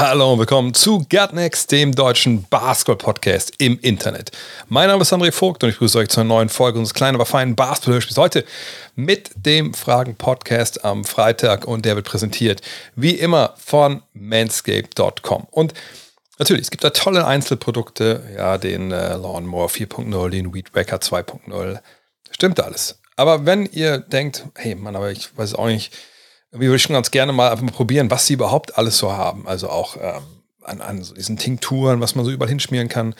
[0.00, 4.30] Hallo und willkommen zu Gutnext, dem deutschen Basketball-Podcast im Internet.
[4.68, 7.16] Mein Name ist André Vogt und ich grüße euch zu einer neuen Folge unseres kleinen,
[7.16, 8.16] aber feinen Basketball-Hörspiels.
[8.16, 8.44] Heute
[8.94, 12.62] mit dem Fragen-Podcast am Freitag und der wird präsentiert,
[12.94, 15.48] wie immer, von manscape.com.
[15.50, 15.74] Und
[16.38, 21.80] natürlich, es gibt da tolle Einzelprodukte, ja, den äh, Lawnmower 4.0, den Weed Wacker 2.0.
[22.30, 23.00] Stimmt alles.
[23.16, 25.92] Aber wenn ihr denkt, hey Mann, aber ich weiß auch nicht,
[26.50, 29.46] irgendwie würde schon ganz gerne mal einfach mal probieren, was sie überhaupt alles so haben.
[29.46, 30.22] Also auch ähm,
[30.62, 33.14] an, an so diesen Tinkturen, was man so überall hinschmieren kann.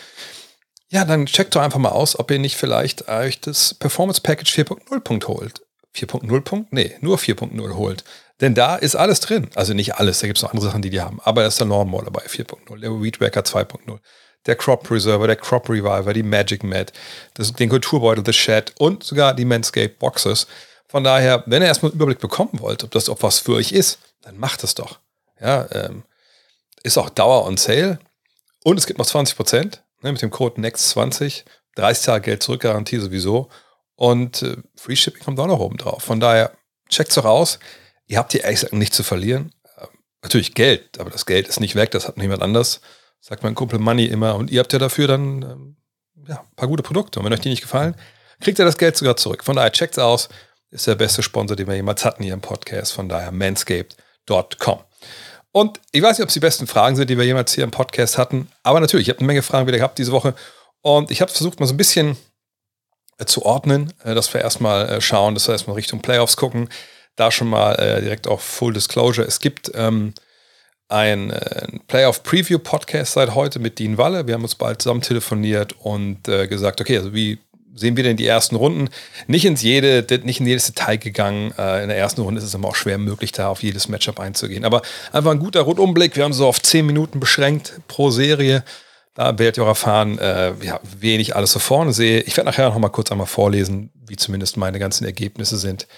[0.91, 4.55] Ja, dann checkt doch einfach mal aus, ob ihr nicht vielleicht euch das Performance Package
[4.55, 5.61] 4.0 Punkt holt.
[5.95, 6.73] 4.0 Punkt?
[6.73, 8.05] Nee, nur 4.0 holt.
[8.41, 9.51] Denn da ist alles drin.
[9.55, 11.21] Also nicht alles, da gibt es noch andere Sachen, die die haben.
[11.23, 13.99] Aber da ist der Lawnmower dabei, 4.0, der Weed Wacker 2.0,
[14.47, 16.93] der Crop Preserver, der Crop Reviver, die Magic Mat,
[17.37, 20.47] den Kulturbeutel, The Shed und sogar die Manscaped Boxes.
[20.89, 23.73] Von daher, wenn ihr erstmal einen Überblick bekommen wollt, ob das auch was für euch
[23.73, 24.99] ist, dann macht es doch.
[25.41, 26.05] Ja, ähm,
[26.83, 27.99] ist auch Dauer on Sale
[28.65, 31.45] und es gibt noch 20 Prozent ne, mit dem Code NEXT20,
[31.77, 33.49] 30 Tage Geld zurückgarantie sowieso
[33.95, 36.03] und äh, Free Shipping kommt auch noch oben drauf.
[36.03, 36.53] Von daher,
[36.89, 37.59] checkt's doch aus.
[38.07, 39.53] Ihr habt hier ehrlich gesagt nichts zu verlieren.
[39.79, 39.89] Ähm,
[40.23, 42.81] natürlich Geld, aber das Geld ist nicht weg, das hat niemand anders.
[43.21, 45.77] Sagt mein Kumpel Money immer und ihr habt ja dafür dann ähm,
[46.27, 47.19] ja, ein paar gute Produkte.
[47.19, 47.95] Und wenn euch die nicht gefallen,
[48.41, 49.45] kriegt ihr das Geld sogar zurück.
[49.45, 50.29] Von daher checkt's aus.
[50.71, 52.93] Ist der beste Sponsor, den wir jemals hatten hier im Podcast.
[52.93, 54.81] Von daher manscaped.com.
[55.53, 57.71] Und ich weiß nicht, ob es die besten Fragen sind, die wir jemals hier im
[57.71, 58.49] Podcast hatten.
[58.63, 60.35] Aber natürlich, ich habe eine Menge Fragen wieder gehabt diese Woche.
[60.83, 62.17] Und ich habe versucht, mal so ein bisschen
[63.19, 66.69] äh, zu ordnen, äh, dass wir erstmal äh, schauen, dass wir erstmal Richtung Playoffs gucken.
[67.17, 69.27] Da schon mal direkt auf Full Disclosure.
[69.27, 70.15] Es gibt ähm,
[70.89, 71.33] ein
[71.89, 74.29] Playoff-Preview-Podcast seit heute mit Dean Walle.
[74.29, 77.41] Wir haben uns bald zusammen telefoniert und äh, gesagt, okay, also wie
[77.79, 78.89] sehen wir denn die ersten Runden?
[79.27, 81.53] Nicht ins jede, nicht in jedes Detail gegangen.
[81.59, 84.21] Äh, in der ersten Runde ist es immer auch schwer möglich, da auf jedes Matchup
[84.21, 84.65] einzugehen.
[84.65, 86.17] Aber einfach ein guter Rundumblick.
[86.17, 88.65] Wir haben so auf 10 Minuten beschränkt pro Serie.
[89.15, 92.21] Da werdet ihr auch erfahren, äh, ja, wen ich alles so vorne sehe.
[92.21, 95.89] Ich werde nachher noch mal kurz einmal vorlesen, wie zumindest meine ganzen Ergebnisse sind,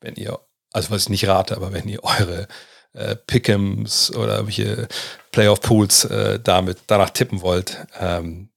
[0.00, 0.38] wenn ihr,
[0.72, 2.48] also was ich nicht rate, aber wenn ihr eure
[2.94, 4.88] äh, Pick'ems oder irgendwelche
[5.32, 8.48] Playoff-Pools äh, damit danach tippen wollt, ähm,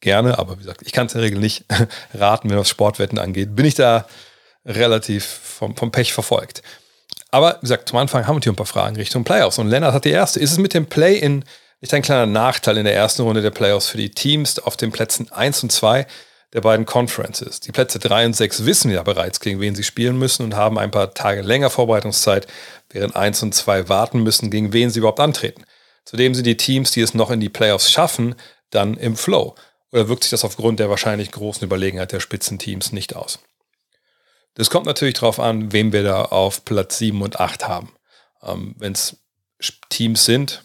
[0.00, 1.64] gerne, aber wie gesagt, ich kann es in der Regel nicht
[2.14, 3.54] raten, wenn was Sportwetten angeht.
[3.54, 4.06] Bin ich da
[4.64, 6.62] relativ vom, vom Pech verfolgt.
[7.30, 9.58] Aber wie gesagt, zum Anfang haben wir hier ein paar Fragen Richtung Playoffs.
[9.58, 10.40] Und Lennart hat die erste.
[10.40, 11.44] Ist es mit dem Play-In
[11.80, 14.90] nicht ein kleiner Nachteil in der ersten Runde der Playoffs für die Teams auf den
[14.90, 16.06] Plätzen 1 und 2
[16.52, 17.60] der beiden Conferences?
[17.60, 20.78] Die Plätze 3 und 6 wissen ja bereits, gegen wen sie spielen müssen und haben
[20.78, 22.46] ein paar Tage länger Vorbereitungszeit,
[22.90, 25.64] während 1 und 2 warten müssen, gegen wen sie überhaupt antreten.
[26.04, 28.34] Zudem sind die Teams, die es noch in die Playoffs schaffen,
[28.70, 29.54] dann im Flow.
[29.92, 33.40] Oder wirkt sich das aufgrund der wahrscheinlich großen Überlegenheit der Spitzenteams nicht aus?
[34.54, 37.92] Das kommt natürlich darauf an, wem wir da auf Platz 7 und 8 haben.
[38.42, 39.16] Ähm, Wenn es
[39.88, 40.64] Teams sind,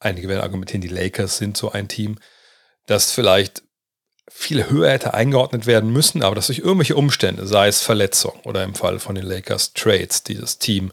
[0.00, 2.18] einige werden argumentieren, die Lakers sind so ein Team,
[2.86, 3.62] das vielleicht
[4.30, 8.62] viel höher hätte eingeordnet werden müssen, aber dass durch irgendwelche Umstände, sei es Verletzung oder
[8.62, 10.92] im Fall von den Lakers Trades, dieses Team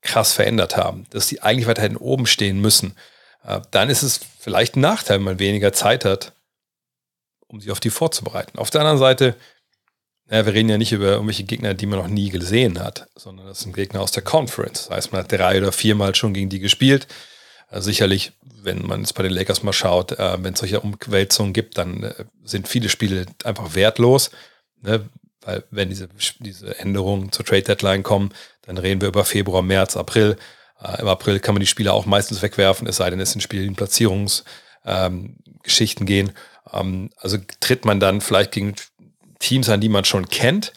[0.00, 2.96] krass verändert haben, dass die eigentlich weiterhin oben stehen müssen,
[3.44, 6.32] äh, dann ist es vielleicht ein Nachteil, wenn man weniger Zeit hat,
[7.52, 8.58] um sich auf die vorzubereiten.
[8.58, 9.36] Auf der anderen Seite,
[10.26, 13.46] naja, wir reden ja nicht über irgendwelche Gegner, die man noch nie gesehen hat, sondern
[13.46, 14.88] das sind Gegner aus der Conference.
[14.88, 17.06] Das heißt, man hat drei oder viermal schon gegen die gespielt.
[17.68, 18.32] Also sicherlich,
[18.62, 22.02] wenn man jetzt bei den Lakers mal schaut, äh, wenn es solche Umwälzungen gibt, dann
[22.02, 24.30] äh, sind viele Spiele einfach wertlos.
[24.80, 25.08] Ne?
[25.42, 26.08] Weil wenn diese,
[26.38, 28.32] diese Änderungen zur Trade Deadline kommen,
[28.62, 30.36] dann reden wir über Februar, März, April.
[30.82, 33.40] Äh, Im April kann man die Spiele auch meistens wegwerfen, es sei denn, es sind
[33.40, 36.32] Spiele, die in Platzierungsgeschichten ähm, gehen.
[36.72, 38.74] Ähm, also tritt man dann vielleicht gegen
[39.38, 40.72] Teams an, die man schon kennt,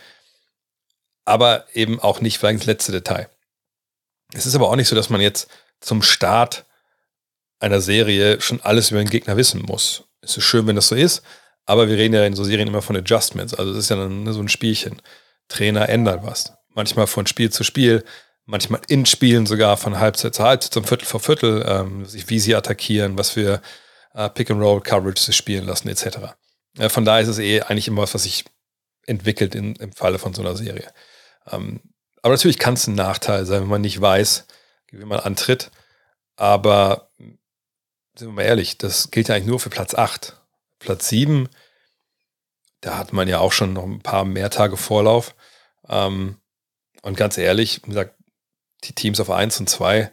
[1.25, 3.29] aber eben auch nicht vielleicht ins letzte Detail.
[4.33, 5.47] Es ist aber auch nicht so, dass man jetzt
[5.79, 6.65] zum Start
[7.59, 10.03] einer Serie schon alles über den Gegner wissen muss.
[10.21, 11.21] Es ist schön, wenn das so ist,
[11.65, 13.53] aber wir reden ja in so Serien immer von Adjustments.
[13.53, 15.01] Also es ist ja dann so ein Spielchen.
[15.47, 16.53] Trainer ändern was.
[16.73, 18.03] Manchmal von Spiel zu Spiel,
[18.45, 22.55] manchmal in Spielen sogar von Halbzeit zu Halbzeit, zum Viertel vor Viertel, ähm, wie sie
[22.55, 23.61] attackieren, was für
[24.15, 26.35] äh, Pick-and-Roll-Coverage spielen lassen, etc.
[26.77, 28.45] Äh, von daher ist es eh eigentlich immer was, was sich
[29.05, 30.91] entwickelt in, im Falle von so einer Serie.
[31.51, 31.81] Ähm,
[32.21, 34.47] aber natürlich kann es ein Nachteil sein, wenn man nicht weiß,
[34.91, 35.69] wie man antritt.
[36.37, 40.41] Aber sind wir mal ehrlich, das gilt ja eigentlich nur für Platz 8.
[40.79, 41.49] Platz 7,
[42.81, 45.35] da hat man ja auch schon noch ein paar mehr Tage Vorlauf.
[45.87, 46.37] Ähm,
[47.01, 48.15] und ganz ehrlich, wie gesagt,
[48.83, 50.11] die Teams auf 1 und 2,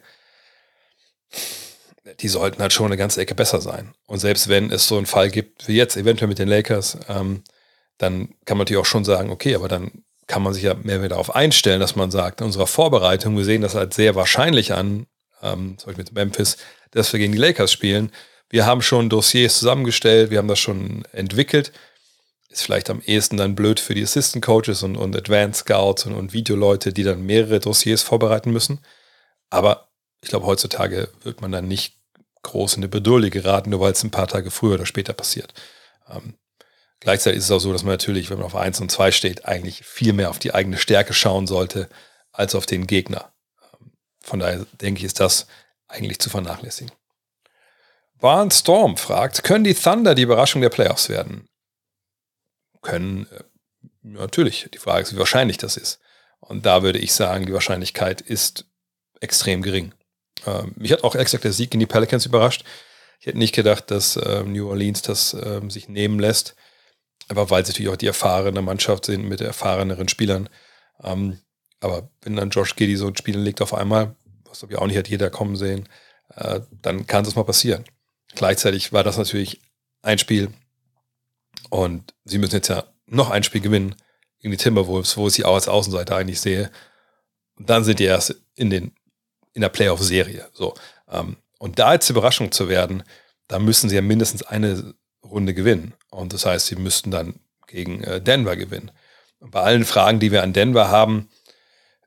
[2.19, 3.93] die sollten halt schon eine ganze Ecke besser sein.
[4.07, 7.43] Und selbst wenn es so einen Fall gibt, wie jetzt eventuell mit den Lakers, ähm,
[7.97, 10.99] dann kann man natürlich auch schon sagen, okay, aber dann kann man sich ja mehr
[10.99, 14.73] wieder darauf einstellen, dass man sagt, in unserer Vorbereitung, wir sehen das als sehr wahrscheinlich
[14.73, 15.07] an,
[15.41, 16.57] ähm, zum Beispiel mit Memphis,
[16.91, 18.11] dass wir gegen die Lakers spielen.
[18.49, 21.71] Wir haben schon Dossiers zusammengestellt, wir haben das schon entwickelt.
[22.49, 26.13] Ist vielleicht am ehesten dann blöd für die Assistant Coaches und, und Advanced Scouts und,
[26.13, 28.79] und Videoleute, die dann mehrere Dossiers vorbereiten müssen.
[29.49, 29.89] Aber
[30.21, 31.97] ich glaube, heutzutage wird man dann nicht
[32.43, 35.53] groß in eine Bedulde geraten, nur weil es ein paar Tage früher oder später passiert.
[36.09, 36.35] Ähm,
[36.99, 39.45] gleichzeitig ist es auch so, dass man natürlich, wenn man auf 1 und 2 steht,
[39.45, 41.89] eigentlich viel mehr auf die eigene Stärke schauen sollte,
[42.31, 43.33] als auf den Gegner.
[43.61, 43.91] Ähm,
[44.21, 45.47] von daher denke ich, ist das
[45.87, 46.91] eigentlich zu vernachlässigen.
[48.19, 51.47] Barn Storm fragt, können die Thunder die Überraschung der Playoffs werden?
[52.81, 53.43] Können, äh,
[54.01, 54.69] natürlich.
[54.73, 55.99] Die Frage ist, wie wahrscheinlich das ist.
[56.39, 58.65] Und da würde ich sagen, die Wahrscheinlichkeit ist
[59.21, 59.93] extrem gering.
[60.45, 62.63] Ähm, mich hat auch exakt der Sieg gegen die Pelicans überrascht.
[63.19, 66.55] Ich hätte nicht gedacht, dass ähm, New Orleans das ähm, sich nehmen lässt.
[67.29, 70.49] Aber weil sie natürlich auch die erfahrene Mannschaft sind mit erfahreneren Spielern.
[71.01, 71.39] Ähm,
[71.79, 74.87] aber wenn dann Josh Giddy so ein Spiel legt auf einmal, was glaube ich auch
[74.87, 75.87] nicht hat jeder kommen sehen,
[76.35, 77.85] äh, dann kann es mal passieren.
[78.35, 79.61] Gleichzeitig war das natürlich
[80.01, 80.49] ein Spiel
[81.69, 83.95] und sie müssen jetzt ja noch ein Spiel gewinnen
[84.39, 86.71] gegen die Timberwolves, wo ich sie auch als Außenseiter eigentlich sehe.
[87.55, 88.93] Und dann sind die erst in den
[89.53, 90.49] in der Playoff-Serie.
[90.53, 90.73] So.
[91.09, 93.03] Ähm, und da jetzt Überraschung zu werden,
[93.47, 95.93] da müssen sie ja mindestens eine Runde gewinnen.
[96.09, 98.91] Und das heißt, sie müssten dann gegen äh, Denver gewinnen.
[99.39, 101.29] Und bei allen Fragen, die wir an Denver haben,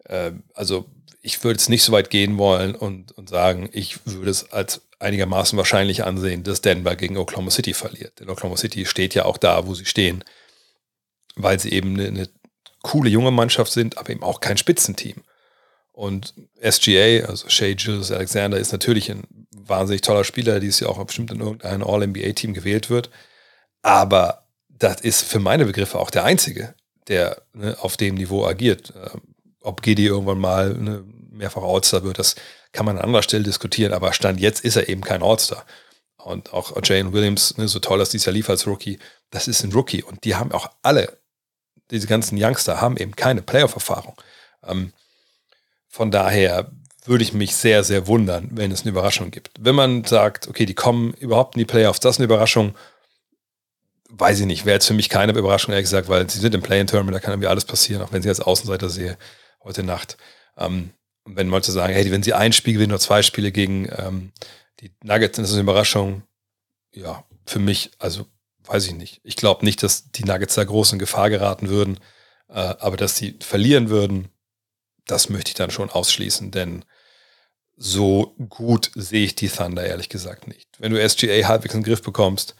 [0.05, 0.87] äh, also
[1.23, 4.83] ich würde es nicht so weit gehen wollen und, und sagen, ich würde es als
[4.99, 8.21] einigermaßen wahrscheinlich ansehen, dass Denver gegen Oklahoma City verliert.
[8.21, 10.25] Denn Oklahoma City steht ja auch da, wo sie stehen,
[11.35, 12.29] weil sie eben eine, eine
[12.83, 15.23] coole junge Mannschaft sind, aber eben auch kein Spitzenteam.
[15.97, 19.23] Und SGA, also Shea Julius Alexander, ist natürlich ein
[19.57, 23.09] wahnsinnig toller Spieler, die ist ja auch bestimmt in irgendein All-NBA-Team gewählt wird.
[23.81, 26.75] Aber das ist für meine Begriffe auch der einzige,
[27.09, 28.93] der ne, auf dem Niveau agiert.
[28.95, 29.23] Ähm,
[29.63, 32.35] ob Gedi irgendwann mal ne, mehrfach All-Star wird, das
[32.73, 35.65] kann man an anderer Stelle diskutieren, aber Stand jetzt ist er eben kein All-Star.
[36.19, 38.99] Und auch Jane Williams, ne, so toll dass dieser lief als Rookie,
[39.31, 40.03] das ist ein Rookie.
[40.03, 41.17] Und die haben auch alle,
[41.91, 44.21] diese ganzen Youngster, haben eben keine Playoff-Erfahrung.
[44.63, 44.93] Ähm,
[45.97, 46.71] von daher
[47.07, 49.53] würde ich mich sehr, sehr wundern, wenn es eine Überraschung gibt.
[49.59, 52.75] Wenn man sagt, okay, die kommen überhaupt in die Playoffs, das ist eine Überraschung,
[54.11, 56.61] weiß ich nicht, wäre jetzt für mich keine Überraschung, ehrlich gesagt, weil sie sind im
[56.61, 59.17] Play-In-Tournament, da kann irgendwie alles passieren, auch wenn sie als Außenseiter sehe,
[59.65, 60.19] heute Nacht.
[60.59, 60.91] Ähm,
[61.25, 64.33] wenn Leute sagen, hey, wenn sie ein Spiel gewinnen oder zwei Spiele gegen ähm,
[64.81, 66.25] die Nuggets, dann ist das eine Überraschung.
[66.93, 68.27] Ja, für mich, also
[68.67, 69.23] weiß ich nicht.
[69.25, 71.99] Ich glaube nicht, dass die Nuggets da groß in Gefahr geraten würden,
[72.51, 74.29] äh, aber dass sie verlieren würden,
[75.07, 76.85] das möchte ich dann schon ausschließen, denn
[77.77, 80.69] so gut sehe ich die Thunder ehrlich gesagt nicht.
[80.79, 82.55] Wenn du SGA halbwegs in den Griff bekommst,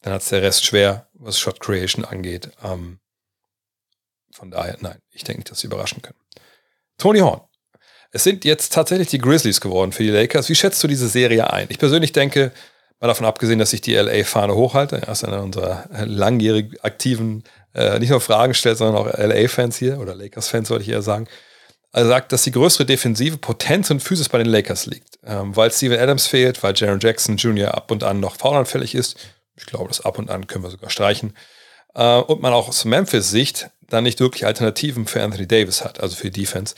[0.00, 2.50] dann hat es der Rest schwer, was Shot Creation angeht.
[2.62, 2.98] Ähm,
[4.32, 6.18] von daher, nein, ich denke nicht, dass sie überraschen können.
[6.98, 7.42] Tony Horn.
[8.10, 10.48] Es sind jetzt tatsächlich die Grizzlies geworden für die Lakers.
[10.48, 11.66] Wie schätzt du diese Serie ein?
[11.70, 12.52] Ich persönlich denke,
[13.00, 17.44] mal davon abgesehen, dass ich die LA-Fahne hochhalte, er ist einer unserer langjährig aktiven,
[17.74, 21.26] äh, nicht nur Fragen stellt, sondern auch LA-Fans hier oder Lakers-Fans, sollte ich eher sagen.
[21.92, 25.18] Er sagt, dass die größere defensive Potenz und Physis bei den Lakers liegt.
[25.24, 27.74] Ähm, weil Steven Adams fehlt, weil Jaron Jackson Jr.
[27.74, 29.16] ab und an noch faulanfällig ist.
[29.56, 31.36] Ich glaube, das ab und an können wir sogar streichen.
[31.94, 36.00] Äh, und man auch aus Memphis Sicht dann nicht wirklich Alternativen für Anthony Davis hat,
[36.00, 36.74] also für die Defense.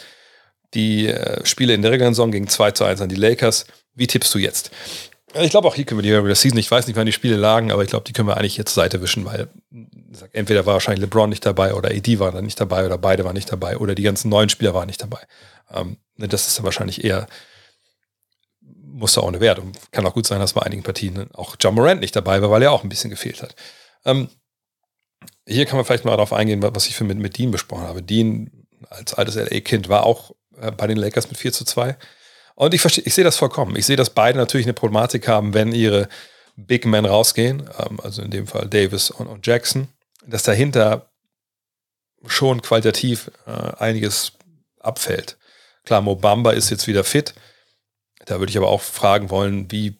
[0.75, 3.66] Die äh, Spiele in der regulären Saison gegen 2 zu 1 an die Lakers.
[3.94, 4.73] Wie tippst du jetzt?
[5.35, 7.37] Ich glaube, auch hier können wir die Regular Season, ich weiß nicht, wann die Spiele
[7.37, 9.49] lagen, aber ich glaube, die können wir eigentlich jetzt zur Seite wischen, weil
[10.33, 13.35] entweder war wahrscheinlich LeBron nicht dabei oder AD war dann nicht dabei oder beide waren
[13.35, 15.21] nicht dabei oder die ganzen neuen Spieler waren nicht dabei.
[15.73, 17.26] Ähm, ne, das ist dann wahrscheinlich eher,
[18.61, 19.59] muss da auch eine Wert.
[19.59, 22.50] Und kann auch gut sein, dass bei einigen Partien auch John Morant nicht dabei war,
[22.50, 23.57] weil er auch ein bisschen gefehlt hat.
[24.05, 24.29] Ähm,
[25.47, 28.03] hier kann man vielleicht mal darauf eingehen, was ich für mit, mit Dean besprochen habe.
[28.03, 31.97] Dean als altes LA-Kind war auch äh, bei den Lakers mit 4 zu 2.
[32.54, 33.76] Und ich verstehe, ich sehe das vollkommen.
[33.76, 36.08] Ich sehe, dass beide natürlich eine Problematik haben, wenn ihre
[36.56, 39.88] Big Men rausgehen, ähm, also in dem Fall Davis und, und Jackson,
[40.26, 41.11] dass dahinter
[42.26, 44.32] schon qualitativ äh, einiges
[44.80, 45.37] abfällt.
[45.84, 47.34] Klar, Mobamba ist jetzt wieder fit.
[48.25, 49.99] Da würde ich aber auch fragen wollen, wie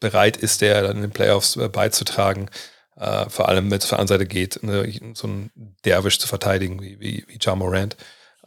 [0.00, 2.48] bereit ist der dann in den Playoffs äh, beizutragen,
[2.96, 5.50] äh, vor allem wenn es auf der anderen Seite geht, ne, so einen
[5.84, 7.96] Derwisch zu verteidigen wie, wie, wie John Morant.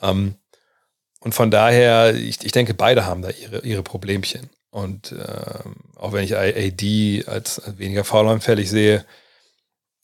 [0.02, 0.36] Ähm,
[1.20, 4.50] und von daher, ich, ich denke, beide haben da ihre, ihre Problemchen.
[4.70, 5.60] Und äh,
[5.96, 9.06] auch wenn ich AD als weniger faulanfällig sehe,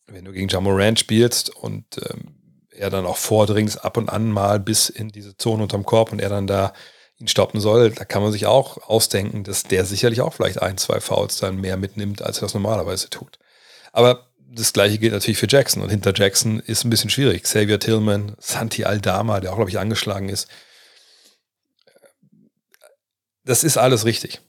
[0.07, 2.35] wenn du gegen Jamorant spielst und ähm,
[2.71, 6.19] er dann auch vordringst ab und an mal bis in diese Zone unterm Korb und
[6.19, 6.73] er dann da
[7.19, 10.77] ihn stoppen soll, da kann man sich auch ausdenken, dass der sicherlich auch vielleicht ein,
[10.77, 13.37] zwei Fouls dann mehr mitnimmt, als er das normalerweise tut.
[13.91, 17.43] Aber das gleiche gilt natürlich für Jackson und hinter Jackson ist ein bisschen schwierig.
[17.43, 20.47] Xavier Tillman, Santi Aldama, der auch, glaube ich, angeschlagen ist.
[23.43, 24.41] Das ist alles richtig.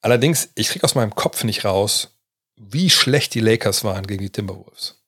[0.00, 2.18] Allerdings, ich kriege aus meinem Kopf nicht raus,
[2.56, 5.02] wie schlecht die Lakers waren gegen die Timberwolves.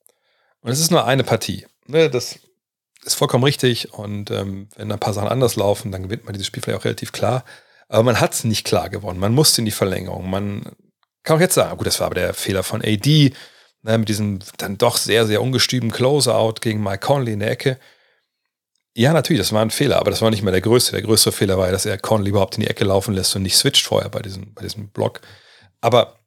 [0.61, 1.65] Und es ist nur eine Partie.
[1.85, 2.39] Ne, das
[3.03, 3.93] ist vollkommen richtig.
[3.93, 6.85] Und ähm, wenn ein paar Sachen anders laufen, dann gewinnt man dieses Spiel vielleicht auch
[6.85, 7.45] relativ klar.
[7.87, 9.19] Aber man hat es nicht klar gewonnen.
[9.19, 10.29] Man musste in die Verlängerung.
[10.29, 10.63] Man
[11.23, 13.33] kann auch jetzt sagen, gut, das war aber der Fehler von AD,
[13.83, 17.79] ne, mit diesem dann doch sehr, sehr ungestümen Closeout gegen Mike Conley in der Ecke.
[18.99, 20.93] Ja, natürlich, das war ein Fehler, aber das war nicht mehr der größte.
[20.93, 23.43] Der größere Fehler war ja, dass er Conley überhaupt in die Ecke laufen lässt und
[23.43, 25.21] nicht switcht vorher bei diesem, bei diesem Block.
[25.81, 26.17] Aber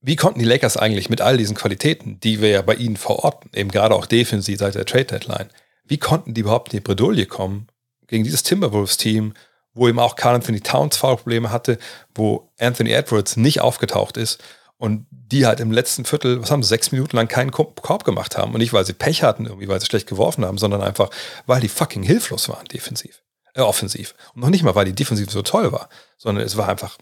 [0.00, 3.50] wie konnten die Lakers eigentlich mit all diesen Qualitäten, die wir ja bei ihnen verorten,
[3.54, 5.50] eben gerade auch defensiv seit der Trade Deadline,
[5.84, 7.66] wie konnten die überhaupt in die Bredouille kommen
[8.06, 9.34] gegen dieses Timberwolves-Team,
[9.74, 11.76] wo eben auch Carl Anthony Towns Foulprobleme hatte,
[12.14, 14.42] wo Anthony Edwards nicht aufgetaucht ist
[14.82, 18.36] und die halt im letzten Viertel, was haben sie, sechs Minuten lang keinen Korb gemacht
[18.36, 21.08] haben und nicht, weil sie Pech hatten, irgendwie, weil sie schlecht geworfen haben, sondern einfach,
[21.46, 23.22] weil die fucking hilflos waren defensiv,
[23.54, 24.16] äh, offensiv.
[24.34, 26.98] Und noch nicht mal, weil die Defensiv so toll war, sondern es war einfach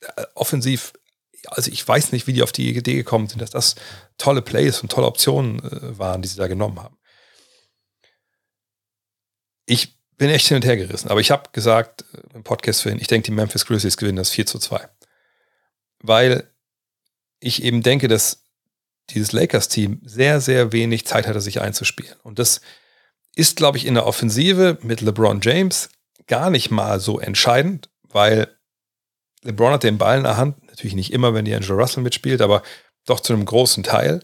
[0.00, 0.92] äh, offensiv
[1.50, 3.76] also ich weiß nicht, wie die auf die Idee gekommen sind, dass das
[4.18, 6.98] tolle Plays und tolle Optionen äh, waren, die sie da genommen haben.
[9.66, 12.98] Ich bin echt hin und her gerissen, aber ich habe gesagt äh, im Podcast ihn,
[12.98, 14.88] ich denke, die Memphis Grizzlies gewinnen das 4 zu 2.
[16.00, 16.50] Weil
[17.46, 18.44] ich eben denke, dass
[19.10, 22.16] dieses Lakers-Team sehr, sehr wenig Zeit hatte, sich einzuspielen.
[22.22, 22.60] Und das
[23.34, 25.90] ist, glaube ich, in der Offensive mit LeBron James
[26.26, 28.48] gar nicht mal so entscheidend, weil
[29.42, 32.42] LeBron hat den Ball in der Hand, natürlich nicht immer, wenn die Angela Russell mitspielt,
[32.42, 32.62] aber
[33.04, 34.20] doch zu einem großen Teil.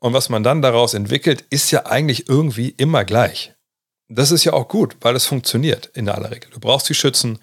[0.00, 3.54] Und was man dann daraus entwickelt, ist ja eigentlich irgendwie immer gleich.
[4.08, 6.50] Das ist ja auch gut, weil es funktioniert in aller Regel.
[6.50, 7.38] Du brauchst die Schützen,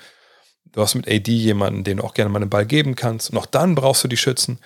[0.65, 3.31] du hast mit AD jemanden, den du auch gerne mal einen Ball geben kannst.
[3.31, 4.59] Und auch dann brauchst du die Schützen.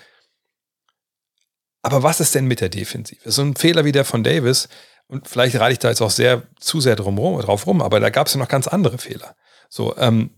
[1.91, 3.31] Aber was ist denn mit der Defensive?
[3.31, 4.69] So ein Fehler wie der von Davis,
[5.07, 7.99] und vielleicht reite ich da jetzt auch sehr zu sehr drum rum, drauf rum, aber
[7.99, 9.35] da gab es ja noch ganz andere Fehler.
[9.67, 10.29] So, ähm,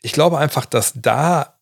[0.00, 1.58] ich glaube einfach, dass da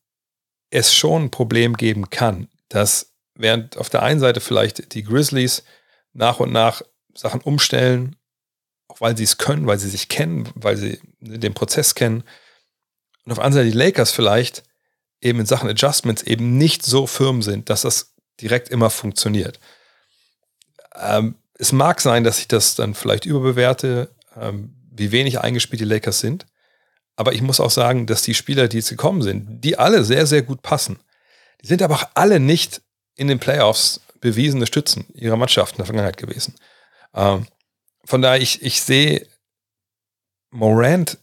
[0.71, 5.65] es schon ein Problem geben kann, dass während auf der einen Seite vielleicht die Grizzlies
[6.13, 6.83] nach und nach
[7.15, 8.17] Sachen umstellen,
[8.87, 12.23] auch weil sie es können, weil sie sich kennen, weil sie den Prozess kennen.
[13.25, 14.63] Und auf der anderen Seite die Lakers vielleicht
[15.21, 19.61] eben in Sachen Adjustments eben nicht so firm sind, dass das direkt immer funktioniert.
[20.95, 25.85] Ähm, es mag sein, dass ich das dann vielleicht überbewerte, ähm, wie wenig eingespielt die
[25.85, 26.47] Lakers sind.
[27.17, 30.27] Aber ich muss auch sagen, dass die Spieler, die jetzt gekommen sind, die alle sehr,
[30.27, 30.99] sehr gut passen.
[31.63, 32.81] Die sind aber auch alle nicht
[33.15, 36.55] in den Playoffs bewiesene Stützen ihrer Mannschaft in der Vergangenheit gewesen.
[37.15, 37.47] Ähm,
[38.05, 39.27] von daher, ich, ich sehe
[40.51, 41.19] Morant,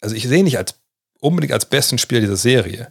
[0.00, 0.74] also ich sehe nicht als
[1.20, 2.90] unbedingt als besten Spieler dieser Serie,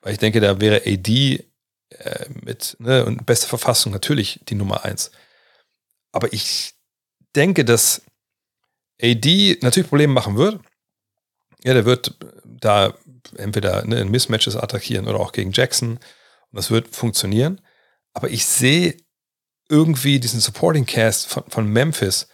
[0.00, 1.44] weil ich denke, da wäre AD
[1.90, 5.10] äh, mit ne, und beste Verfassung natürlich die Nummer eins.
[6.12, 6.74] Aber ich
[7.34, 8.02] denke, dass
[9.00, 10.60] AD natürlich Probleme machen wird.
[11.64, 12.14] Ja, der wird
[12.44, 12.94] da
[13.36, 15.92] entweder ne, in Mismatches attackieren oder auch gegen Jackson.
[15.92, 16.00] Und
[16.52, 17.60] das wird funktionieren.
[18.12, 18.96] Aber ich sehe
[19.68, 22.28] irgendwie diesen Supporting Cast von, von Memphis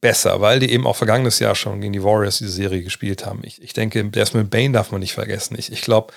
[0.00, 3.40] besser, weil die eben auch vergangenes Jahr schon gegen die Warriors diese Serie gespielt haben.
[3.42, 5.56] Ich, ich denke, Desmond Bain darf man nicht vergessen.
[5.58, 6.12] Ich, ich glaube,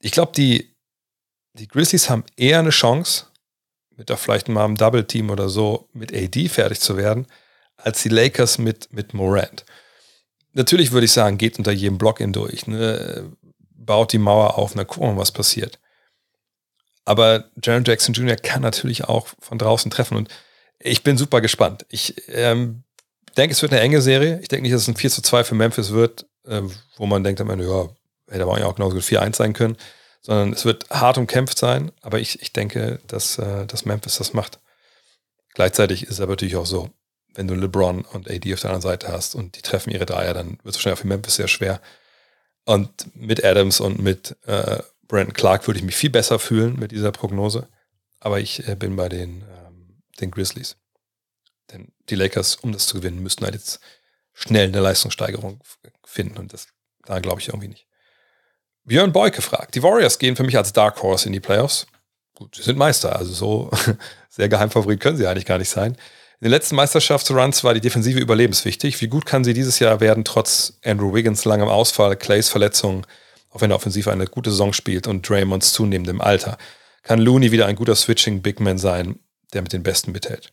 [0.00, 0.75] ich glaube, die,
[1.58, 3.26] die Grizzlies haben eher eine Chance,
[3.96, 7.26] mit da vielleicht mal einem Double-Team oder so mit AD fertig zu werden,
[7.76, 9.64] als die Lakers mit, mit Morant
[10.56, 12.66] natürlich würde ich sagen, geht unter jedem Block hindurch.
[12.66, 13.30] Ne?
[13.74, 15.78] Baut die Mauer auf, na gucken was passiert.
[17.04, 18.36] Aber Jaron Jackson Jr.
[18.36, 20.28] kann natürlich auch von draußen treffen und
[20.80, 21.86] ich bin super gespannt.
[21.88, 22.82] Ich ähm,
[23.36, 24.40] denke, es wird eine enge Serie.
[24.42, 26.62] Ich denke nicht, dass es ein 4 zu 2 für Memphis wird, äh,
[26.96, 27.88] wo man denkt am Ende, ja,
[28.28, 29.76] hätte aber auch genauso gut 4-1 sein können,
[30.26, 34.32] sondern es wird hart umkämpft sein, aber ich, ich denke, dass, äh, dass Memphis das
[34.32, 34.58] macht.
[35.54, 36.90] Gleichzeitig ist es aber natürlich auch so,
[37.34, 40.34] wenn du LeBron und AD auf der anderen Seite hast und die treffen ihre Dreier,
[40.34, 41.80] dann wird es wahrscheinlich für Memphis sehr schwer.
[42.64, 46.90] Und mit Adams und mit äh, Brandon Clark würde ich mich viel besser fühlen mit
[46.90, 47.68] dieser Prognose.
[48.18, 50.76] Aber ich äh, bin bei den, ähm, den Grizzlies.
[51.70, 53.78] Denn die Lakers, um das zu gewinnen, müssten halt jetzt
[54.32, 55.62] schnell eine Leistungssteigerung
[56.04, 56.38] finden.
[56.38, 56.66] Und das
[57.04, 57.85] da glaube ich irgendwie nicht.
[58.86, 59.74] Björn Boy gefragt.
[59.74, 61.86] Die Warriors gehen für mich als Dark Horse in die Playoffs.
[62.34, 63.70] Gut, sie sind Meister, also so
[64.28, 65.92] sehr Geheimfavorit können sie eigentlich gar nicht sein.
[66.40, 69.00] In den letzten Meisterschaftsruns war die Defensive überlebenswichtig.
[69.00, 73.06] Wie gut kann sie dieses Jahr werden, trotz Andrew Wiggins langem Ausfall, Clays Verletzung,
[73.50, 76.58] auch wenn er offensiv eine gute Saison spielt und Draymonds zunehmendem Alter,
[77.02, 79.18] kann Looney wieder ein guter Switching Big Man sein,
[79.54, 80.52] der mit den Besten mithält.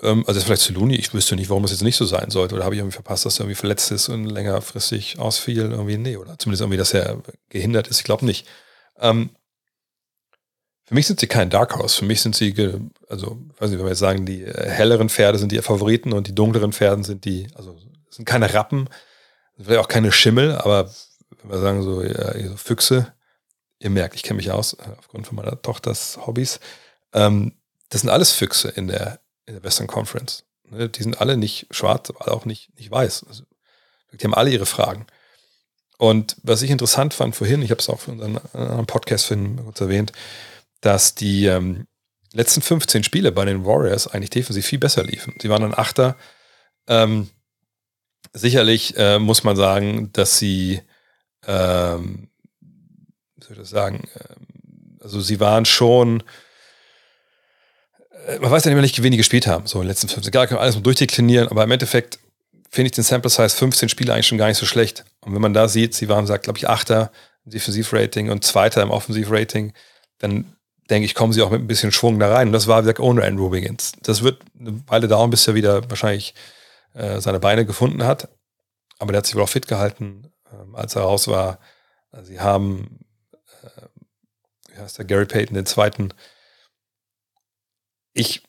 [0.00, 2.54] Ähm, also vielleicht zu Looney, ich wüsste nicht, warum es jetzt nicht so sein sollte.
[2.54, 5.70] Oder habe ich irgendwie verpasst, dass er irgendwie verletzt ist und längerfristig ausfiel?
[5.70, 7.98] Irgendwie, nee, oder zumindest irgendwie, dass er gehindert ist.
[7.98, 8.46] Ich glaube nicht.
[8.98, 9.30] Ähm,
[10.84, 11.98] für mich sind sie kein Dark Horse.
[11.98, 12.54] Für mich sind sie,
[13.08, 16.26] also, weiß nicht, wenn wir jetzt sagen, die äh, helleren Pferde sind die Favoriten und
[16.26, 17.76] die dunkleren Pferden sind die, also,
[18.10, 18.88] sind keine Rappen,
[19.56, 20.90] vielleicht auch keine Schimmel, aber
[21.40, 23.12] wenn wir sagen so, ja, so Füchse,
[23.78, 26.60] ihr merkt, ich kenne mich aus, äh, aufgrund von meiner Tochters Hobbys.
[27.14, 27.54] Ähm,
[27.88, 30.44] das sind alles Füchse in der, in der Western Conference.
[30.68, 30.88] Ne?
[30.88, 33.24] Die sind alle nicht schwarz, aber auch nicht, nicht weiß.
[33.28, 33.44] Also,
[34.12, 35.06] die haben alle ihre Fragen.
[35.98, 39.80] Und was ich interessant fand vorhin, ich habe es auch für unseren anderen Podcast kurz
[39.80, 40.12] erwähnt,
[40.80, 41.86] dass die ähm,
[42.32, 45.34] letzten 15 Spiele bei den Warriors eigentlich defensiv viel besser liefen.
[45.40, 46.16] Sie waren dann Achter.
[46.88, 47.30] Ähm,
[48.32, 50.82] sicherlich äh, muss man sagen, dass sie,
[51.46, 52.28] ähm,
[52.60, 56.24] wie soll ich das sagen, ähm, also sie waren schon, äh,
[58.40, 60.30] man weiß ja nicht mehr nicht, wie wenig gespielt haben, so in den letzten 15.
[60.30, 62.18] Gar kann man alles mal durchdeklinieren, aber im Endeffekt
[62.70, 65.04] finde ich den Sample Size 15 Spiele eigentlich schon gar nicht so schlecht.
[65.20, 67.12] Und wenn man da sieht, sie waren, glaube ich, Achter
[67.44, 69.72] im Defensivrating und Zweiter im Offensivrating,
[70.18, 70.56] dann
[70.88, 72.48] denke ich, kommen sie auch mit ein bisschen Schwung da rein.
[72.48, 73.92] Und das war, wie gesagt, ohne Andrew Wiggins.
[74.02, 76.34] Das wird eine Weile dauern, bis er wieder wahrscheinlich
[76.94, 78.28] äh, seine Beine gefunden hat.
[78.98, 81.58] Aber der hat sich wohl auch fit gehalten, äh, als er raus war.
[82.10, 83.00] Also sie haben,
[83.62, 86.14] äh, wie heißt der, Gary Payton, den zweiten.
[88.12, 88.42] Ich,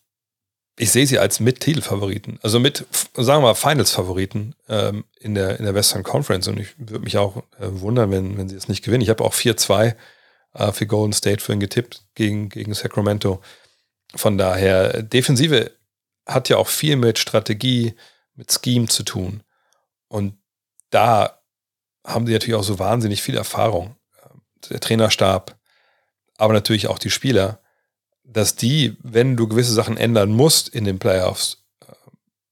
[0.77, 5.65] ich sehe sie als Mit-Titelfavoriten, also mit, sagen wir mal, Finals-Favoriten ähm, in, der, in
[5.65, 6.47] der Western Conference.
[6.47, 9.03] Und ich würde mich auch äh, wundern, wenn, wenn sie es nicht gewinnen.
[9.03, 9.95] Ich habe auch 4-2
[10.53, 13.41] äh, für Golden State für ihn getippt gegen, gegen Sacramento.
[14.15, 15.71] Von daher, Defensive
[16.25, 17.95] hat ja auch viel mit Strategie,
[18.35, 19.43] mit Scheme zu tun.
[20.07, 20.37] Und
[20.89, 21.39] da
[22.05, 23.95] haben sie natürlich auch so wahnsinnig viel Erfahrung.
[24.69, 25.57] Der Trainerstab,
[26.37, 27.59] aber natürlich auch die Spieler,
[28.23, 31.93] dass die, wenn du gewisse Sachen ändern musst in den Playoffs, äh,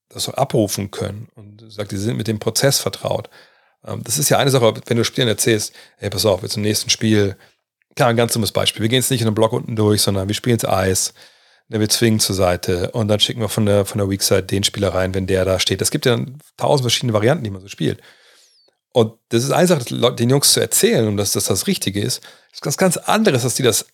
[0.08, 1.28] das abrufen können.
[1.34, 3.30] Und sagt, die sind mit dem Prozess vertraut.
[3.84, 6.62] Ähm, das ist ja eine Sache, wenn du Spielern erzählst, hey, pass auf, jetzt im
[6.62, 7.36] nächsten Spiel
[7.94, 8.82] Klar, ein ganz dummes Beispiel.
[8.82, 11.12] Wir gehen jetzt nicht in den Block unten durch, sondern wir spielen ins Eis.
[11.68, 14.44] Ne, wir zwingen zur Seite und dann schicken wir von der, von der Weak Side
[14.44, 15.82] den Spieler rein, wenn der da steht.
[15.82, 16.18] Es gibt ja
[16.56, 18.00] tausend verschiedene Varianten, die man so spielt.
[18.92, 22.22] Und das ist eine Sache, den Jungs zu erzählen und dass das das Richtige ist.
[22.50, 23.86] Das ist was ganz anderes, dass die das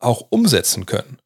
[0.00, 1.18] auch umsetzen können.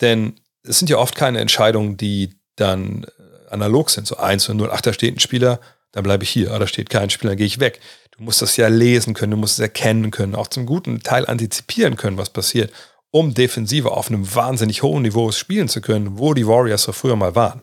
[0.00, 4.06] Denn es sind ja oft keine Entscheidungen, die dann äh, analog sind.
[4.06, 5.60] So 1 und 0, ach, da steht ein Spieler,
[5.92, 6.52] dann bleibe ich hier.
[6.52, 7.80] Ah, da steht kein Spieler, dann gehe ich weg.
[8.16, 11.26] Du musst das ja lesen können, du musst es erkennen können, auch zum guten Teil
[11.26, 12.72] antizipieren können, was passiert,
[13.10, 17.16] um Defensive auf einem wahnsinnig hohen Niveau spielen zu können, wo die Warriors so früher
[17.16, 17.62] mal waren.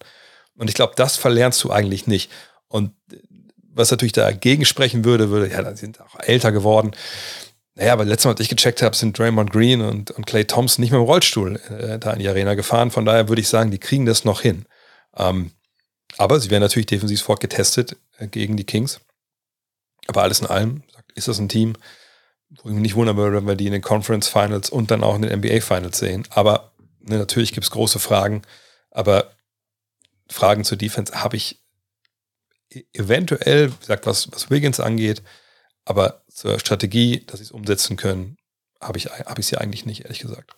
[0.55, 2.29] Und ich glaube, das verlernst du eigentlich nicht.
[2.67, 2.91] Und
[3.73, 6.91] was natürlich dagegen sprechen würde, würde, ja, da sind auch älter geworden.
[7.75, 10.81] Naja, aber letztes Mal, als ich gecheckt habe, sind Draymond Green und, und Clay Thompson
[10.81, 12.91] nicht mehr im Rollstuhl äh, da in die Arena gefahren.
[12.91, 14.65] Von daher würde ich sagen, die kriegen das noch hin.
[15.15, 15.51] Ähm,
[16.17, 18.99] aber sie werden natürlich defensiv sofort getestet äh, gegen die Kings.
[20.07, 20.83] Aber alles in allem
[21.15, 21.75] ist das ein Team,
[22.49, 25.03] wo ich mich nicht wundern würde, wenn wir die in den Conference Finals und dann
[25.03, 26.27] auch in den NBA Finals sehen.
[26.29, 28.41] Aber ne, natürlich gibt es große Fragen,
[28.89, 29.31] aber
[30.29, 31.61] Fragen zur Defense habe ich
[32.69, 35.21] e-, eventuell, wie gesagt, was, was Wiggins angeht,
[35.85, 38.37] aber zur Strategie, dass sie es umsetzen können,
[38.79, 40.55] habe ich, hab ich sie eigentlich nicht, ehrlich gesagt.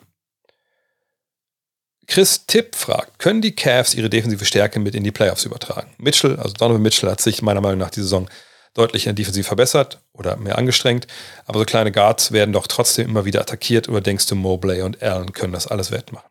[2.08, 5.94] Chris Tipp fragt, können die Cavs ihre defensive Stärke mit in die Playoffs übertragen?
[5.98, 8.30] Mitchell, also Donovan Mitchell hat sich meiner Meinung nach die Saison
[8.74, 11.08] deutlich in defensiv verbessert oder mehr angestrengt.
[11.46, 13.88] Aber so kleine Guards werden doch trotzdem immer wieder attackiert.
[13.88, 16.30] Oder denkst du, Mobley und Allen können das alles wettmachen?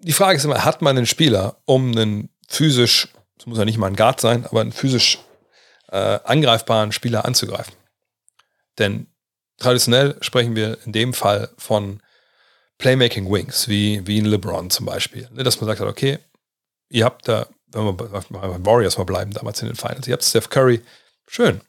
[0.00, 3.08] Die Frage ist immer, hat man einen Spieler, um einen physisch,
[3.38, 5.18] das muss ja nicht mal ein Guard sein, aber einen physisch
[5.88, 7.74] äh, angreifbaren Spieler anzugreifen?
[8.78, 9.06] Denn
[9.58, 12.02] traditionell sprechen wir in dem Fall von
[12.78, 15.28] Playmaking Wings, wie, wie ein LeBron zum Beispiel.
[15.32, 16.18] Ne, dass man sagt, okay,
[16.88, 20.06] ihr habt da wenn wir bei Warriors mal bleiben, damals in den Finals.
[20.06, 20.80] Ihr habt Steph Curry,
[21.26, 21.60] schön.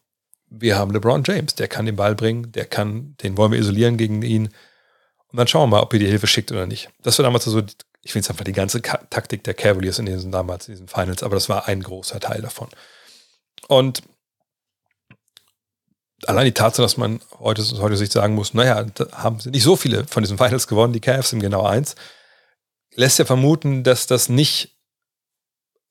[0.49, 3.97] Wir haben LeBron James, der kann den Ball bringen, der kann, den wollen wir isolieren
[3.97, 4.47] gegen ihn.
[5.27, 6.89] Und dann schauen wir mal, ob ihr die Hilfe schickt oder nicht.
[7.01, 7.59] Das war damals so,
[8.01, 11.23] ich finde es einfach die ganze Taktik der Cavaliers in diesen damals, in diesen Finals,
[11.23, 12.69] aber das war ein großer Teil davon.
[13.67, 14.03] Und
[16.27, 20.05] allein die Tatsache, dass man heute, heute sich sagen muss, naja, haben nicht so viele
[20.05, 21.95] von diesen Finals gewonnen, die Cavs im genau eins,
[22.93, 24.75] lässt ja vermuten, dass das nicht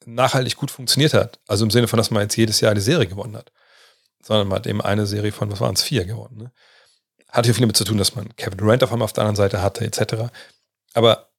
[0.07, 1.41] nachhaltig gut funktioniert hat.
[1.47, 3.53] Also im Sinne von, dass man jetzt jedes Jahr eine Serie gewonnen hat.
[4.23, 6.37] Sondern man hat eben eine Serie von, was waren es, vier gewonnen.
[6.37, 6.53] Ne?
[7.29, 9.37] Hat ja viel damit zu tun, dass man Kevin Durant auf einmal auf der anderen
[9.37, 10.31] Seite hatte, etc.
[10.95, 11.31] Aber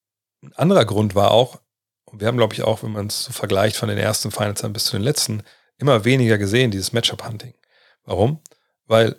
[0.43, 1.59] ein anderer Grund war auch,
[2.05, 4.63] und wir haben, glaube ich, auch, wenn man es so vergleicht von den ersten Finals
[4.63, 5.43] an bis zu den letzten,
[5.77, 7.53] immer weniger gesehen, dieses Matchup-Hunting.
[8.05, 8.41] Warum?
[8.87, 9.15] weil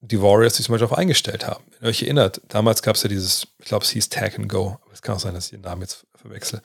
[0.00, 1.64] die Warriors sich zum Beispiel darauf eingestellt haben.
[1.70, 4.48] Wenn ihr euch erinnert, damals gab es ja dieses, ich glaube, es hieß Tag and
[4.48, 6.60] Go, aber es kann auch sein, dass ich den Namen jetzt verwechsel.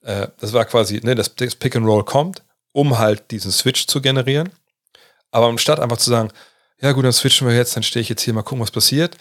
[0.00, 2.42] Äh, das war quasi, ne, das Pick and Roll kommt,
[2.72, 4.50] um halt diesen Switch zu generieren.
[5.30, 6.30] Aber anstatt einfach zu sagen,
[6.80, 9.16] ja gut, dann switchen wir jetzt, dann stehe ich jetzt hier mal gucken, was passiert,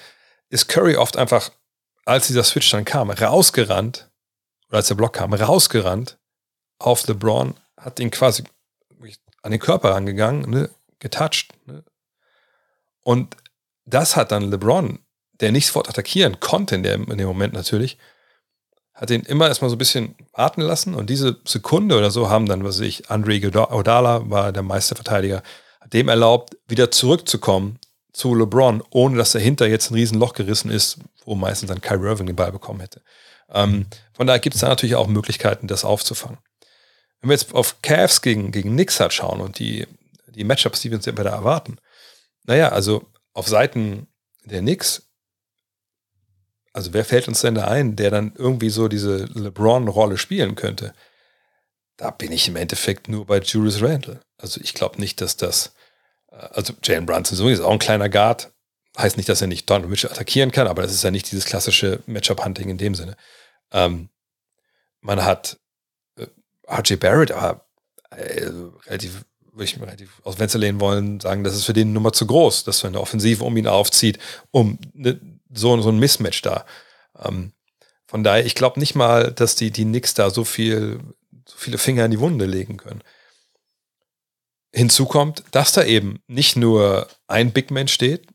[0.50, 1.52] ist Curry oft einfach,
[2.06, 4.10] als dieser Switch dann kam, rausgerannt,
[4.70, 6.18] oder als der Block kam, rausgerannt
[6.80, 8.44] auf LeBron, hat ihn quasi
[9.42, 11.54] an den Körper rangegangen, ne, getoucht.
[11.66, 11.84] Ne.
[13.04, 13.36] Und
[13.86, 15.00] das hat dann LeBron,
[15.40, 17.98] der nicht sofort attackieren konnte in, der, in dem Moment natürlich,
[18.94, 22.46] hat ihn immer erstmal so ein bisschen warten lassen und diese Sekunde oder so haben
[22.46, 23.40] dann, was weiß ich, Andre
[23.74, 25.42] Odala war der Meisterverteidiger,
[25.80, 27.80] hat dem erlaubt, wieder zurückzukommen
[28.14, 32.28] zu LeBron, ohne dass dahinter jetzt ein Riesenloch gerissen ist, wo meistens dann Kyrie Irving
[32.28, 33.02] den Ball bekommen hätte.
[33.52, 36.38] Ähm, von daher gibt es da natürlich auch Möglichkeiten, das aufzufangen.
[37.22, 39.88] Wenn wir jetzt auf Cavs gegen, gegen Knicks halt schauen und die,
[40.28, 41.78] die Matchups, die wir uns ja da erwarten,
[42.46, 44.08] naja, also auf Seiten
[44.44, 45.04] der Knicks,
[46.74, 50.94] also wer fällt uns denn da ein, der dann irgendwie so diese LeBron-Rolle spielen könnte?
[51.98, 54.22] Da bin ich im Endeffekt nur bei Julius Randle.
[54.38, 55.74] Also ich glaube nicht, dass das,
[56.32, 58.52] äh, also Jalen Brunson so ist auch ein kleiner Guard,
[58.98, 61.46] heißt nicht, dass er nicht Donovan Mitchell attackieren kann, aber das ist ja nicht dieses
[61.46, 63.16] klassische Matchup-Hunting in dem Sinne.
[63.72, 64.10] Ähm,
[65.02, 65.60] man hat
[66.72, 67.66] RJ Barrett, aber
[68.12, 68.50] äh,
[68.86, 71.94] relativ, würde ich mir relativ aus Fenster lehnen wollen, sagen, das ist für den eine
[71.94, 74.20] Nummer zu groß, dass man eine Offensive um ihn aufzieht,
[74.52, 75.20] um ne,
[75.54, 76.66] so, so ein Mismatch da.
[77.20, 77.54] Ähm,
[78.08, 81.00] von daher, ich glaube nicht mal, dass die, die Knicks da so viel,
[81.48, 83.04] so viele Finger in die Wunde legen können.
[84.74, 88.28] Hinzu kommt, dass da eben nicht nur ein Big Man steht,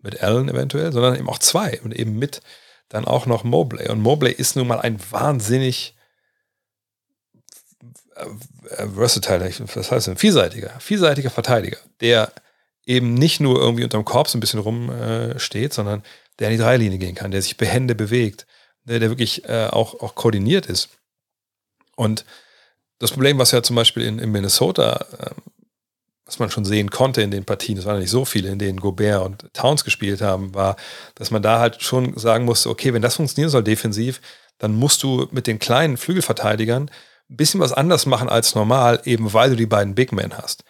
[0.00, 2.40] mit Allen eventuell, sondern eben auch zwei und eben mit
[2.88, 3.88] dann auch noch Mobley.
[3.88, 5.95] Und Mobley ist nun mal ein wahnsinnig
[8.94, 12.32] versatile, was heißt denn, vielseitiger, vielseitiger Verteidiger, der
[12.84, 16.02] eben nicht nur irgendwie unterm Korb so ein bisschen rumsteht, äh, sondern
[16.38, 18.46] der in die Dreilinie gehen kann, der sich behende bewegt,
[18.84, 20.88] der, der wirklich äh, auch, auch koordiniert ist.
[21.96, 22.24] Und
[22.98, 25.30] das Problem, was ja zum Beispiel in, in Minnesota äh,
[26.26, 28.80] was man schon sehen konnte in den Partien, es waren nicht so viele, in denen
[28.80, 30.76] Gobert und Towns gespielt haben, war,
[31.14, 34.20] dass man da halt schon sagen musste, okay, wenn das funktionieren soll defensiv,
[34.58, 36.90] dann musst du mit den kleinen Flügelverteidigern
[37.30, 40.64] ein bisschen was anders machen als normal, eben weil du die beiden Big Men hast.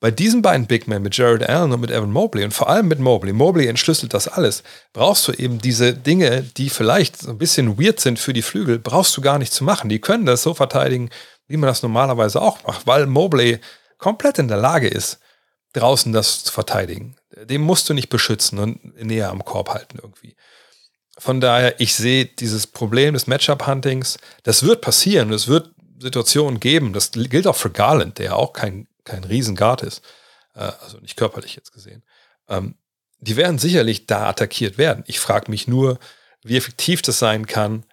[0.00, 2.88] Bei diesen beiden Big Men mit Jared Allen und mit Evan Mobley und vor allem
[2.88, 4.62] mit Mobley, Mobley entschlüsselt das alles,
[4.94, 8.78] brauchst du eben diese Dinge, die vielleicht so ein bisschen weird sind für die Flügel,
[8.78, 9.90] brauchst du gar nicht zu machen.
[9.90, 11.10] Die können das so verteidigen,
[11.48, 13.60] wie man das normalerweise auch macht, weil Mobley
[13.98, 15.18] komplett in der Lage ist,
[15.74, 17.16] draußen das zu verteidigen.
[17.44, 20.34] Dem musst du nicht beschützen und näher am Korb halten irgendwie.
[21.18, 26.92] Von daher, ich sehe dieses Problem des Matchup-Huntings, das wird passieren, es wird Situationen geben,
[26.92, 30.02] das gilt auch für Garland, der ja auch kein, kein Riesengard ist,
[30.54, 32.02] äh, also nicht körperlich jetzt gesehen.
[32.48, 32.74] Ähm,
[33.18, 35.04] die werden sicherlich da attackiert werden.
[35.06, 35.98] Ich frage mich nur,
[36.42, 37.84] wie effektiv das sein kann,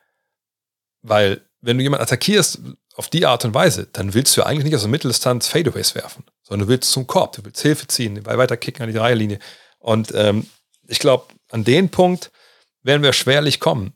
[1.02, 2.60] weil wenn du jemanden attackierst,
[2.98, 6.24] auf die Art und Weise, dann willst du eigentlich nicht aus der Mitteldistanz Fadeaways werfen,
[6.41, 9.38] sondern du willst zum Korb, du willst Hilfe ziehen, weiter kicken an die Dreierlinie.
[9.78, 10.48] Und ähm,
[10.88, 12.32] ich glaube, an den Punkt
[12.82, 13.93] werden wir schwerlich kommen,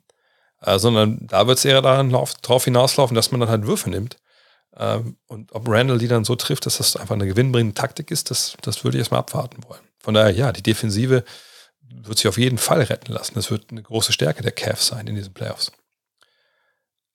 [0.62, 4.18] äh, sondern da wird es eher daran drauf hinauslaufen, dass man dann halt Würfe nimmt.
[4.78, 8.32] Ähm, und ob Randall die dann so trifft, dass das einfach eine gewinnbringende Taktik ist,
[8.32, 9.82] das, das würde ich erstmal abwarten wollen.
[10.00, 11.24] Von daher, ja, die Defensive
[11.82, 13.34] wird sich auf jeden Fall retten lassen.
[13.36, 15.72] Das wird eine große Stärke der Cavs sein in diesen Playoffs.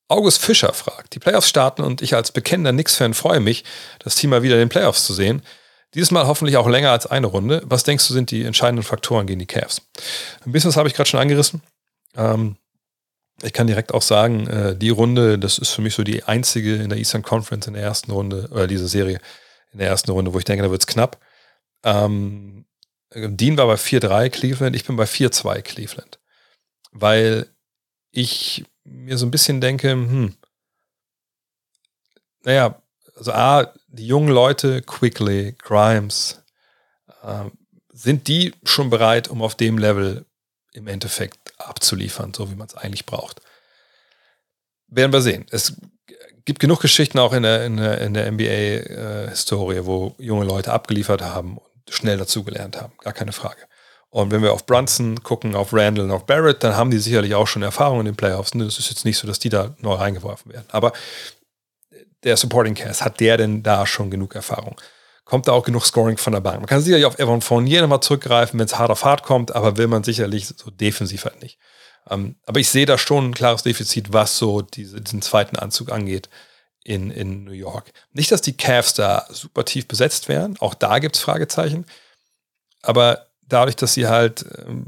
[0.09, 3.65] August Fischer fragt, die Playoffs starten und ich als bekennender Knicks-Fan freue mich,
[3.99, 5.43] das Team mal wieder in den Playoffs zu sehen.
[5.95, 7.63] Dieses Mal hoffentlich auch länger als eine Runde.
[7.65, 9.83] Was denkst du, sind die entscheidenden Faktoren gegen die Cavs?
[10.45, 11.63] Ein bisschen das habe ich gerade schon angerissen.
[12.17, 12.57] Ähm,
[13.43, 16.77] ich kann direkt auch sagen, äh, die Runde, das ist für mich so die einzige
[16.77, 19.21] in der Eastern Conference in der ersten Runde, oder diese Serie
[19.73, 21.21] in der ersten Runde, wo ich denke, da wird es knapp.
[21.85, 22.65] Ähm,
[23.15, 26.19] Dean war bei 4-3 Cleveland, ich bin bei 4-2 Cleveland.
[26.93, 27.47] Weil
[28.11, 30.35] ich mir so ein bisschen denke, hm,
[32.43, 32.81] naja,
[33.17, 36.43] also A, die jungen Leute, Quickly, Grimes,
[37.23, 37.45] äh,
[37.93, 40.27] sind die schon bereit, um auf dem Level
[40.73, 43.41] im Endeffekt abzuliefern, so wie man es eigentlich braucht?
[44.89, 45.47] Werden wir sehen.
[45.51, 45.75] Es
[46.45, 50.73] gibt genug Geschichten auch in der, in der, in der NBA-Historie, äh, wo junge Leute
[50.73, 52.93] abgeliefert haben und schnell dazugelernt haben.
[53.03, 53.63] Gar keine Frage.
[54.11, 57.35] Und wenn wir auf Brunson gucken, auf Randall und auf Barrett, dann haben die sicherlich
[57.35, 58.55] auch schon Erfahrung in den Playoffs.
[58.55, 60.67] Es ist jetzt nicht so, dass die da neu reingeworfen werden.
[60.71, 60.93] Aber
[62.23, 64.81] der Supporting Cast, hat der denn da schon genug Erfahrung?
[65.27, 66.61] Kommt da auch genug Scoring von der Bank?
[66.61, 69.77] Man kann sicherlich auf Evan Fournier nochmal zurückgreifen, wenn es hart auf hart kommt, aber
[69.77, 71.59] will man sicherlich so defensiv halt nicht.
[72.09, 75.91] Ähm, aber ich sehe da schon ein klares Defizit, was so diese, diesen zweiten Anzug
[75.91, 76.29] angeht
[76.85, 77.93] in, in New York.
[78.13, 81.87] Nicht, dass die Cavs da super tief besetzt wären, auch da gibt es Fragezeichen.
[82.83, 84.87] Aber dadurch, dass sie halt, ähm,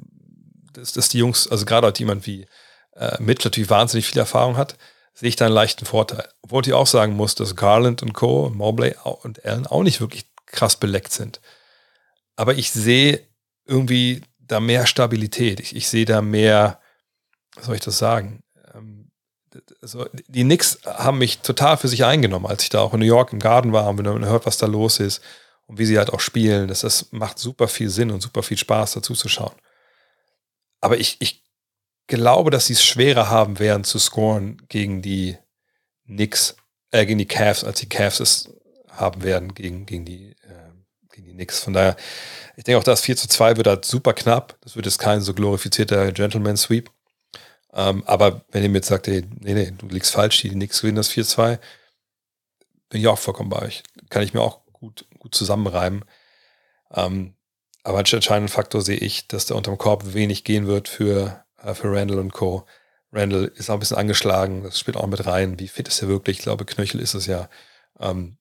[0.72, 2.46] dass, dass die Jungs, also gerade halt jemand wie
[2.94, 4.76] äh, Mitch natürlich wahnsinnig viel Erfahrung hat,
[5.18, 6.28] sehe ich da einen leichten Vorteil.
[6.42, 10.26] Obwohl ich auch sagen muss, dass Garland und Co., Mobley und Allen auch nicht wirklich
[10.46, 11.40] krass beleckt sind.
[12.36, 13.26] Aber ich sehe
[13.66, 15.58] irgendwie da mehr Stabilität.
[15.58, 16.80] Ich, ich sehe da mehr,
[17.56, 18.44] was soll ich das sagen?
[19.82, 23.06] Also die Knicks haben mich total für sich eingenommen, als ich da auch in New
[23.06, 25.20] York im Garten war und man hört, was da los ist
[25.66, 26.68] und wie sie halt auch spielen.
[26.68, 29.56] Das, das macht super viel Sinn und super viel Spaß dazu zu schauen.
[30.80, 31.42] Aber ich, ich
[32.08, 35.38] glaube, dass sie es schwerer haben werden zu scoren gegen die
[36.06, 36.56] Knicks,
[36.90, 38.50] äh, gegen die Cavs, als die Cavs es
[38.90, 40.34] haben werden gegen, gegen die
[41.18, 41.60] gegen die Knicks.
[41.60, 41.96] Von daher,
[42.56, 44.56] ich denke auch, das 4 zu 2 wird halt super knapp.
[44.60, 46.90] Das wird jetzt kein so glorifizierter Gentleman Sweep.
[47.72, 50.80] Ähm, aber wenn ihr mir jetzt sagt, ey, nee, nee, du liegst falsch, die Knicks
[50.80, 51.58] gewinnen das 4-2,
[52.88, 53.82] bin ich auch vollkommen bei euch.
[54.08, 56.04] Kann ich mir auch gut, gut zusammenreimen.
[56.94, 57.34] Ähm,
[57.82, 61.47] aber als entscheidenden Faktor sehe ich, dass da unterm Korb wenig gehen wird für, äh,
[61.74, 62.66] für Randall und Co.
[63.12, 65.58] Randall ist auch ein bisschen angeschlagen, das spielt auch mit rein.
[65.58, 66.38] Wie fit ist er wirklich?
[66.38, 67.48] Ich glaube, Knöchel ist es ja.
[67.98, 68.38] Ähm,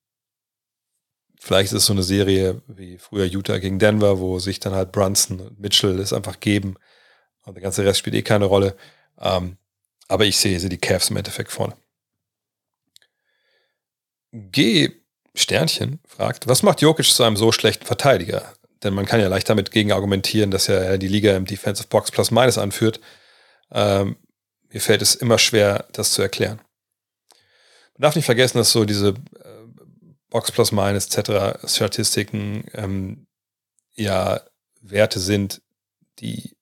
[1.40, 4.92] Vielleicht ist es so eine Serie wie früher Utah gegen Denver, wo sich dann halt
[4.92, 6.76] Brunson und Mitchell es einfach geben.
[7.44, 8.76] Und der ganze Rest spielt eh keine Rolle.
[9.20, 9.56] Ähm,
[10.08, 11.76] aber ich sehe sie die Cavs im Endeffekt vorne.
[14.32, 14.90] G.
[15.34, 18.52] Sternchen fragt, was macht Jokic zu einem so schlechten Verteidiger?
[18.82, 22.10] Denn man kann ja leicht damit gegen argumentieren, dass er die Liga im Defensive Box
[22.10, 23.00] Plus Minus anführt.
[23.72, 24.16] Ähm,
[24.70, 26.60] mir fällt es immer schwer, das zu erklären.
[27.94, 29.14] Man darf nicht vergessen, dass so diese
[30.30, 31.66] Box plus minus etc.
[31.66, 33.26] Statistiken ähm,
[33.94, 34.40] ja
[34.80, 35.62] Werte sind,
[36.18, 36.56] die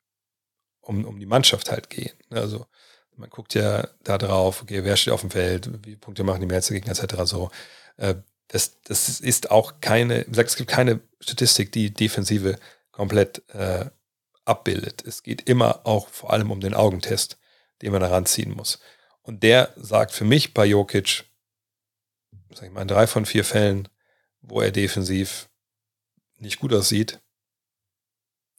[0.81, 2.17] um, um die Mannschaft halt gehen.
[2.31, 2.67] Also
[3.17, 6.47] man guckt ja da drauf, okay, wer steht auf dem Feld, wie Punkte machen die
[6.47, 7.23] Mehrzahl Gegner etc.
[7.25, 7.51] So.
[7.97, 8.17] Äh,
[8.49, 12.59] das, das ist auch keine, es gibt keine Statistik, die Defensive
[12.93, 13.87] komplett äh,
[14.45, 15.05] abbildet.
[15.05, 17.39] Es geht immer auch vor allem um den Augentest,
[17.83, 18.79] den man daran ziehen muss.
[19.23, 21.25] Und der sagt für mich bei Jokic,
[22.55, 23.89] sag ich mal, in drei von vier Fällen,
[24.41, 25.49] wo er defensiv
[26.39, 27.21] nicht gut aussieht,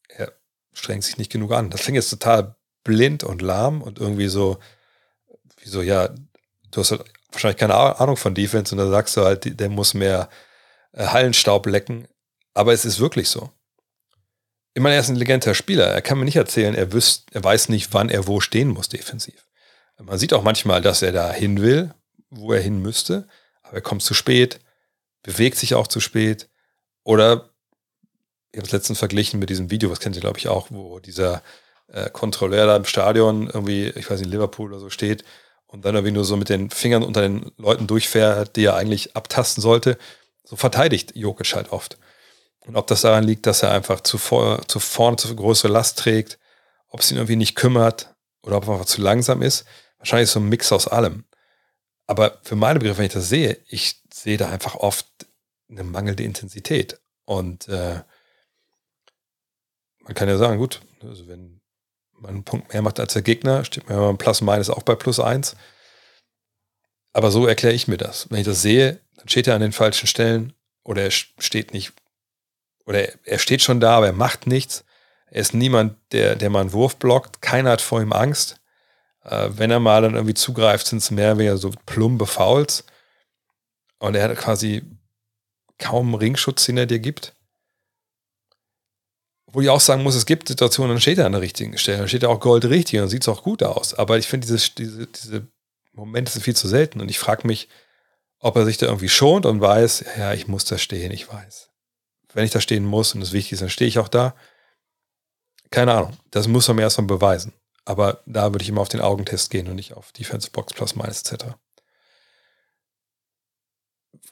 [0.10, 0.34] er
[0.74, 1.70] strengt sich nicht genug an.
[1.70, 4.60] Das klingt jetzt total blind und lahm und irgendwie so,
[5.62, 6.10] wie so, ja,
[6.72, 9.94] du hast halt wahrscheinlich keine Ahnung von Defense und dann sagst du halt, der muss
[9.94, 10.30] mehr
[10.94, 12.08] äh, Hallenstaub lecken.
[12.54, 13.52] Aber es ist wirklich so.
[14.74, 15.88] Ich meine, er ist ein intelligenter Spieler.
[15.88, 18.90] Er kann mir nicht erzählen, er, wüsst, er weiß nicht, wann er wo stehen muss
[18.90, 19.46] defensiv.
[20.00, 21.94] Man sieht auch manchmal, dass er da hin will,
[22.30, 23.28] wo er hin müsste
[23.68, 24.60] aber er kommt zu spät,
[25.24, 26.50] bewegt sich auch zu spät.
[27.04, 27.50] Oder
[28.52, 31.00] ich habe es letztens verglichen mit diesem Video, was kennt ihr, glaube ich, auch, wo
[31.00, 31.44] dieser
[31.88, 35.24] äh, Kontrolleur da im Stadion irgendwie, ich weiß nicht, Liverpool oder so steht
[35.68, 39.16] und dann irgendwie nur so mit den Fingern unter den Leuten durchfährt, die er eigentlich
[39.16, 39.98] abtasten sollte.
[40.44, 41.98] So verteidigt Jokic halt oft.
[42.66, 46.00] Und ob das daran liegt, dass er einfach zu, vor, zu vorne zu größere Last
[46.00, 46.38] trägt,
[46.90, 49.66] ob es ihn irgendwie nicht kümmert oder ob er einfach zu langsam ist,
[49.98, 51.26] wahrscheinlich so ein Mix aus allem.
[52.08, 55.08] Aber für meine Begriffe, wenn ich das sehe, ich sehe da einfach oft
[55.70, 57.00] eine mangelnde Intensität.
[57.26, 58.02] Und äh,
[60.00, 61.57] man kann ja sagen, gut, also wenn
[62.24, 64.96] einen Punkt mehr macht als der Gegner, steht man ja beim Plus Minus auch bei
[64.96, 65.56] plus eins.
[67.14, 68.30] Aber so erkläre ich mir das.
[68.30, 70.54] Wenn ich das sehe, dann steht er an den falschen Stellen
[70.84, 71.94] oder er steht nicht,
[72.86, 74.86] oder er steht schon da, aber er macht nichts.
[75.30, 77.42] Er ist niemand, der, der mal einen Wurf blockt.
[77.42, 78.62] Keiner hat vor ihm Angst.
[79.24, 82.86] Äh, wenn er mal dann irgendwie zugreift, sind es mehr oder weniger so plumpe Fouls.
[84.00, 84.84] Und er hat quasi
[85.78, 87.36] kaum Ringschutz, den er dir gibt.
[89.50, 92.00] Wo ich auch sagen muss, es gibt Situationen, dann steht er an der richtigen Stelle,
[92.00, 93.94] dann steht er auch Gold richtig und dann sieht es auch gut aus.
[93.94, 95.48] Aber ich finde, diese, diese, diese
[95.94, 97.70] Momente sind viel zu selten und ich frage mich,
[98.40, 101.70] ob er sich da irgendwie schont und weiß, ja, ich muss da stehen, ich weiß.
[102.34, 104.36] Wenn ich da stehen muss und es wichtig ist, dann stehe ich auch da.
[105.72, 107.54] Keine Ahnung, das muss er mir erstmal beweisen.
[107.86, 110.96] Aber da würde ich immer auf den Augentest gehen und nicht auf Defensive Box Plus
[110.96, 111.46] Minus etc.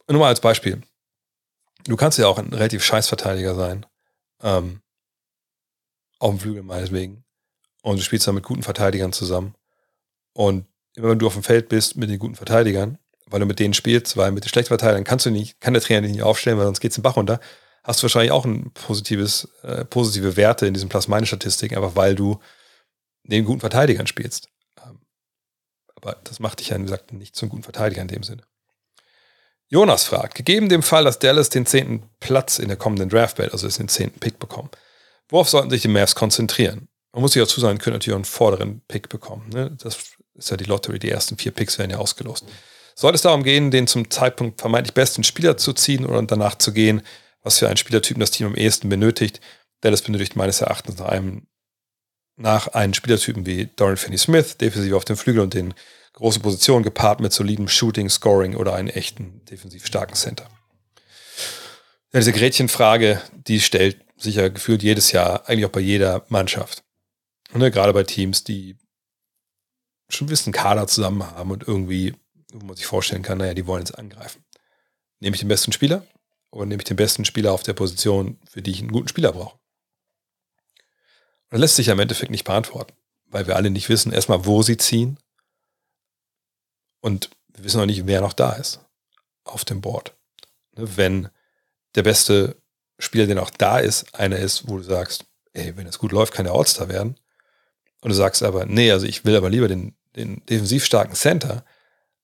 [0.07, 0.81] Nur mal als Beispiel.
[1.85, 3.85] Du kannst ja auch ein relativ scheiß Verteidiger sein.
[4.41, 4.81] Ähm,
[6.25, 7.23] auf dem Flügel meinetwegen.
[7.83, 9.53] Und du spielst dann mit guten Verteidigern zusammen.
[10.33, 13.59] Und immer wenn du auf dem Feld bist mit den guten Verteidigern, weil du mit
[13.59, 16.23] denen spielst, weil mit den schlechten Verteidigern kannst du nicht, kann der Trainer dich nicht
[16.23, 17.39] aufstellen, weil sonst geht es den Bach runter,
[17.83, 22.39] hast du wahrscheinlich auch ein positives, äh, positive Werte in diesem Plus-Minus-Statistik, einfach weil du
[23.23, 24.49] den guten Verteidigern spielst.
[24.83, 24.99] Ähm,
[25.95, 28.43] aber das macht dich ja, wie gesagt, nicht zum guten Verteidiger in dem Sinne.
[29.67, 33.67] Jonas fragt, gegeben dem Fall, dass Dallas den zehnten Platz in der kommenden Draftbelt, also
[33.67, 34.69] den zehnten Pick bekommen,
[35.29, 36.87] worauf sollten sich die Mavs konzentrieren?
[37.13, 39.49] Man muss sich dazu sagen, können natürlich einen vorderen Pick bekommen.
[39.49, 39.75] Ne?
[39.81, 39.97] Das
[40.33, 42.45] ist ja die Lottery, die ersten vier Picks werden ja ausgelost.
[42.95, 46.73] Soll es darum gehen, den zum Zeitpunkt vermeintlich besten Spieler zu ziehen oder danach zu
[46.73, 47.01] gehen,
[47.41, 49.39] was für einen Spielertypen das Team am ehesten benötigt,
[49.81, 51.47] Dallas benötigt meines Erachtens nach einem,
[52.37, 55.73] nach einem Spielertypen wie Dorian Finney-Smith, defensiv auf dem Flügel und den
[56.13, 60.49] großen Positionen gepaart mit solidem Shooting, Scoring oder einen echten defensiv starken Center.
[62.13, 66.83] Ja, diese Gretchenfrage, die stellt sich ja gefühlt jedes Jahr, eigentlich auch bei jeder Mannschaft.
[67.53, 68.77] Ne, gerade bei Teams, die
[70.09, 72.15] schon wissen Kader zusammen haben und irgendwie,
[72.51, 74.43] wo man sich vorstellen kann, naja, die wollen jetzt angreifen.
[75.19, 76.05] Nehme ich den besten Spieler
[76.51, 79.31] oder nehme ich den besten Spieler auf der Position, für die ich einen guten Spieler
[79.31, 79.57] brauche?
[81.45, 82.93] Und das lässt sich ja im Endeffekt nicht beantworten,
[83.25, 85.17] weil wir alle nicht wissen, erstmal, wo sie ziehen
[87.01, 88.81] und wir wissen auch nicht, wer noch da ist
[89.43, 90.15] auf dem Board.
[90.75, 91.29] Ne, wenn
[91.95, 92.61] der beste
[92.97, 96.33] Spieler, der noch da ist, einer ist, wo du sagst, ey, wenn es gut läuft,
[96.33, 97.17] kann der All-Star werden.
[98.01, 101.65] Und du sagst aber, nee, also ich will aber lieber den, den defensiv starken Center.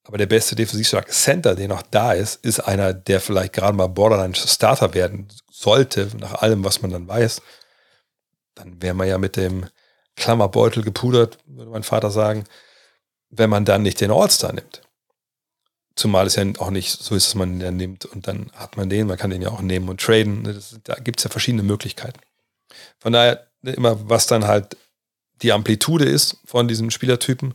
[0.03, 3.77] Aber der beste defensiv starke Center, der noch da ist, ist einer, der vielleicht gerade
[3.77, 7.41] mal Borderline Starter werden sollte, nach allem, was man dann weiß.
[8.55, 9.67] Dann wäre man ja mit dem
[10.15, 12.45] Klammerbeutel gepudert, würde mein Vater sagen,
[13.29, 14.81] wenn man dann nicht den All-Star nimmt.
[16.01, 18.89] Zumal es ja auch nicht so ist, dass man den nimmt und dann hat man
[18.89, 20.43] den, man kann den ja auch nehmen und traden.
[20.43, 22.19] Das, da gibt es ja verschiedene Möglichkeiten.
[22.99, 24.77] Von daher immer, was dann halt
[25.43, 27.53] die Amplitude ist von diesem Spielertypen,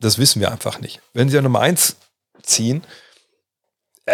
[0.00, 1.02] das wissen wir einfach nicht.
[1.12, 1.96] Wenn sie ja Nummer eins
[2.42, 2.82] ziehen,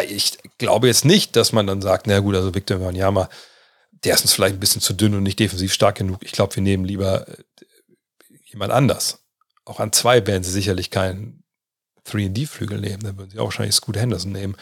[0.09, 3.29] ich glaube jetzt nicht, dass man dann sagt, na gut, also Victor Wanyama,
[4.03, 6.25] der ist uns vielleicht ein bisschen zu dünn und nicht defensiv stark genug.
[6.25, 7.37] Ich glaube, wir nehmen lieber äh,
[8.47, 9.21] jemand anders.
[9.65, 11.42] Auch an zwei werden sie sicherlich keinen
[12.07, 14.57] 3D-Flügel nehmen, dann würden sie auch wahrscheinlich Scoot Henderson nehmen.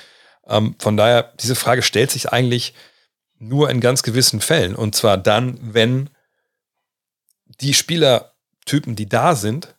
[0.46, 2.74] Ähm, von daher, diese Frage stellt sich eigentlich
[3.38, 4.74] nur in ganz gewissen Fällen.
[4.74, 6.11] Und zwar dann, wenn
[7.61, 9.74] die Spielertypen, die da sind,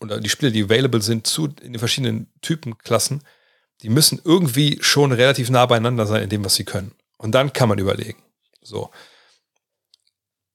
[0.00, 3.22] oder die Spieler, die available sind zu in den verschiedenen Typenklassen,
[3.82, 6.92] die müssen irgendwie schon relativ nah beieinander sein in dem, was sie können.
[7.16, 8.22] Und dann kann man überlegen.
[8.62, 8.90] So.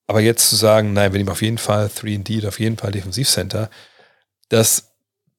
[0.08, 3.70] Aber jetzt zu sagen, nein, wir nehmen auf jeden Fall 3D, auf jeden Fall Defensivcenter,
[4.50, 4.92] das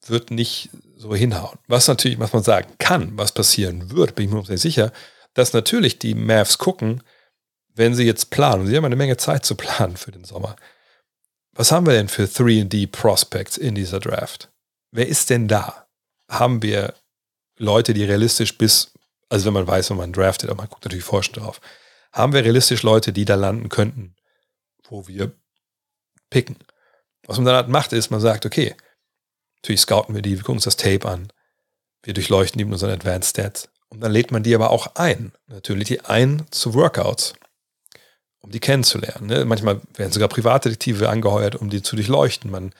[0.06, 1.58] wird nicht so hinhauen.
[1.66, 4.92] Was natürlich, was man sagen kann, was passieren wird, bin ich mir sehr sicher,
[5.32, 7.02] dass natürlich die Mavs gucken,
[7.74, 10.56] wenn sie jetzt planen, sie haben eine Menge Zeit zu planen für den Sommer,
[11.52, 14.50] was haben wir denn für 3D Prospects in dieser Draft?
[14.90, 15.86] Wer ist denn da?
[16.28, 16.94] Haben wir
[17.56, 18.92] Leute, die realistisch bis,
[19.30, 21.62] also wenn man weiß, wenn man draftet, aber man guckt natürlich schon drauf,
[22.12, 24.16] haben wir realistisch Leute, die da landen könnten,
[24.88, 25.32] wo wir
[26.28, 26.56] picken?
[27.26, 28.74] Was man dann halt macht, ist, man sagt, okay,
[29.62, 31.32] natürlich scouten wir die, wir gucken uns das Tape an,
[32.02, 35.32] wir durchleuchten die mit unseren Advanced Stats und dann lädt man die aber auch ein,
[35.46, 37.34] natürlich die ein zu Workouts
[38.40, 39.26] um die kennenzulernen.
[39.26, 39.44] Ne?
[39.44, 42.50] Manchmal werden sogar Privatdetektive angeheuert, um die zu durchleuchten.
[42.50, 42.72] Man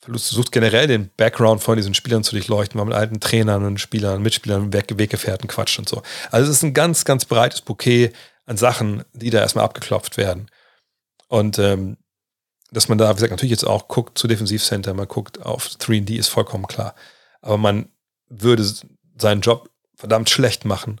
[0.00, 4.22] versucht generell den Background von diesen Spielern zu durchleuchten, weil mit alten Trainern und Spielern,
[4.22, 6.02] Mitspielern, Weggefährten quatscht und so.
[6.30, 8.12] Also es ist ein ganz, ganz breites Bouquet
[8.44, 10.50] an Sachen, die da erstmal abgeklopft werden.
[11.28, 11.96] Und ähm,
[12.70, 16.18] dass man da, wie gesagt, natürlich jetzt auch guckt zu Defensivcenter, man guckt auf 3D,
[16.18, 16.94] ist vollkommen klar.
[17.40, 17.88] Aber man
[18.28, 18.68] würde
[19.18, 21.00] seinen Job verdammt schlecht machen,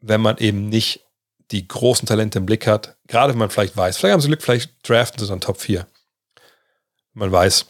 [0.00, 1.04] wenn man eben nicht
[1.50, 4.42] die großen Talente im Blick hat, gerade wenn man vielleicht weiß, vielleicht haben sie Glück,
[4.42, 5.86] vielleicht draften sie dann Top 4.
[7.12, 7.66] Man weiß,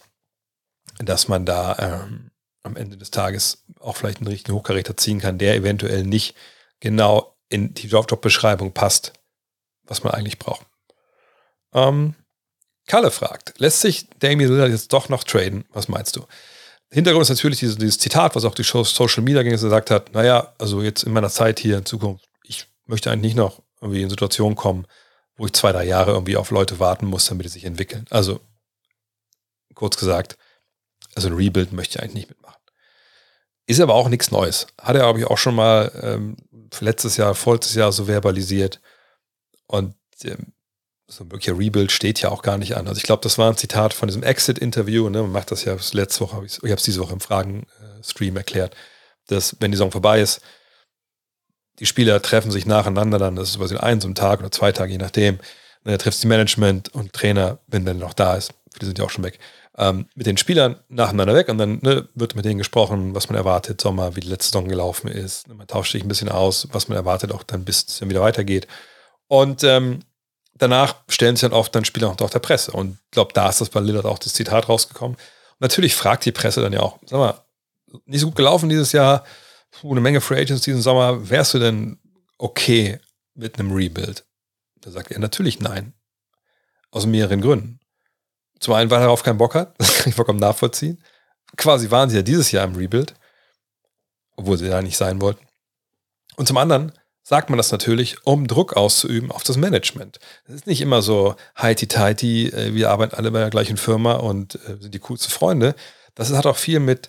[0.98, 2.30] dass man da ähm,
[2.62, 6.36] am Ende des Tages auch vielleicht einen richtigen Hochkaräter ziehen kann, der eventuell nicht
[6.78, 9.14] genau in die Job-Beschreibung passt,
[9.84, 10.66] was man eigentlich braucht.
[11.72, 12.14] Ähm,
[12.90, 15.64] Kalle fragt, lässt sich Damien Lillard jetzt doch noch traden?
[15.72, 16.26] Was meinst du?
[16.90, 20.82] Hintergrund ist natürlich dieses, dieses Zitat, was auch die Social Media gesagt hat, naja, also
[20.82, 24.56] jetzt in meiner Zeit hier in Zukunft, ich möchte eigentlich nicht noch irgendwie in Situationen
[24.56, 24.88] kommen,
[25.36, 28.06] wo ich zwei, drei Jahre irgendwie auf Leute warten muss, damit sie sich entwickeln.
[28.10, 28.40] Also,
[29.74, 30.36] kurz gesagt,
[31.14, 32.60] also ein Rebuild möchte ich eigentlich nicht mitmachen.
[33.66, 34.66] Ist aber auch nichts Neues.
[34.80, 36.36] Hat er, glaube ich, auch schon mal ähm,
[36.80, 38.80] letztes Jahr, vorletztes Jahr so verbalisiert.
[39.68, 40.54] Und ähm,
[41.10, 42.86] so ein wirklicher Rebuild steht ja auch gar nicht an.
[42.86, 45.08] Also ich glaube, das war ein Zitat von diesem Exit-Interview.
[45.08, 45.22] Ne?
[45.22, 48.76] Man macht das ja letzte Woche, ich habe es diese Woche im Fragen-Stream erklärt,
[49.26, 50.40] dass wenn die Saison vorbei ist,
[51.80, 54.70] die Spieler treffen sich nacheinander dann, das ist quasi ein so ein Tag oder zwei
[54.70, 55.38] Tage, je nachdem.
[55.82, 59.10] Dann trifft die Management und Trainer, wenn der noch da ist, die sind ja auch
[59.10, 59.38] schon weg,
[59.78, 63.36] ähm, mit den Spielern nacheinander weg und dann ne, wird mit denen gesprochen, was man
[63.36, 65.48] erwartet, Sommer, wie die letzte Saison gelaufen ist.
[65.48, 68.20] Man tauscht sich ein bisschen aus, was man erwartet, auch dann, bis es dann wieder
[68.20, 68.66] weitergeht.
[69.26, 70.00] Und ähm,
[70.60, 72.72] danach stellen sich dann oft dann Spieler auch der Presse.
[72.72, 75.16] Und ich glaube, da ist das bei Lillard auch das Zitat rausgekommen.
[75.16, 77.42] Und natürlich fragt die Presse dann ja auch, sag mal,
[78.04, 79.24] nicht so gut gelaufen dieses Jahr,
[79.72, 81.98] puh, eine Menge Free Agents diesen Sommer, wärst du denn
[82.38, 83.00] okay
[83.34, 84.24] mit einem Rebuild?
[84.80, 85.94] Da sagt er natürlich nein.
[86.90, 87.80] Aus mehreren Gründen.
[88.58, 91.02] Zum einen, weil er darauf keinen Bock hat, das kann ich vollkommen nachvollziehen.
[91.56, 93.14] Quasi waren sie ja dieses Jahr im Rebuild,
[94.36, 95.46] obwohl sie da nicht sein wollten.
[96.36, 96.92] Und zum anderen
[97.30, 100.18] sagt man das natürlich, um Druck auszuüben auf das Management.
[100.48, 104.56] Das ist nicht immer so heiti-teiti, äh, wir arbeiten alle bei der gleichen Firma und
[104.56, 105.76] äh, sind die coolsten Freunde.
[106.16, 107.08] Das hat auch viel mit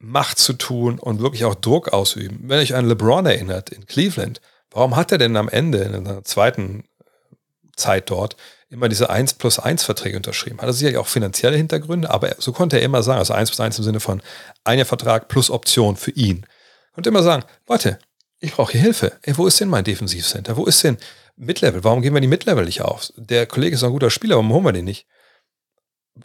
[0.00, 2.40] Macht zu tun und wirklich auch Druck ausüben.
[2.42, 4.40] Wenn euch an LeBron erinnert in Cleveland,
[4.72, 6.82] warum hat er denn am Ende in der zweiten
[7.76, 8.34] Zeit dort
[8.68, 10.60] immer diese 1 plus 1 Verträge unterschrieben.
[10.60, 13.60] Hat er sicherlich auch finanzielle Hintergründe, aber so konnte er immer sagen, also 1 plus
[13.60, 14.22] 1 im Sinne von
[14.64, 16.46] einer Vertrag plus Option für ihn.
[16.94, 18.00] Konnte immer sagen, Leute,
[18.42, 19.12] ich brauche hier Hilfe.
[19.22, 20.56] Ey, wo ist denn mein Defensivcenter?
[20.56, 20.98] Wo ist denn
[21.36, 21.84] Midlevel?
[21.84, 23.12] Warum gehen wir die Midlevel nicht auf?
[23.16, 25.06] Der Kollege ist ein guter Spieler, warum holen wir den nicht?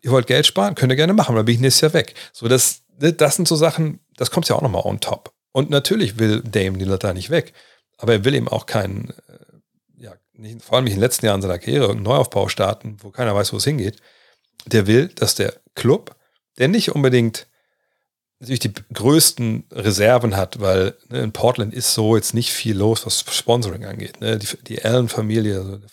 [0.02, 0.76] Ihr wollt Geld sparen?
[0.76, 2.14] Könnt ihr gerne machen, dann bin ich nächstes Jahr weg.
[2.34, 5.34] So, das, das sind so Sachen, das kommt ja auch nochmal on top.
[5.54, 7.54] Und natürlich will Dame Lillard da nicht weg.
[7.98, 9.14] Aber er will eben auch keinen
[10.38, 13.36] nicht, vor allem nicht in den letzten Jahren seiner Karriere, einen Neuaufbau starten, wo keiner
[13.36, 13.98] weiß, wo es hingeht,
[14.66, 16.16] der will, dass der Club,
[16.58, 17.48] der nicht unbedingt
[18.40, 23.06] natürlich die größten Reserven hat, weil ne, in Portland ist so jetzt nicht viel los,
[23.06, 24.22] was Sponsoring angeht.
[24.22, 24.38] Ne?
[24.38, 25.90] Die, die Allen-Familie, also der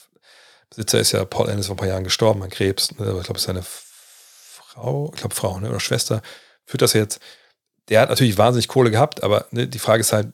[0.69, 3.17] Besitzer ist ja, Paul Allen ist vor ein paar Jahren gestorben an Krebs, ne?
[3.19, 5.71] ich glaube, seine Frau, ich glaube Frau ne?
[5.71, 6.21] oder Schwester,
[6.67, 7.21] führt das jetzt.
[7.89, 10.33] Der hat natürlich wahnsinnig Kohle gehabt, aber ne, die Frage ist halt,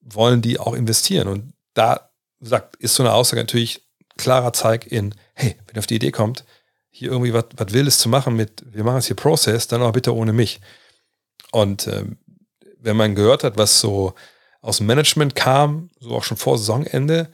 [0.00, 1.28] wollen die auch investieren?
[1.28, 3.84] Und da sagt, ist so eine Aussage natürlich
[4.16, 6.44] klarer Zeig in, hey, wenn ihr auf die Idee kommt,
[6.90, 10.14] hier irgendwie was Wildes zu machen mit, wir machen es hier Process, dann auch bitte
[10.14, 10.60] ohne mich.
[11.52, 12.18] Und ähm,
[12.78, 14.14] wenn man gehört hat, was so
[14.60, 17.28] aus dem Management kam, so auch schon vor Saisonende,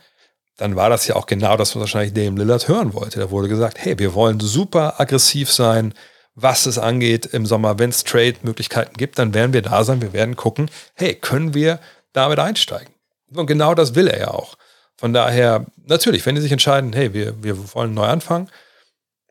[0.56, 3.18] dann war das ja auch genau das, was wahrscheinlich Dame Lillard hören wollte.
[3.20, 5.94] Da wurde gesagt, hey, wir wollen super aggressiv sein,
[6.34, 7.78] was es angeht im Sommer.
[7.78, 10.02] Wenn es Trade-Möglichkeiten gibt, dann werden wir da sein.
[10.02, 11.80] Wir werden gucken, hey, können wir
[12.12, 12.94] damit einsteigen?
[13.34, 14.56] Und genau das will er ja auch.
[14.96, 18.50] Von daher, natürlich, wenn die sich entscheiden, hey, wir, wir wollen neu anfangen,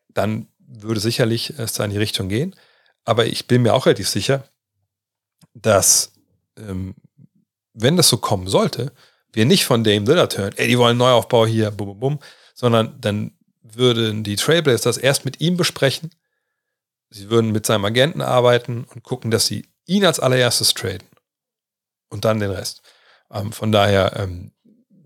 [0.09, 2.55] dann würde sicherlich es da in die Richtung gehen.
[3.05, 4.43] Aber ich bin mir auch relativ sicher,
[5.53, 6.13] dass
[6.57, 6.95] ähm,
[7.73, 8.91] wenn das so kommen sollte,
[9.33, 12.19] wir nicht von Dame Lillard hören, ey, die wollen Neuaufbau hier, bum, bum, bum,
[12.53, 13.31] sondern dann
[13.61, 16.11] würden die Trailblazers das erst mit ihm besprechen.
[17.09, 21.07] Sie würden mit seinem Agenten arbeiten und gucken, dass sie ihn als allererstes traden.
[22.09, 22.81] Und dann den Rest.
[23.31, 24.51] Ähm, von daher, ähm,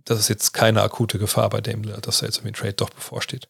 [0.05, 2.89] das ist jetzt keine akute Gefahr bei Daimler, dass er jetzt irgendwie ein Trade doch
[2.89, 3.47] bevorsteht.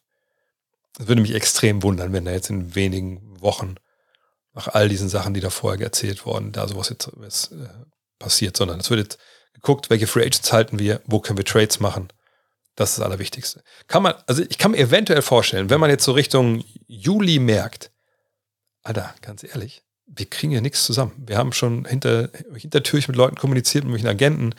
[0.98, 3.76] Es würde mich extrem wundern, wenn er jetzt in wenigen Wochen
[4.56, 7.68] nach all diesen Sachen, die da vorher erzählt wurden, da sowas jetzt was, äh,
[8.18, 9.18] passiert, sondern es wird jetzt
[9.52, 12.08] geguckt, welche Free Agents halten wir, wo können wir Trades machen.
[12.74, 13.62] Das ist das Allerwichtigste.
[13.86, 17.90] Kann man, also ich kann mir eventuell vorstellen, wenn man jetzt so Richtung Juli merkt,
[18.82, 21.12] Alter, ganz ehrlich, wir kriegen ja nichts zusammen.
[21.26, 24.54] Wir haben schon hinter, hintertürlich mit Leuten kommuniziert, mit welchen Agenten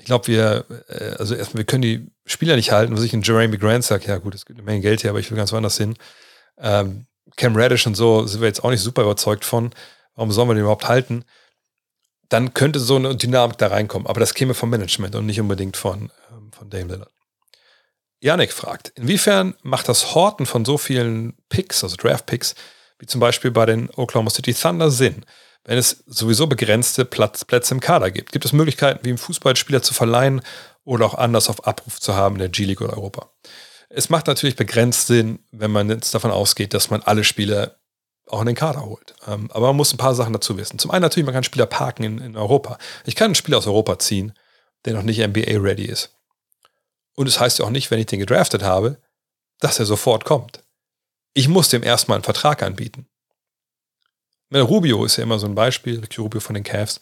[0.00, 3.22] ich glaube, wir, äh, also erstmal, wir können die Spieler nicht halten, was ich in
[3.22, 5.52] Jeremy Grant sage, ja gut, es gibt eine Menge Geld hier, aber ich will ganz
[5.52, 5.94] woanders hin.
[6.58, 7.06] Ähm,
[7.36, 9.70] Cam Radish und so sind wir jetzt auch nicht super überzeugt von.
[10.14, 11.24] Warum sollen wir den überhaupt halten?
[12.28, 15.76] Dann könnte so eine Dynamik da reinkommen, aber das käme vom Management und nicht unbedingt
[15.76, 17.10] von, ähm, von Dame Lillard.
[18.20, 22.54] Janik fragt, inwiefern macht das Horten von so vielen Picks, also Draft-Picks,
[22.98, 25.24] wie zum Beispiel bei den Oklahoma City Thunder Sinn?
[25.64, 28.32] wenn es sowieso begrenzte Platz, Plätze im Kader gibt?
[28.32, 30.42] Gibt es Möglichkeiten, wie im Fußballspieler zu verleihen
[30.84, 33.30] oder auch anders auf Abruf zu haben in der G-League oder Europa?
[33.90, 37.76] Es macht natürlich begrenzt Sinn, wenn man jetzt davon ausgeht, dass man alle Spieler
[38.28, 39.14] auch in den Kader holt.
[39.26, 40.78] Ähm, aber man muss ein paar Sachen dazu wissen.
[40.78, 42.78] Zum einen natürlich, man kann Spieler parken in, in Europa.
[43.04, 44.32] Ich kann einen Spieler aus Europa ziehen,
[44.84, 46.16] der noch nicht NBA-ready ist.
[47.16, 49.02] Und es das heißt ja auch nicht, wenn ich den gedraftet habe,
[49.58, 50.62] dass er sofort kommt.
[51.34, 53.08] Ich muss dem erstmal einen Vertrag anbieten.
[54.52, 57.00] Rubio ist ja immer so ein Beispiel, Ricky Rubio von den Cavs,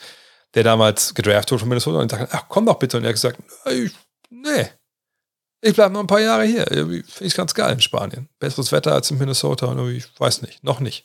[0.54, 2.96] der damals gedraftet wurde von Minnesota und sagt, ach komm doch bitte.
[2.96, 3.40] Und er hat gesagt,
[4.30, 4.70] nee,
[5.60, 6.66] ich bleibe noch ein paar Jahre hier.
[6.66, 8.28] Finde ich ganz geil in Spanien.
[8.38, 11.04] Besseres Wetter als in Minnesota ich weiß nicht, noch nicht.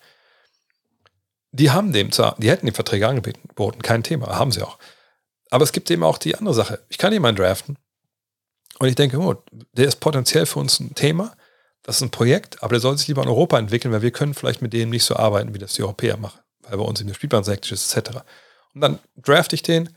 [1.52, 4.80] Die haben dem zwar, die hätten die Verträge angeboten, kein Thema, haben sie auch.
[5.52, 6.84] Aber es gibt eben auch die andere Sache.
[6.90, 7.78] Ich kann jemanden draften
[8.80, 9.36] und ich denke, oh,
[9.74, 11.36] der ist potenziell für uns ein Thema
[11.84, 14.34] das ist ein Projekt, aber der soll sich lieber in Europa entwickeln, weil wir können
[14.34, 17.08] vielleicht mit denen nicht so arbeiten, wie das die Europäer machen, weil bei uns in
[17.08, 18.20] der Spielplan sektisch ist, etc.
[18.74, 19.96] Und dann draft ich den,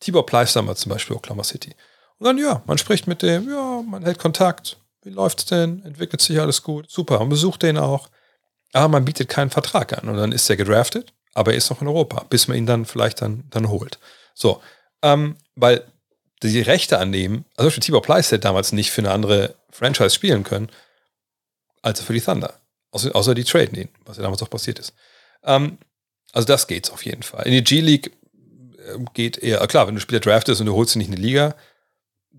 [0.00, 1.74] Tibor damals zum Beispiel, Oklahoma City.
[2.18, 6.20] Und dann, ja, man spricht mit dem, ja, man hält Kontakt, wie läuft's denn, entwickelt
[6.20, 8.08] sich alles gut, super, man besucht den auch,
[8.72, 11.82] aber man bietet keinen Vertrag an und dann ist er gedraftet, aber er ist noch
[11.82, 13.98] in Europa, bis man ihn dann vielleicht dann, dann holt.
[14.34, 14.62] So,
[15.02, 15.84] ähm, weil
[16.42, 20.44] die Rechte annehmen, also für Tibor Pleiss hätte damals nicht für eine andere Franchise spielen
[20.44, 20.68] können,
[21.82, 22.54] als für die Thunder.
[22.90, 24.94] Außer, außer die traden ihn, was ja damals auch passiert ist.
[25.44, 25.78] Ähm,
[26.32, 27.46] also das geht's auf jeden Fall.
[27.46, 28.12] In die G-League
[28.92, 31.22] ähm, geht eher, klar, wenn du Spieler draftest und du holst ihn nicht in die
[31.22, 31.54] Liga,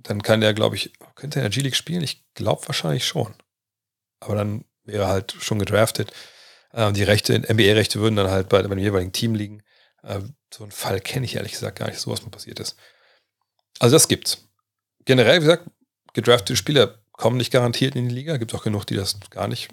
[0.04, 2.04] dann kann der, glaube ich, könnte er in der G-League spielen?
[2.04, 3.34] Ich glaube wahrscheinlich schon.
[4.20, 6.12] Aber dann wäre er halt schon gedraftet.
[6.74, 9.64] Ähm, die Rechte, NBA-Rechte würden dann halt bei, bei dem jeweiligen Team liegen.
[10.04, 12.78] Ähm, so einen Fall kenne ich ehrlich gesagt gar nicht, so was mal passiert ist.
[13.80, 14.48] Also das gibt's.
[15.06, 15.70] generell, wie gesagt,
[16.14, 18.38] gedraftete Spieler kommen nicht garantiert in die Liga.
[18.38, 19.70] Gibt auch genug, die das gar nicht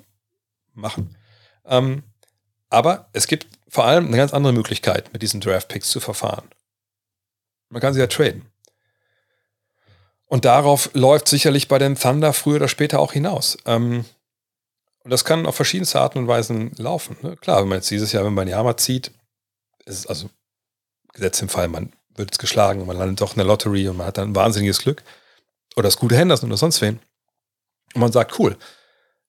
[0.72, 1.16] machen.
[1.64, 2.02] Ähm,
[2.70, 6.48] aber es gibt vor allem eine ganz andere Möglichkeit, mit diesen Draft-Picks zu verfahren.
[7.68, 8.46] Man kann sie ja traden.
[10.35, 13.57] Und darauf läuft sicherlich bei den Thunder früher oder später auch hinaus.
[13.66, 14.05] Ähm,
[15.05, 17.16] und das kann auf verschiedenste Arten und Weisen laufen.
[17.22, 17.37] Ne?
[17.37, 19.12] Klar, wenn man jetzt dieses Jahr, wenn man Yama zieht,
[19.85, 20.28] ist es also
[21.12, 23.97] Gesetz im Fall, man wird es geschlagen und man landet doch in der Lottery und
[23.97, 25.05] man hat dann wahnsinniges Glück.
[25.76, 26.99] Oder das gute Henderson oder sonst wen.
[27.95, 28.57] Und man sagt, cool,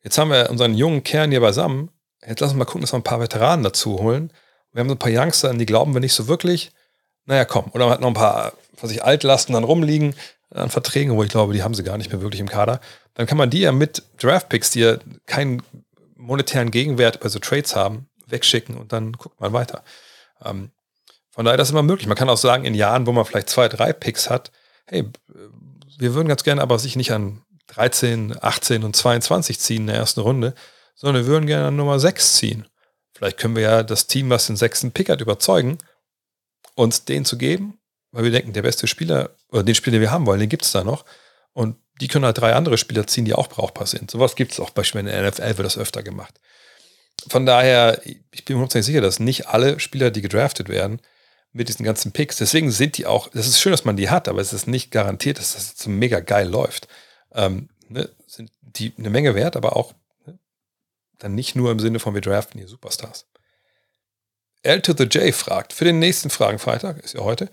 [0.04, 1.92] jetzt haben wir unseren jungen Kern hier beisammen.
[2.26, 4.34] Jetzt lassen wir mal gucken, dass wir ein paar Veteranen dazu holen.
[4.72, 6.72] Wir haben so ein paar Youngster, an die glauben wir nicht so wirklich.
[7.26, 7.70] Naja, komm.
[7.74, 10.16] Oder man hat noch ein paar, was ich, Altlasten dann rumliegen
[10.52, 12.80] an Verträgen, wo ich glaube, die haben sie gar nicht mehr wirklich im Kader.
[13.14, 15.62] Dann kann man die ja mit Draftpicks, die ja keinen
[16.16, 19.84] monetären Gegenwert bei so Trades haben, wegschicken und dann guckt man weiter.
[20.44, 20.72] Ähm,
[21.32, 22.08] von daher, das ist immer möglich.
[22.08, 24.52] Man kann auch sagen, in Jahren, wo man vielleicht zwei, drei Picks hat,
[24.86, 25.10] hey,
[25.98, 29.98] wir würden ganz gerne aber sich nicht an 13, 18 und 22 ziehen in der
[29.98, 30.54] ersten Runde,
[30.96, 32.68] sondern wir würden gerne an Nummer 6 ziehen.
[33.14, 35.78] Vielleicht können wir ja das Team, was den sechsten Pick hat, überzeugen,
[36.76, 37.80] uns den zu geben,
[38.16, 40.64] weil wir denken, der beste Spieler oder den Spieler, den wir haben wollen, den gibt
[40.64, 41.04] es da noch.
[41.52, 44.10] Und die können halt drei andere Spieler ziehen, die auch brauchbar sind.
[44.10, 46.40] Sowas gibt es auch beispielsweise in der NFL, wird das öfter gemacht.
[47.28, 51.02] Von daher, ich bin mir nicht sicher, dass nicht alle Spieler, die gedraftet werden,
[51.52, 54.28] mit diesen ganzen Picks, deswegen sind die auch, das ist schön, dass man die hat,
[54.28, 56.88] aber es ist nicht garantiert, dass das so mega geil läuft.
[57.34, 59.94] Ähm, ne, sind die eine Menge wert, aber auch
[60.26, 60.40] ne,
[61.20, 63.28] dann nicht nur im Sinne von wir draften hier Superstars.
[64.64, 67.50] L to the J fragt, für den nächsten Fragenfreitag, ist ja heute,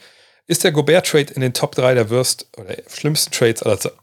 [0.46, 3.98] ist der Gobert-Trade in den Top 3 der Würst oder schlimmsten Trades aller Zeiten?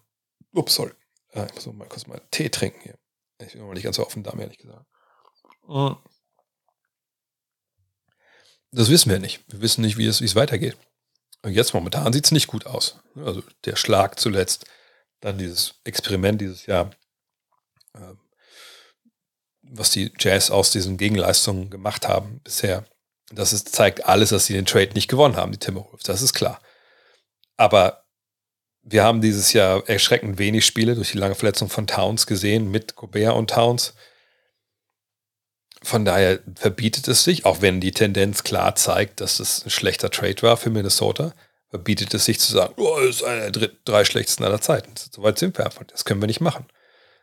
[0.54, 0.92] Ups, sorry.
[1.34, 2.98] Ah, ich muss mal kurz mal Tee trinken hier.
[3.42, 4.86] Ich bin noch nicht ganz so offen da, ehrlich gesagt.
[5.68, 5.98] Hm.
[8.72, 9.44] Das wissen wir nicht.
[9.48, 10.78] Wir wissen nicht, wie es, wie es weitergeht.
[11.42, 13.00] Und jetzt momentan sieht es nicht gut aus.
[13.16, 14.66] Also der Schlag zuletzt,
[15.22, 16.92] dann dieses Experiment dieses Jahr,
[17.96, 18.20] ähm,
[19.62, 22.86] was die Jazz aus diesen Gegenleistungen gemacht haben bisher.
[23.32, 26.04] Das ist, zeigt alles, dass sie den Trade nicht gewonnen haben, die Timberwolves.
[26.04, 26.60] Das ist klar.
[27.58, 28.06] Aber
[28.82, 32.96] wir haben dieses Jahr erschreckend wenig Spiele durch die lange Verletzung von Towns gesehen, mit
[32.96, 33.94] Gobert und Towns.
[35.82, 40.10] Von daher verbietet es sich, auch wenn die Tendenz klar zeigt, dass es ein schlechter
[40.10, 41.34] Trade war für Minnesota,
[41.70, 44.94] verbietet es sich zu sagen, oh, ist einer der drei schlechtesten aller Zeiten.
[45.12, 45.84] Soweit sind wir einfach.
[45.84, 46.66] Das können wir nicht machen.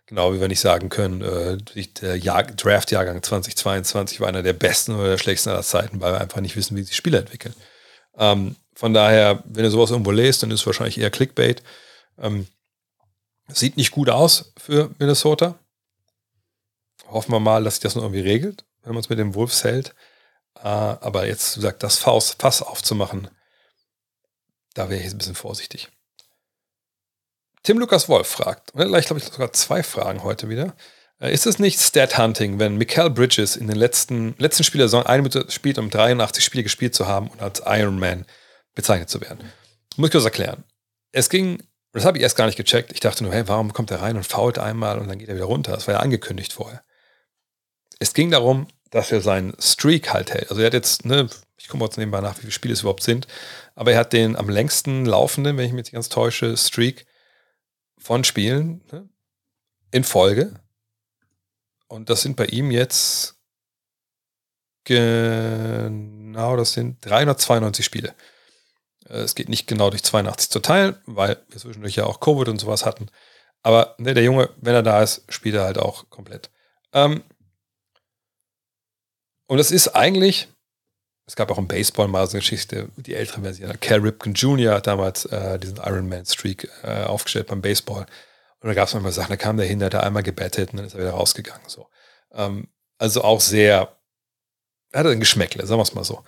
[0.06, 1.58] Genau wie wir nicht sagen können, äh,
[2.00, 6.20] der Jahr, Draft-Jahrgang 2022 war einer der besten oder der schlechtesten aller Zeiten, weil wir
[6.20, 7.54] einfach nicht wissen, wie sich Spieler entwickeln.
[8.16, 11.62] Ähm, von daher, wenn ihr sowas irgendwo lest, dann ist es wahrscheinlich eher Clickbait.
[12.18, 12.46] Ähm,
[13.48, 15.58] sieht nicht gut aus für Minnesota.
[17.08, 19.64] Hoffen wir mal, dass sich das noch irgendwie regelt, wenn man es mit dem Wolves
[19.64, 19.94] hält.
[20.56, 23.28] Äh, aber jetzt, wie gesagt, das Faust, Fass aufzumachen,
[24.74, 25.88] da wäre ich jetzt ein bisschen vorsichtig.
[27.66, 30.76] Tim Lukas Wolf fragt, vielleicht glaube ich sogar zwei Fragen heute wieder.
[31.20, 35.04] Äh, ist es nicht Stat-Hunting, wenn Mikael Bridges in den letzten, letzten Spiel der Saison
[35.04, 38.24] eine Minute spielt, um 83 Spiele gespielt zu haben und als Iron Man
[38.76, 39.50] bezeichnet zu werden?
[39.96, 40.62] Muss ich kurz erklären.
[41.10, 41.60] Es ging,
[41.92, 42.92] das habe ich erst gar nicht gecheckt.
[42.92, 45.34] Ich dachte nur, hey, warum kommt er rein und fault einmal und dann geht er
[45.34, 45.72] wieder runter?
[45.72, 46.84] Das war ja angekündigt vorher.
[47.98, 50.50] Es ging darum, dass er seinen Streak halt hält.
[50.50, 53.02] Also er hat jetzt, ne, ich komme jetzt nebenbei nach, wie viele Spiele es überhaupt
[53.02, 53.26] sind,
[53.74, 57.06] aber er hat den am längsten laufenden, wenn ich mich nicht ganz täusche, Streak
[58.06, 59.08] von Spielen ne,
[59.90, 60.60] in Folge.
[61.88, 63.34] Und das sind bei ihm jetzt
[64.84, 68.14] genau, das sind 392 Spiele.
[69.08, 72.48] Äh, es geht nicht genau durch 82 zu teilen, weil wir zwischendurch ja auch Covid
[72.48, 73.08] und sowas hatten.
[73.64, 76.50] Aber ne, der Junge, wenn er da ist, spielt er halt auch komplett.
[76.92, 77.24] Ähm,
[79.48, 80.46] und es ist eigentlich,
[81.26, 83.80] es gab auch im Baseball mal so eine Geschichte, die ältere Version.
[83.80, 84.74] Cal Ripken Jr.
[84.74, 88.06] hat damals äh, diesen Ironman-Streak äh, aufgestellt beim Baseball.
[88.60, 90.86] Und da gab es manchmal Sachen, da kam der hin, hat einmal gebettet und dann
[90.86, 91.68] ist er wieder rausgegangen.
[91.68, 91.88] So.
[92.32, 92.68] Ähm,
[92.98, 93.96] also auch sehr,
[94.92, 96.22] er hatte ein Geschmäckle, sagen wir es mal so.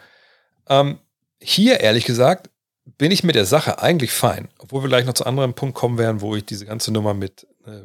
[0.69, 0.99] Ähm,
[1.41, 2.51] hier, ehrlich gesagt,
[2.85, 4.49] bin ich mit der Sache eigentlich fein.
[4.59, 7.47] Obwohl wir gleich noch zu anderen Punkt kommen werden, wo ich diese ganze Nummer mit
[7.67, 7.83] äh,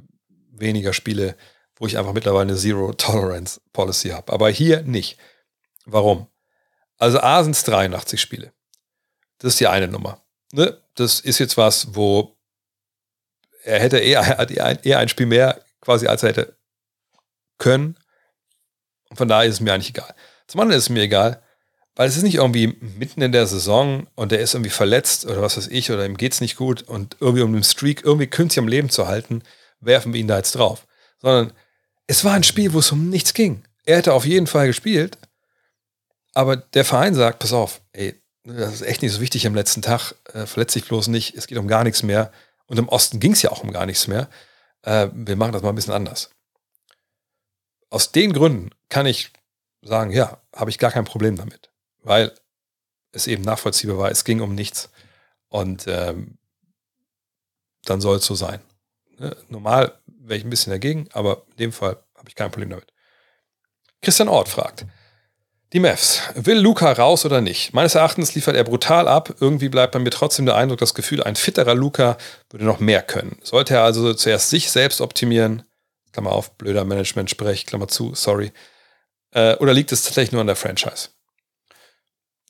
[0.52, 1.36] weniger Spiele,
[1.76, 4.34] wo ich einfach mittlerweile eine Zero Tolerance Policy habe.
[4.34, 5.18] Aber hier nicht.
[5.86, 6.28] Warum?
[7.04, 8.54] Also A sind es 83 Spiele.
[9.40, 10.22] Das ist die eine Nummer.
[10.54, 10.82] Ne?
[10.96, 12.38] Das ist jetzt was, wo
[13.66, 14.48] er hätte eher,
[14.86, 16.58] eher ein Spiel mehr quasi, als er hätte
[17.58, 17.98] können.
[19.10, 20.16] Und von daher ist es mir eigentlich egal.
[20.48, 21.44] Zum anderen ist es mir egal,
[21.98, 25.42] weil es ist nicht irgendwie mitten in der Saison und der ist irgendwie verletzt oder
[25.42, 28.28] was weiß ich oder ihm geht es nicht gut und irgendwie um den Streak irgendwie
[28.28, 29.44] künstlich am Leben zu halten,
[29.82, 30.88] werfen wir ihn da jetzt drauf.
[31.22, 31.52] Sondern
[32.08, 33.66] es war ein Spiel, wo es um nichts ging.
[33.84, 35.18] Er hätte auf jeden Fall gespielt,
[36.34, 39.82] aber der Verein sagt, pass auf, ey, das ist echt nicht so wichtig am letzten
[39.82, 42.32] Tag, äh, verletzt dich bloß nicht, es geht um gar nichts mehr
[42.68, 44.30] Und im Osten ging es ja auch um gar nichts mehr.
[44.82, 46.32] Äh, wir machen das mal ein bisschen anders.
[47.90, 49.32] Aus den Gründen kann ich
[49.82, 51.72] sagen, ja, habe ich gar kein Problem damit,
[52.02, 52.34] weil
[53.12, 54.90] es eben nachvollziehbar war, es ging um nichts.
[55.50, 56.38] Und ähm,
[57.86, 58.62] dann soll es so sein.
[59.20, 59.36] Ne?
[59.50, 62.92] Normal wäre ich ein bisschen dagegen, aber in dem Fall habe ich kein Problem damit.
[64.02, 64.86] Christian Ort fragt,
[65.74, 67.74] die Mavs, will Luca raus oder nicht?
[67.74, 69.36] Meines Erachtens liefert er brutal ab.
[69.40, 72.18] Irgendwie bleibt bei mir trotzdem der Eindruck, das Gefühl, ein fitterer Luca
[72.52, 73.40] würde noch mehr können.
[73.42, 75.64] Sollte er also zuerst sich selbst optimieren,
[76.12, 78.52] Klammer auf, blöder Management-Sprech, Klammer zu, sorry,
[79.32, 81.10] äh, oder liegt es tatsächlich nur an der Franchise?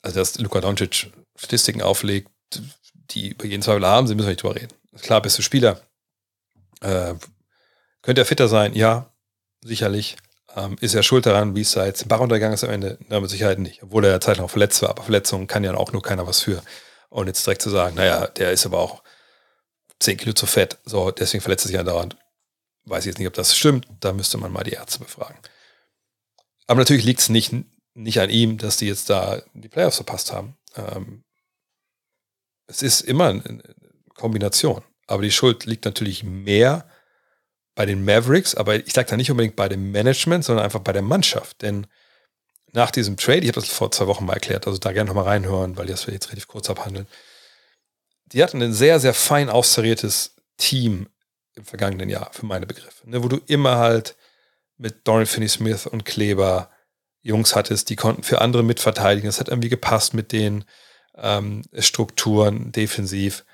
[0.02, 2.30] Also, dass Luka Doncic Statistiken auflegt,
[3.10, 4.74] die über jeden Zweifel haben, sie müssen wir nicht drüber reden.
[5.00, 5.80] Klar, beste Spieler.
[6.80, 7.14] Äh,
[8.02, 8.74] könnte er fitter sein?
[8.74, 9.10] Ja,
[9.62, 10.16] sicherlich.
[10.56, 12.98] Ähm, ist er schuld daran, wie es da jetzt Bach untergegangen ist am Ende?
[13.08, 13.82] Na, mit Sicherheit nicht.
[13.82, 14.90] Obwohl er ja Zeit noch verletzt war.
[14.90, 16.62] Aber Verletzungen kann ja auch nur keiner was für.
[17.10, 19.02] Und jetzt direkt zu sagen, naja, der ist aber auch
[20.00, 20.78] 10 Kilo zu fett.
[20.84, 22.16] So, deswegen verletzt er sich ja dauernd.
[22.84, 23.88] Weiß ich jetzt nicht, ob das stimmt.
[24.00, 25.38] Da müsste man mal die Ärzte befragen.
[26.66, 27.52] Aber natürlich liegt es nicht,
[27.94, 30.56] nicht an ihm, dass die jetzt da die Playoffs verpasst haben.
[30.76, 31.24] Ähm,
[32.66, 33.62] es ist immer eine
[34.14, 34.82] Kombination.
[35.06, 36.88] Aber die Schuld liegt natürlich mehr
[37.74, 40.92] bei den Mavericks, aber ich sage da nicht unbedingt bei dem Management, sondern einfach bei
[40.92, 41.62] der Mannschaft.
[41.62, 41.86] Denn
[42.72, 45.24] nach diesem Trade, ich habe das vor zwei Wochen mal erklärt, also da gerne nochmal
[45.24, 47.06] reinhören, weil das wir jetzt relativ kurz abhandeln.
[48.26, 51.08] Die hatten ein sehr, sehr fein austariertes Team
[51.54, 53.08] im vergangenen Jahr, für meine Begriffe.
[53.08, 54.16] Ne, wo du immer halt
[54.76, 56.70] mit Dorian Finney-Smith und Kleber
[57.22, 59.28] Jungs hattest, die konnten für andere mitverteidigen.
[59.28, 60.64] Das hat irgendwie gepasst mit den
[61.16, 63.44] ähm, Strukturen defensiv.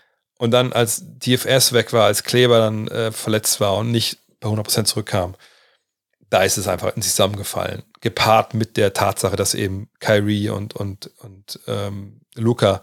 [0.41, 4.49] Und dann, als DFS weg war, als Kleber dann äh, verletzt war und nicht bei
[4.49, 5.35] 100% zurückkam,
[6.31, 7.83] da ist es einfach in zusammengefallen.
[8.01, 12.81] Gepaart mit der Tatsache, dass eben Kyrie und, und, und ähm, Luca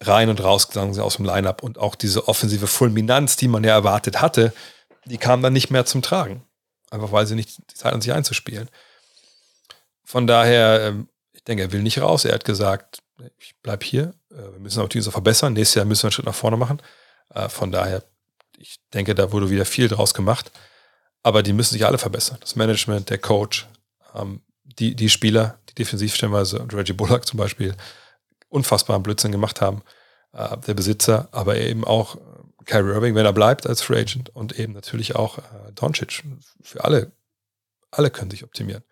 [0.00, 3.70] rein und rausgegangen sind aus dem Lineup und auch diese offensive Fulminanz, die man ja
[3.70, 4.52] erwartet hatte,
[5.04, 6.42] die kam dann nicht mehr zum Tragen.
[6.90, 8.68] Einfach weil sie nicht die Zeit an sich einzuspielen.
[10.02, 11.08] Von daher, ähm,
[11.44, 12.24] ich denke, er will nicht raus.
[12.24, 13.02] Er hat gesagt,
[13.38, 14.14] ich bleibe hier.
[14.30, 15.52] Äh, wir müssen auch diese verbessern.
[15.52, 16.80] Nächstes Jahr müssen wir einen Schritt nach vorne machen.
[17.34, 18.02] Äh, von daher,
[18.56, 20.50] ich denke, da wurde wieder viel draus gemacht.
[21.22, 22.38] Aber die müssen sich alle verbessern.
[22.40, 23.68] Das Management, der Coach,
[24.14, 27.74] ähm, die, die Spieler, die defensiv stellenweise Reggie Bullock zum Beispiel
[28.48, 29.82] unfassbaren Blödsinn gemacht haben.
[30.32, 32.16] Äh, der Besitzer, aber eben auch
[32.64, 35.40] Kyrie Irving, wenn er bleibt als Free Agent und eben natürlich auch
[35.74, 36.22] Doncic.
[36.62, 37.12] Für alle,
[37.90, 38.82] alle können sich optimieren.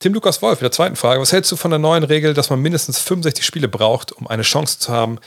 [0.00, 1.20] Tim Lukas Wolf, mit der zweiten Frage.
[1.20, 4.42] Was hältst du von der neuen Regel, dass man mindestens 65 Spiele braucht, um eine
[4.42, 5.18] Chance zu haben,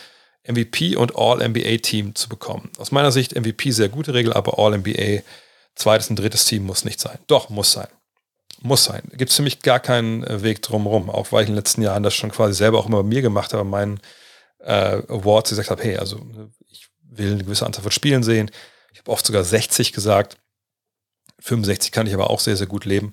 [0.47, 2.71] MVP und All-NBA-Team zu bekommen?
[2.77, 5.23] Aus meiner Sicht MVP sehr gute Regel, aber All-NBA,
[5.75, 7.19] zweites und drittes Team muss nicht sein.
[7.27, 7.87] Doch, muss sein.
[8.61, 9.01] Muss sein.
[9.11, 11.09] Gibt es für mich gar keinen äh, Weg drumherum.
[11.09, 13.21] Auch weil ich in den letzten Jahren das schon quasi selber auch immer bei mir
[13.21, 13.99] gemacht habe, meinen
[14.59, 16.21] äh, Awards gesagt habe, hey, also
[16.69, 18.49] ich will eine gewisse Anzahl von Spielen sehen.
[18.93, 20.37] Ich habe oft sogar 60 gesagt.
[21.39, 23.11] 65 kann ich aber auch sehr, sehr gut leben.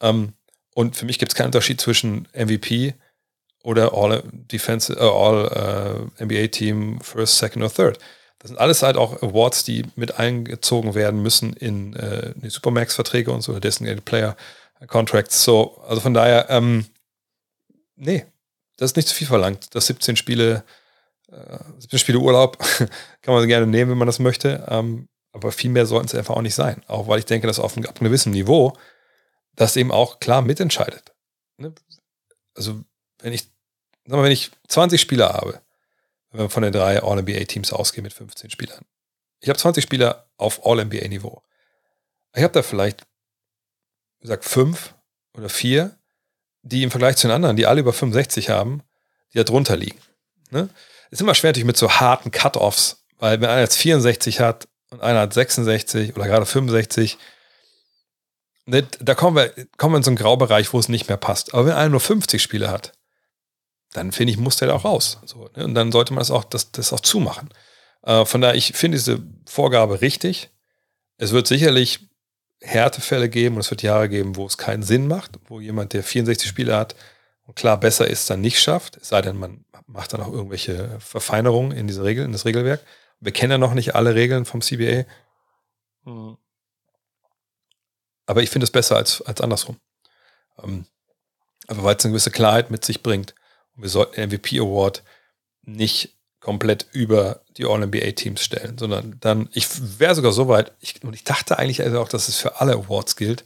[0.00, 0.34] Ähm,
[0.74, 2.94] und für mich gibt es keinen Unterschied zwischen MVP
[3.62, 7.98] oder All Defense, äh, All äh, NBA Team First, Second oder Third.
[8.38, 13.30] Das sind alles halt auch Awards, die mit eingezogen werden müssen in äh, die Supermax-Verträge
[13.30, 14.36] und so, Designated Player
[14.88, 15.44] Contracts.
[15.44, 16.86] So, also von daher, ähm,
[17.94, 18.26] nee,
[18.78, 19.74] das ist nicht zu viel verlangt.
[19.76, 20.64] Das 17 Spiele,
[21.30, 22.58] äh, 17 Spiele Urlaub
[23.22, 24.66] kann man gerne nehmen, wenn man das möchte.
[24.68, 26.82] Ähm, aber viel mehr sollten es einfach auch nicht sein.
[26.88, 28.72] Auch weil ich denke, dass auf einem gewissen Niveau
[29.56, 31.12] das eben auch klar mitentscheidet.
[31.56, 31.74] Ne?
[32.54, 32.82] Also,
[33.20, 33.48] wenn ich,
[34.06, 35.60] sag mal, wenn ich 20 Spieler habe,
[36.30, 38.84] wenn wir von den drei All-NBA-Teams ausgehen mit 15 Spielern,
[39.40, 41.42] ich habe 20 Spieler auf All-NBA-Niveau.
[42.34, 43.02] Ich habe da vielleicht,
[44.18, 44.94] wie gesagt, fünf
[45.34, 45.96] oder vier,
[46.62, 48.82] die im Vergleich zu den anderen, die alle über 65 haben,
[49.32, 49.98] die da drunter liegen.
[50.50, 50.68] Ne?
[51.10, 55.02] Ist immer schwer natürlich mit so harten Cut-Offs, weil wenn einer jetzt 64 hat und
[55.02, 57.18] einer hat 66 oder gerade 65,
[58.64, 61.52] Ne, da kommen wir, kommen wir in so einen Graubereich, wo es nicht mehr passt.
[61.52, 62.92] Aber wenn einer nur 50 Spiele hat,
[63.92, 65.18] dann finde ich, muss der da auch raus.
[65.24, 65.64] So, ne?
[65.64, 67.50] Und dann sollte man das auch, das, das auch zumachen.
[68.02, 70.50] Äh, von daher, ich finde diese Vorgabe richtig.
[71.18, 72.08] Es wird sicherlich
[72.60, 76.04] Härtefälle geben und es wird Jahre geben, wo es keinen Sinn macht, wo jemand, der
[76.04, 76.94] 64 Spiele hat
[77.44, 78.96] und klar besser ist, dann nicht schafft.
[78.98, 82.80] Es sei denn, man macht dann auch irgendwelche Verfeinerungen in diese Regeln, in das Regelwerk.
[83.20, 85.04] Wir kennen ja noch nicht alle Regeln vom CBA.
[86.04, 86.36] Mhm.
[88.26, 89.78] Aber ich finde es besser als, als andersrum.
[90.62, 90.86] Ähm,
[91.66, 93.34] aber weil es eine gewisse Klarheit mit sich bringt.
[93.76, 95.02] Und wir sollten den MVP Award
[95.62, 99.66] nicht komplett über die All-NBA-Teams stellen, sondern dann, ich
[99.98, 102.72] wäre sogar so weit, ich, und ich dachte eigentlich also auch, dass es für alle
[102.72, 103.44] Awards gilt.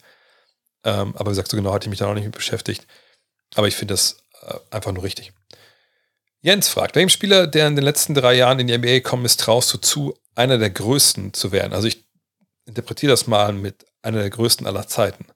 [0.82, 2.86] Ähm, aber wie gesagt, so genau hatte ich mich da noch nicht mit beschäftigt.
[3.54, 5.32] Aber ich finde das äh, einfach nur richtig.
[6.40, 9.40] Jens fragt, welchem Spieler, der in den letzten drei Jahren in die NBA gekommen ist,
[9.40, 11.72] traust du zu, einer der größten zu werden.
[11.72, 12.06] Also ich
[12.66, 15.26] interpretiere das mal mit einer der größten aller Zeiten.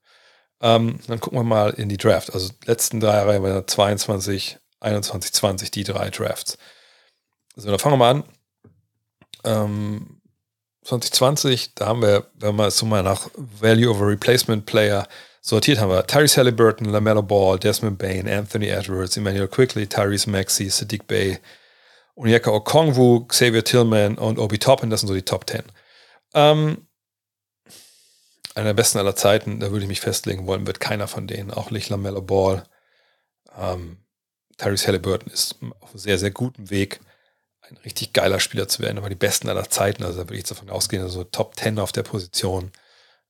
[0.62, 2.32] Ähm, dann gucken wir mal in die Draft.
[2.32, 6.58] Also letzten drei Jahre waren 22, 21, 20, die drei Drafts.
[7.56, 8.24] Also dann fangen wir mal an.
[9.44, 10.20] Ähm,
[10.84, 15.06] 2020, da haben wir, wenn wir es so mal nach Value over Replacement Player
[15.42, 20.68] sortiert haben wir Tyrese Halliburton, LaMelo Ball, Desmond Bain, Anthony Edwards, Emmanuel Quickly, Tyrese Maxey,
[20.68, 21.38] Sadiq Bay,
[22.14, 25.62] Onyeka Okongwu, Xavier Tillman und Obi Toppin, das sind so die Top 10.
[26.34, 26.86] Ähm,
[28.60, 31.50] einer der besten aller Zeiten, da würde ich mich festlegen wollen, wird keiner von denen,
[31.50, 32.64] auch nicht LaMelo Ball.
[33.56, 34.04] Ähm,
[34.58, 37.00] Tyrese Halliburton ist auf einem sehr, sehr guten Weg,
[37.62, 40.44] ein richtig geiler Spieler zu werden, aber die besten aller Zeiten, also da würde ich
[40.44, 42.70] davon ausgehen, also Top 10 auf der Position,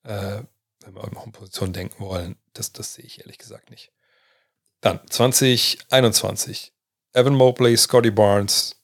[0.03, 0.43] äh,
[0.81, 3.93] wenn wir auch in Position denken wollen, das, das sehe ich ehrlich gesagt nicht.
[4.81, 6.73] Dann 2021.
[7.13, 8.81] Evan Mobley, Scotty Barnes,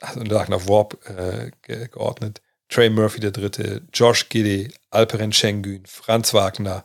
[0.00, 2.42] also lag nach Warp äh, geordnet.
[2.74, 6.84] Trey Murphy der Dritte, Josh Giddy, Alperen Schengen, Franz Wagner,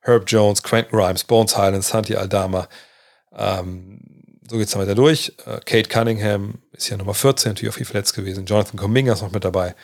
[0.00, 2.66] Herb Jones, Quentin Rhymes, Bones Highland, Santi Aldama.
[3.32, 4.00] Ähm,
[4.48, 5.34] so geht es dann weiter durch.
[5.44, 8.46] Äh, Kate Cunningham ist ja Nummer 14, natürlich auch viel verletzt gewesen.
[8.46, 9.74] Jonathan Cominga ist noch mit dabei.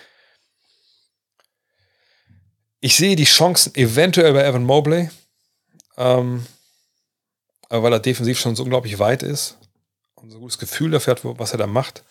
[2.81, 5.11] Ich sehe die Chancen eventuell bei Evan Mobley,
[5.99, 6.47] ähm,
[7.69, 9.59] aber weil er defensiv schon so unglaublich weit ist
[10.15, 12.05] und so ein gutes Gefühl dafür hat, was er da macht.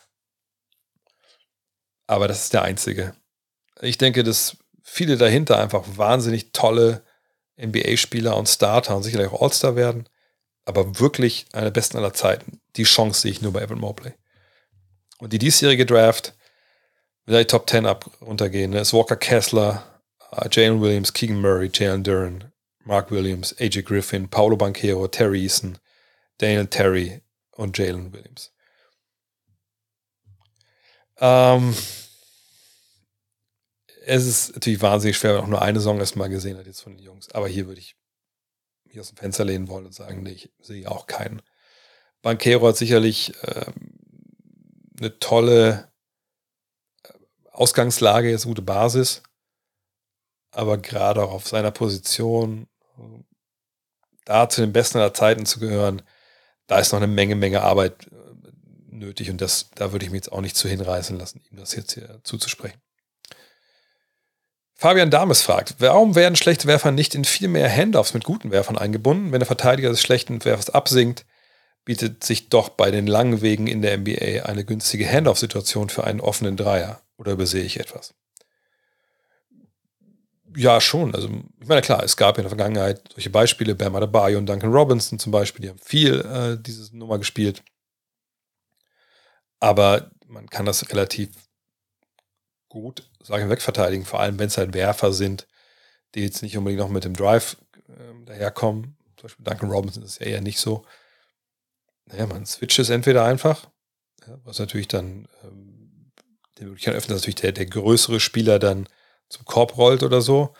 [2.05, 3.15] Aber das ist der einzige.
[3.82, 7.03] Ich denke, dass viele dahinter einfach wahnsinnig tolle
[7.57, 10.07] NBA-Spieler und Starter und sicherlich auch All-Star werden.
[10.65, 12.61] Aber wirklich einer der besten aller Zeiten.
[12.75, 14.13] Die Chance sehe ich nur bei Evan Mobley.
[15.19, 16.34] Und die diesjährige Draft,
[17.25, 20.01] will die Top 10 ab runtergehen, ne, ist Walker Kessler,
[20.32, 22.51] uh, Jalen Williams, Keegan Murray, Jalen Duran,
[22.84, 25.77] Mark Williams, AJ Griffin, Paulo Banquero, Terry Eason,
[26.38, 27.21] Daniel Terry
[27.51, 28.51] und Jalen Williams.
[31.19, 31.75] Ähm,
[34.05, 36.95] es ist natürlich wahnsinnig schwer, wenn auch nur eine Song erstmal gesehen hat jetzt von
[36.95, 37.31] den Jungs.
[37.31, 37.95] Aber hier würde ich
[38.85, 41.41] mich aus dem Fenster lehnen wollen und sagen, nee, ich sehe auch keinen.
[42.21, 43.97] Banquero hat sicherlich ähm,
[44.99, 45.91] eine tolle
[47.03, 47.13] äh,
[47.51, 49.23] Ausgangslage, eine gute Basis
[50.51, 52.67] aber gerade auch auf seiner Position,
[54.25, 56.01] da zu den besten aller Zeiten zu gehören,
[56.67, 58.51] da ist noch eine Menge, Menge Arbeit äh,
[58.89, 61.75] nötig und das, da würde ich mich jetzt auch nicht zu hinreißen lassen, ihm das
[61.75, 62.79] jetzt hier zuzusprechen.
[64.82, 68.79] Fabian Dames fragt, warum werden schlechte Werfer nicht in viel mehr Handoffs mit guten Werfern
[68.79, 69.32] eingebunden?
[69.32, 71.23] Wenn der Verteidiger des schlechten Werfers absinkt,
[71.86, 76.19] bietet sich doch bei den langen Wegen in der NBA eine günstige Handoff-Situation für einen
[76.19, 76.99] offenen Dreier.
[77.19, 78.15] Oder übersehe ich etwas?
[80.55, 81.13] Ja, schon.
[81.13, 81.29] Also,
[81.59, 85.19] ich meine, klar, es gab in der Vergangenheit solche Beispiele, Bam Adebayo und Duncan Robinson
[85.19, 87.61] zum Beispiel, die haben viel äh, diese Nummer gespielt.
[89.59, 91.29] Aber man kann das relativ
[92.67, 95.47] gut, sagen wegverteidigen, vor allem wenn es halt Werfer sind,
[96.15, 97.57] die jetzt nicht unbedingt noch mit dem Drive
[97.88, 98.97] äh, daherkommen.
[99.17, 100.86] Zum Beispiel Duncan Robinson ist ja eher nicht so.
[102.05, 103.69] Naja, man switcht es entweder einfach,
[104.28, 106.11] ja, was natürlich dann ähm,
[106.57, 108.88] die Möglichkeit öffnet, dass natürlich der, der größere Spieler dann
[109.30, 110.53] zum Korb rollt oder so.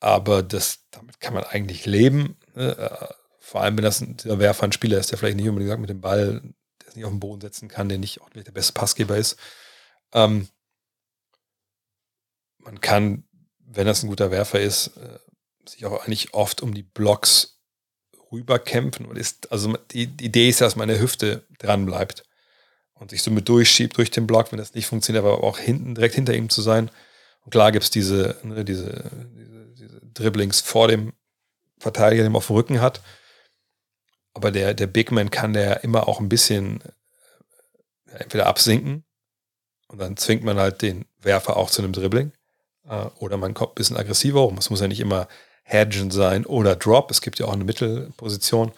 [0.00, 2.36] Aber das, damit kann man eigentlich leben.
[2.54, 2.76] Ne?
[2.76, 5.80] Äh, vor allem, wenn das ein, dieser Werfer ein Spieler ist, der vielleicht nicht unbedingt
[5.80, 6.42] mit dem Ball,
[6.82, 9.36] der es nicht auf den Boden setzen kann, der nicht auch der beste Passgeber ist.
[10.12, 10.48] Ähm,
[12.66, 13.24] man kann,
[13.60, 15.18] wenn das ein guter Werfer ist, äh,
[15.68, 17.60] sich auch eigentlich oft um die Blocks
[18.32, 19.06] rüberkämpfen.
[19.06, 22.24] Und ist, also die, Idee ist, dass man an der Hüfte dran bleibt
[22.94, 25.94] und sich so mit durchschiebt durch den Block, wenn das nicht funktioniert, aber auch hinten,
[25.94, 26.90] direkt hinter ihm zu sein.
[27.44, 31.12] Und klar gibt es diese, ne, diese, diese, diese Dribblings vor dem
[31.78, 33.00] Verteidiger, den man auf dem Rücken hat.
[34.34, 36.82] Aber der, der Big Man kann der immer auch ein bisschen
[38.06, 39.04] äh, entweder absinken
[39.88, 42.32] und dann zwingt man halt den Werfer auch zu einem Dribbling.
[42.88, 44.52] Äh, oder man kommt ein bisschen aggressiver hoch.
[44.58, 45.28] Es muss ja nicht immer
[45.62, 47.10] Hedgen sein oder Drop.
[47.10, 48.72] Es gibt ja auch eine Mittelposition.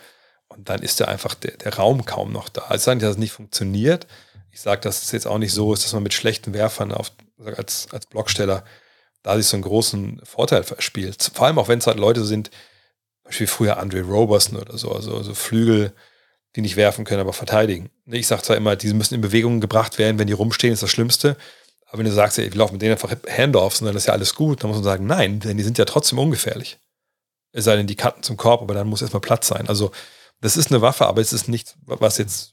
[0.48, 2.62] Und dann ist da einfach der, der Raum kaum noch da.
[2.62, 4.06] Also sage nicht, dass es nicht funktioniert.
[4.50, 7.12] Ich sage, dass es jetzt auch nicht so ist, dass man mit schlechten Werfern auf
[7.44, 8.64] als, als Blocksteller
[9.22, 11.30] da sich so einen großen Vorteil verspielt.
[11.34, 12.50] Vor allem auch wenn es halt Leute sind,
[13.24, 15.92] Beispiel früher Andre Roberson oder so, also, also Flügel,
[16.56, 17.90] die nicht werfen können, aber verteidigen.
[18.06, 20.90] Ich sage zwar immer, die müssen in Bewegung gebracht werden, wenn die rumstehen, ist das
[20.90, 21.36] Schlimmste.
[21.88, 24.12] Aber wenn du sagst, ey, wir laufen mit denen einfach Handoffs und dann ist ja
[24.12, 26.78] alles gut, dann muss man sagen, nein, denn die sind ja trotzdem ungefährlich.
[27.52, 29.68] Es sei denn, die cutten zum Korb, aber dann muss erstmal Platz sein.
[29.68, 29.90] Also,
[30.40, 32.52] das ist eine Waffe, aber es ist nicht, was jetzt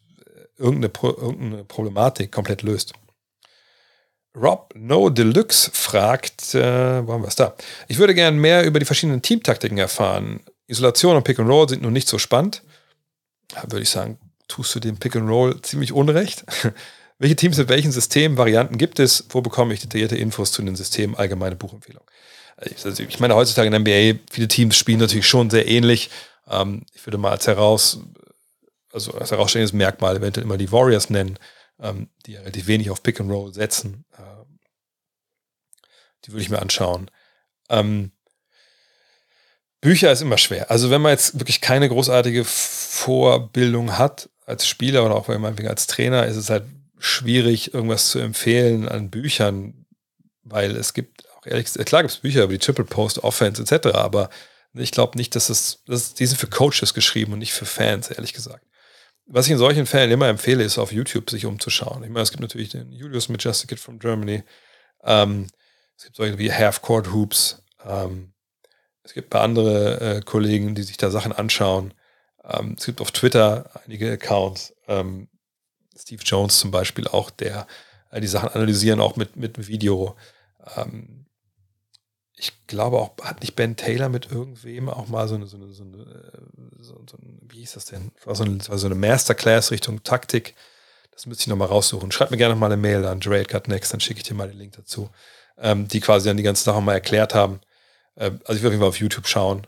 [0.57, 2.93] irgendeine, irgendeine Problematik komplett löst.
[4.35, 7.55] Rob No Deluxe fragt, äh, wo haben wir es da?
[7.87, 10.41] Ich würde gerne mehr über die verschiedenen Teamtaktiken erfahren.
[10.67, 12.63] Isolation und Pick and Roll sind nun nicht so spannend.
[13.49, 14.17] Da würde ich sagen,
[14.47, 16.45] tust du dem Pick and Roll ziemlich unrecht.
[17.17, 19.25] Welche Teams mit welchen Systemvarianten gibt es?
[19.29, 21.15] Wo bekomme ich detaillierte Infos zu den Systemen?
[21.15, 22.03] Allgemeine Buchempfehlung.
[22.57, 26.09] Also ich meine, heutzutage in der NBA, viele Teams spielen natürlich schon sehr ähnlich.
[26.47, 27.99] Ähm, ich würde mal als heraus,
[28.91, 31.37] also als herausstehendes Merkmal eventuell immer die Warriors nennen,
[31.79, 34.05] ähm, die relativ wenig auf Pick and Roll setzen.
[34.17, 34.59] Ähm,
[36.25, 37.11] die würde ich mir anschauen.
[37.69, 38.11] Ähm,
[39.81, 40.71] Bücher ist immer schwer.
[40.71, 45.87] Also wenn man jetzt wirklich keine großartige Vorbildung hat als Spieler oder auch meinetwegen als
[45.87, 46.63] Trainer, ist es halt
[46.97, 49.85] schwierig, irgendwas zu empfehlen an Büchern,
[50.43, 53.61] weil es gibt auch ehrlich gesagt, klar gibt es Bücher über die Triple Post Offense
[53.61, 54.29] etc., aber
[54.73, 58.09] ich glaube nicht, dass es, das, die sind für Coaches geschrieben und nicht für Fans,
[58.09, 58.65] ehrlich gesagt.
[59.27, 62.03] Was ich in solchen Fällen immer empfehle, ist auf YouTube sich umzuschauen.
[62.03, 64.43] Ich meine, es gibt natürlich den Julius Majestic from Germany.
[65.03, 65.47] Ähm,
[65.97, 67.63] es gibt solche wie Half Court Hoops.
[67.83, 68.33] Ähm,
[69.01, 71.93] es gibt ein paar andere äh, Kollegen, die sich da Sachen anschauen.
[72.43, 74.75] Ähm, es gibt auf Twitter einige Accounts.
[74.87, 75.27] Ähm,
[75.97, 77.67] Steve Jones zum Beispiel auch, der
[78.11, 80.15] äh, die Sachen analysieren, auch mit, mit Video.
[80.75, 81.25] Ähm,
[82.37, 85.71] ich glaube auch, hat nicht Ben Taylor mit irgendwem auch mal so eine, so eine,
[85.71, 88.11] so eine, äh, so, so ein, wie hieß das denn?
[88.25, 90.55] War so eine, war so eine Masterclass Richtung Taktik.
[91.11, 92.11] Das müsste ich nochmal raussuchen.
[92.11, 93.19] Schreib mir gerne mal eine Mail an
[93.67, 95.09] Next, dann schicke ich dir mal den Link dazu.
[95.57, 97.61] Ähm, die quasi dann die ganzen Sachen mal erklärt haben.
[98.17, 99.67] Ähm, also ich würde auf jeden Fall auf YouTube schauen,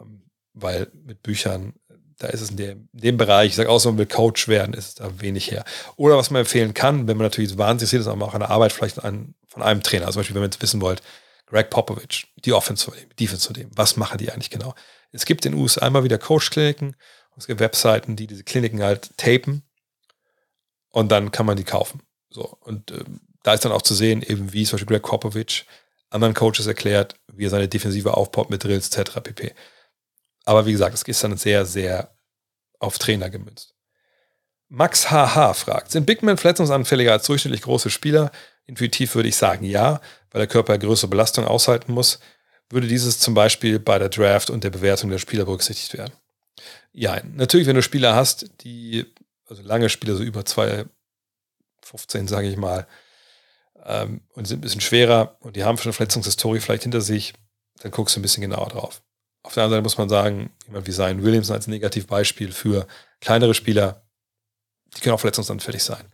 [0.00, 0.22] ähm,
[0.52, 1.74] weil mit Büchern,
[2.18, 4.74] da ist es in dem, in dem Bereich, ich sage außer man will Coach werden,
[4.74, 5.64] ist es da wenig her.
[5.96, 9.04] Oder was man empfehlen kann, wenn man natürlich wahnsinnig sieht, ist auch eine Arbeit vielleicht
[9.04, 10.06] an, von einem Trainer.
[10.06, 11.02] Also zum Beispiel, wenn man jetzt wissen wollt,
[11.46, 14.74] Greg Popovich, die Offense von dem, Defense von dem, was machen die eigentlich genau?
[15.12, 16.96] Es gibt in den USA einmal wieder Coach-Kliniken,
[17.36, 19.62] es gibt Webseiten, die diese Kliniken halt tapen
[20.90, 22.02] und dann kann man die kaufen.
[22.30, 25.66] So, und ähm, da ist dann auch zu sehen, eben wie zum Beispiel Greg Popovich
[26.10, 29.20] anderen Coaches erklärt, wie er seine Defensive aufbaut mit Drills etc.
[29.20, 29.52] pp.
[30.44, 32.14] Aber wie gesagt, es ist dann sehr, sehr
[32.78, 33.74] auf Trainer gemünzt.
[34.68, 38.30] Max HH fragt, sind Big Men verletzungsanfälliger als durchschnittlich große Spieler?
[38.66, 42.18] Intuitiv würde ich sagen ja, weil der Körper größere Belastung aushalten muss.
[42.70, 46.12] Würde dieses zum Beispiel bei der Draft und der Bewertung der Spieler berücksichtigt werden?
[46.92, 49.04] Ja, natürlich, wenn du Spieler hast, die,
[49.48, 50.88] also lange Spieler, so über 215,
[52.26, 52.86] sage ich mal,
[53.84, 57.34] ähm, und sind ein bisschen schwerer und die haben schon eine Verletzungshistorie vielleicht hinter sich,
[57.82, 59.02] dann guckst du ein bisschen genauer drauf.
[59.44, 62.86] Auf der anderen Seite muss man sagen, jemand wie Zion Williamson als Negativbeispiel für
[63.20, 64.02] kleinere Spieler,
[64.96, 66.04] die können auch verletzungsanfällig sein.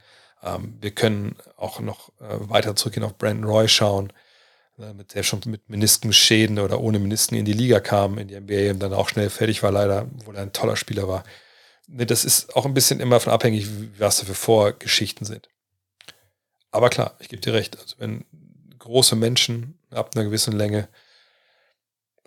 [0.43, 4.13] Ähm, wir können auch noch äh, weiter zurückgehen auf Brandon Roy schauen,
[4.79, 8.39] äh, mit der schon mit Meniskenschäden oder ohne Menisken in die Liga kam, in die
[8.39, 11.23] NBA und dann auch schnell fertig war, leider, obwohl er ein toller Spieler war.
[11.87, 13.69] Ne, das ist auch ein bisschen immer davon abhängig,
[13.99, 15.49] was da für Vorgeschichten sind.
[16.73, 17.79] Aber klar, ich gebe dir recht.
[17.79, 18.25] Also wenn
[18.79, 20.89] große Menschen ab einer gewissen Länge,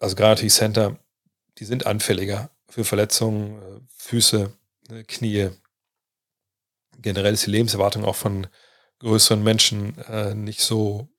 [0.04, 0.98] also gerade die Center,
[1.58, 4.54] die sind anfälliger für Verletzungen, äh, Füße,
[4.90, 5.50] ne, Knie.
[6.98, 8.48] Generell ist die Lebenserwartung auch von
[9.00, 11.10] größeren Menschen äh, nicht so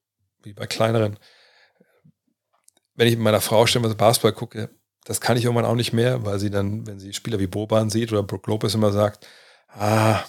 [0.43, 1.19] wie bei kleineren.
[2.95, 4.71] Wenn ich mit meiner Frau stellenweise Basketball gucke,
[5.05, 7.91] das kann ich irgendwann auch nicht mehr, weil sie dann, wenn sie Spieler wie Boban
[7.91, 9.27] sieht oder Brook Lopez immer sagt,
[9.69, 10.25] ah,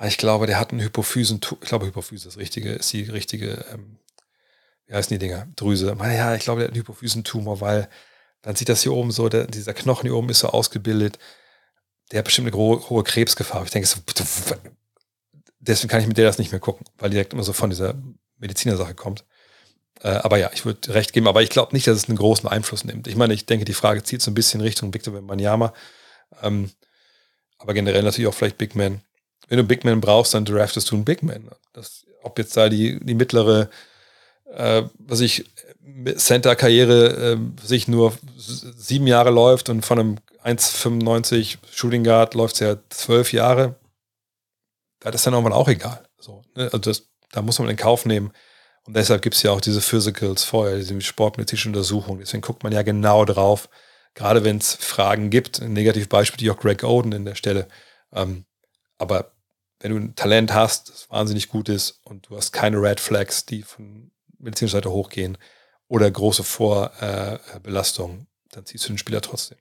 [0.00, 3.66] Ah, ich glaube, der hat einen Hypophysen, ich glaube, Hypophyse ist, richtige, ist die richtige,
[3.70, 3.98] ähm,
[4.90, 5.46] wie heißen die Dinger?
[5.54, 5.96] Drüse.
[5.98, 7.88] Ja, ich glaube, der hat einen Hypophysentumor, weil
[8.42, 11.18] dann sieht das hier oben so, der, dieser Knochen hier oben ist so ausgebildet.
[12.10, 13.62] Der hat bestimmt eine hohe, hohe Krebsgefahr.
[13.64, 14.00] Ich denke, so,
[15.60, 17.94] deswegen kann ich mit der das nicht mehr gucken, weil direkt immer so von dieser
[18.38, 19.24] Medizinersache kommt.
[20.02, 22.48] Äh, aber ja, ich würde recht geben, aber ich glaube nicht, dass es einen großen
[22.48, 23.06] Einfluss nimmt.
[23.06, 25.72] Ich meine, ich denke, die Frage zieht so ein bisschen Richtung Victor Wembanyama.
[26.42, 26.70] Ähm,
[27.58, 29.02] aber generell natürlich auch vielleicht Big Man
[29.50, 31.50] wenn du Big Man brauchst, dann draftest du einen Big Man.
[31.72, 33.68] Das, ob jetzt da die, die mittlere,
[34.54, 35.44] äh, was ich,
[36.16, 42.60] Center-Karriere äh, sich nur sieben Jahre läuft und von einem 1,95 Shooting Guard läuft es
[42.60, 43.76] ja zwölf Jahre,
[45.00, 46.02] da ist dann irgendwann auch egal.
[46.18, 46.64] So, ne?
[46.64, 48.32] Also das, da muss man in Kauf nehmen.
[48.84, 52.18] Und deshalb gibt es ja auch diese Physicals vorher, diese sportmedizinische Untersuchung.
[52.18, 53.68] Deswegen guckt man ja genau drauf,
[54.14, 55.60] gerade wenn es Fragen gibt.
[55.60, 57.68] Ein Negativbeispiel, die auch Greg Oden in der Stelle.
[58.12, 58.46] Ähm,
[58.98, 59.32] aber
[59.80, 63.46] wenn du ein Talent hast, das wahnsinnig gut ist und du hast keine Red Flags,
[63.46, 65.38] die von medizinischer Seite hochgehen
[65.88, 69.58] oder große Vorbelastungen, dann ziehst du den Spieler trotzdem.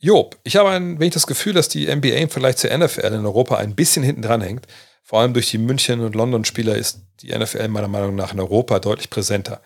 [0.00, 3.26] Job, ich habe ein wenig das Gefühl, dass die NBA im Vergleich zur NFL in
[3.26, 4.66] Europa ein bisschen hinten dran hängt.
[5.02, 8.78] Vor allem durch die München- und London-Spieler ist die NFL meiner Meinung nach in Europa
[8.78, 9.60] deutlich präsenter.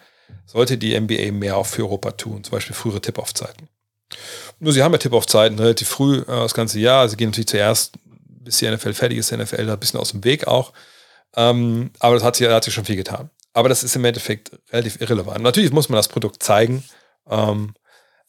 [0.46, 3.68] Sollte die NBA mehr auch für Europa tun, zum Beispiel frühere Tip-Off-Zeiten.
[4.58, 7.08] Nur sie haben ja Tip-Off-Zeiten relativ früh äh, das ganze Jahr.
[7.08, 7.92] Sie gehen natürlich zuerst
[8.44, 10.72] bis die NFL fertig ist, die NFL da ein bisschen aus dem Weg auch.
[11.37, 13.30] Ähm, aber das hat sich, hat sich schon viel getan.
[13.55, 15.43] Aber das ist im Endeffekt relativ irrelevant.
[15.43, 16.85] Natürlich muss man das Produkt zeigen.
[17.28, 17.74] Ähm,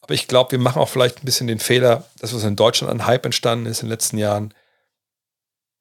[0.00, 2.90] aber ich glaube, wir machen auch vielleicht ein bisschen den Fehler, dass was in Deutschland
[2.90, 4.52] an Hype entstanden ist in den letzten Jahren,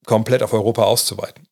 [0.06, 1.48] komplett auf Europa auszuweiten.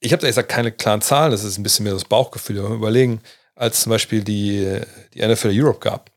[0.00, 2.62] Ich habe da gesagt keine klaren Zahlen, das ist ein bisschen mehr das Bauchgefühl.
[2.62, 3.22] Wenn wir überlegen,
[3.54, 4.80] als zum Beispiel die,
[5.14, 6.10] die NFL Europe gab,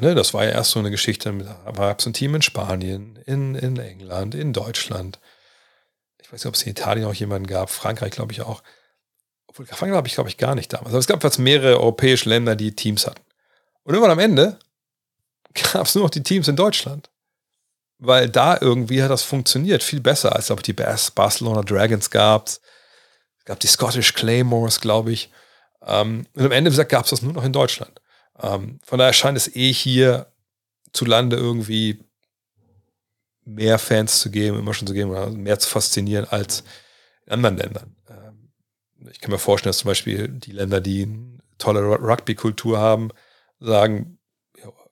[0.00, 3.20] ne, das war ja erst so eine Geschichte, da gab es ein Team in Spanien,
[3.24, 5.20] in, in England, in Deutschland.
[6.22, 8.62] Ich weiß nicht, ob es in Italien auch jemanden gab, Frankreich glaube ich auch.
[9.46, 10.90] Obwohl, Frankreich habe ich glaube ich gar nicht damals.
[10.90, 13.22] Aber es gab fast mehrere europäische Länder, die Teams hatten.
[13.82, 14.58] Und irgendwann am Ende
[15.72, 17.10] gab es nur noch die Teams in Deutschland.
[17.98, 22.48] Weil da irgendwie hat das funktioniert, viel besser, als glaube ich die Barcelona Dragons gab.
[22.48, 25.30] Es gab die Scottish Claymores, glaube ich.
[25.84, 28.00] Ähm, und am Ende, wie gesagt, gab es das nur noch in Deutschland.
[28.40, 30.26] Ähm, von daher scheint es eh hier
[30.92, 32.04] zu Lande irgendwie
[33.44, 36.64] mehr Fans zu geben, immer schon zu geben, oder mehr zu faszinieren als
[37.26, 37.96] in anderen Ländern.
[38.08, 38.52] Ähm,
[39.10, 43.10] ich kann mir vorstellen, dass zum Beispiel die Länder, die eine tolle Rugby-Kultur haben,
[43.58, 44.18] sagen,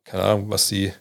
[0.05, 0.92] keine Ahnung, was die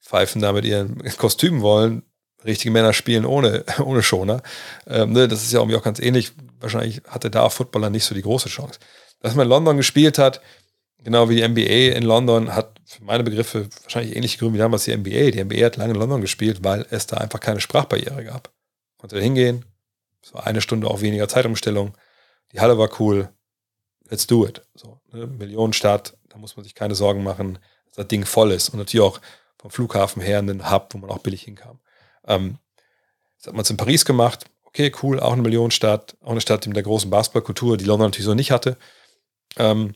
[0.00, 2.02] Pfeifen da mit ihren Kostümen wollen.
[2.44, 4.42] Richtige Männer spielen ohne, ohne Schoner.
[4.86, 6.32] Ähm, ne, das ist ja irgendwie auch ganz ähnlich.
[6.60, 8.78] Wahrscheinlich hatte da Footballer nicht so die große Chance.
[9.20, 10.40] Dass man in London gespielt hat,
[10.98, 14.84] genau wie die NBA in London, hat für meine Begriffe wahrscheinlich ähnliche Gründe wie damals
[14.84, 15.30] die NBA.
[15.30, 18.52] Die NBA hat lange in London gespielt, weil es da einfach keine Sprachbarriere gab.
[18.98, 19.64] Konnte da hingehen,
[20.22, 21.96] es war eine Stunde auch weniger Zeitumstellung,
[22.52, 23.30] die Halle war cool,
[24.08, 24.62] let's do it.
[24.74, 25.26] So, ne?
[25.26, 28.68] Millionenstadt, da muss man sich keine Sorgen machen, dass das Ding voll ist.
[28.68, 29.20] Und natürlich auch
[29.58, 31.80] vom Flughafen her einen Hub, wo man auch billig hinkam.
[32.26, 32.58] Ähm,
[33.38, 34.44] das hat man es in Paris gemacht.
[34.64, 38.26] Okay, cool, auch eine Millionenstadt, auch eine Stadt mit der großen Basketballkultur, die London natürlich
[38.26, 38.76] so nicht hatte.
[39.56, 39.94] Ähm,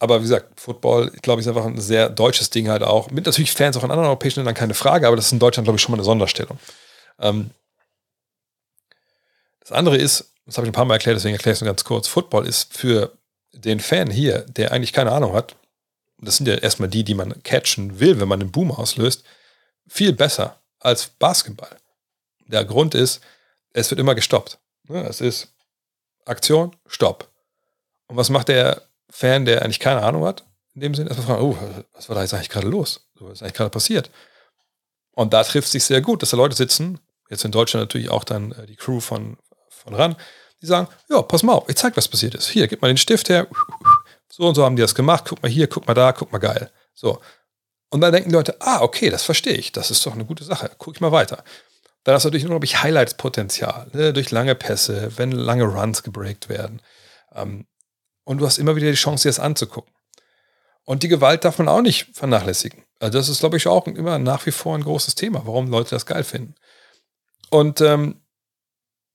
[0.00, 3.10] aber wie gesagt, Football, glaube ich, ist einfach ein sehr deutsches Ding halt auch.
[3.10, 5.66] Mit natürlich Fans auch in anderen europäischen Ländern, keine Frage, aber das ist in Deutschland,
[5.66, 6.58] glaube ich, schon mal eine Sonderstellung.
[7.18, 7.50] Ähm,
[9.60, 11.70] das andere ist, das habe ich ein paar Mal erklärt, deswegen erkläre ich es nur
[11.70, 12.08] ganz kurz.
[12.08, 13.12] Football ist für
[13.52, 15.54] den Fan hier, der eigentlich keine Ahnung hat,
[16.18, 19.24] das sind ja erstmal die, die man catchen will, wenn man einen Boom auslöst,
[19.86, 21.76] viel besser als Basketball.
[22.46, 23.20] Der Grund ist,
[23.72, 24.58] es wird immer gestoppt.
[24.88, 25.52] Ne, es ist
[26.24, 27.30] Aktion, Stopp.
[28.06, 30.44] Und was macht der Fan, der eigentlich keine Ahnung hat?
[30.74, 31.58] In dem Sinne, erstmal fragen, oh,
[31.92, 33.08] was war da jetzt eigentlich gerade los?
[33.16, 34.10] Was ist eigentlich gerade passiert?
[35.12, 38.24] Und da trifft sich sehr gut, dass da Leute sitzen, jetzt in Deutschland natürlich auch
[38.24, 39.36] dann äh, die Crew von,
[39.68, 40.16] von RAN,
[40.60, 42.48] die sagen, ja, pass mal auf, ich zeig, was passiert ist.
[42.48, 43.46] Hier, gib mal den Stift her.
[44.28, 45.24] So und so haben die das gemacht.
[45.28, 46.70] Guck mal hier, guck mal da, guck mal geil.
[46.94, 47.20] So.
[47.90, 49.72] Und dann denken die Leute, ah, okay, das verstehe ich.
[49.72, 50.70] Das ist doch eine gute Sache.
[50.78, 51.42] Guck ich mal weiter.
[52.04, 53.88] Dann hast du natürlich unglaublich Highlights-Potenzial.
[53.92, 54.12] Ne?
[54.12, 56.80] Durch lange Pässe, wenn lange Runs gebreakt werden.
[57.34, 57.66] Ähm,
[58.30, 59.92] und du hast immer wieder die Chance, dir das anzugucken.
[60.84, 62.84] Und die Gewalt darf man auch nicht vernachlässigen.
[63.00, 65.90] Also das ist, glaube ich, auch immer nach wie vor ein großes Thema, warum Leute
[65.90, 66.54] das geil finden.
[67.50, 68.20] Und ähm,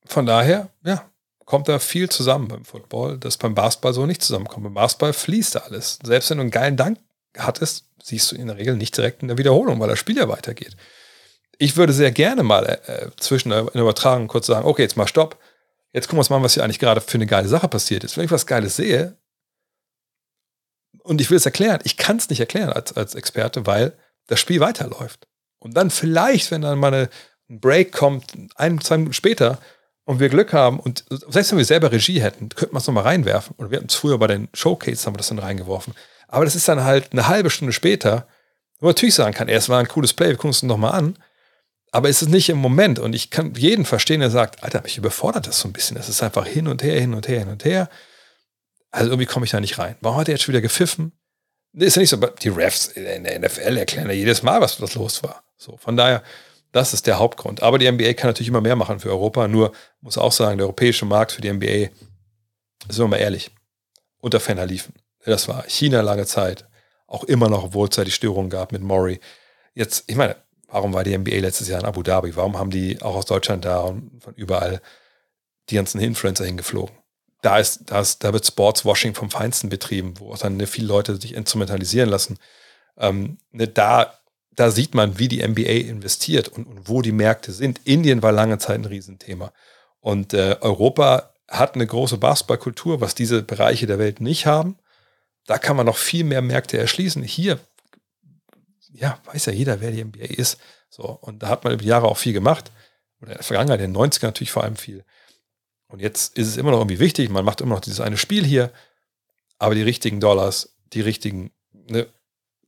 [0.05, 1.09] von daher, ja,
[1.45, 4.65] kommt da viel zusammen beim Football, das beim Basketball so nicht zusammenkommt.
[4.65, 5.97] Beim Basketball fließt da alles.
[6.03, 6.99] Selbst wenn du einen geilen Dank
[7.37, 10.27] hattest, siehst du in der Regel nicht direkt in der Wiederholung, weil das Spiel ja
[10.27, 10.75] weitergeht.
[11.57, 15.37] Ich würde sehr gerne mal äh, zwischen der Übertragung kurz sagen, okay, jetzt mal Stopp.
[15.95, 18.03] Jetzt gucken wir uns mal an, was hier eigentlich gerade für eine geile Sache passiert
[18.03, 18.17] ist.
[18.17, 19.17] Wenn ich was Geiles sehe
[21.03, 23.93] und ich will es erklären, ich kann es nicht erklären als, als Experte, weil
[24.27, 25.25] das Spiel weiterläuft.
[25.57, 27.09] Und dann vielleicht, wenn dann mal
[27.49, 29.59] ein Break kommt, ein, zwei Minuten später,
[30.03, 33.05] und wir Glück haben und selbst wenn wir selber Regie hätten, könnten wir es nochmal
[33.05, 33.55] reinwerfen.
[33.57, 35.93] Und wir hatten es früher bei den Showcase, haben wir das dann reingeworfen.
[36.27, 38.27] Aber das ist dann halt eine halbe Stunde später,
[38.79, 40.91] wo man natürlich sagen kann, erst war ein cooles Play, wir gucken es uns nochmal
[40.91, 41.17] an.
[41.95, 42.99] Aber es ist nicht im Moment.
[42.99, 45.95] Und ich kann jeden verstehen, der sagt, Alter, mich überfordert das so ein bisschen.
[45.95, 47.87] Es ist einfach hin und her, hin und her, hin und her.
[48.91, 49.95] Also irgendwie komme ich da nicht rein.
[50.01, 51.13] Warum hat er jetzt schon wieder gepfiffen?
[51.71, 54.93] ist ja nicht so, die Refs in der NFL erklären ja jedes Mal, was, was
[54.95, 55.45] los war.
[55.55, 56.21] So, von daher,
[56.73, 57.63] das ist der Hauptgrund.
[57.63, 59.47] Aber die NBA kann natürlich immer mehr machen für Europa.
[59.47, 59.71] Nur
[60.01, 61.95] muss auch sagen, der europäische Markt für die NBA,
[62.89, 63.51] sind wir mal ehrlich,
[64.19, 64.95] unter Fenner liefen.
[65.23, 66.67] Das war China lange Zeit.
[67.07, 69.21] Auch immer noch, obwohl es da die Störungen gab mit Maury.
[69.73, 70.35] Jetzt, ich meine,
[70.75, 72.35] warum war die NBA letztes Jahr in Abu Dhabi?
[72.35, 74.81] Warum haben die auch aus Deutschland da und von überall
[75.69, 76.93] die ganzen Influencer hingeflogen?
[77.41, 80.87] Da ist, da ist, da wird Sportswashing vom Feinsten betrieben, wo auch dann ne, viele
[80.87, 82.39] Leute sich instrumentalisieren lassen.
[82.97, 84.19] Ähm, ne, da
[84.57, 87.81] da sieht man, wie die NBA investiert und, und, wo die Märkte sind.
[87.83, 89.51] Indien war lange Zeit ein Riesenthema.
[89.99, 94.77] Und äh, Europa hat eine große Basketballkultur, was diese Bereiche der Welt nicht haben.
[95.45, 97.21] Da kann man noch viel mehr Märkte erschließen.
[97.23, 97.59] Hier,
[98.95, 100.57] ja, weiß ja jeder, wer die NBA ist.
[100.89, 102.71] So, und da hat man über die Jahre auch viel gemacht.
[103.21, 105.03] Oder in der Vergangenheit, in den 90ern natürlich vor allem viel.
[105.87, 108.43] Und jetzt ist es immer noch irgendwie wichtig, man macht immer noch dieses eine Spiel
[108.43, 108.71] hier,
[109.59, 112.07] aber die richtigen Dollars, die richtigen ne,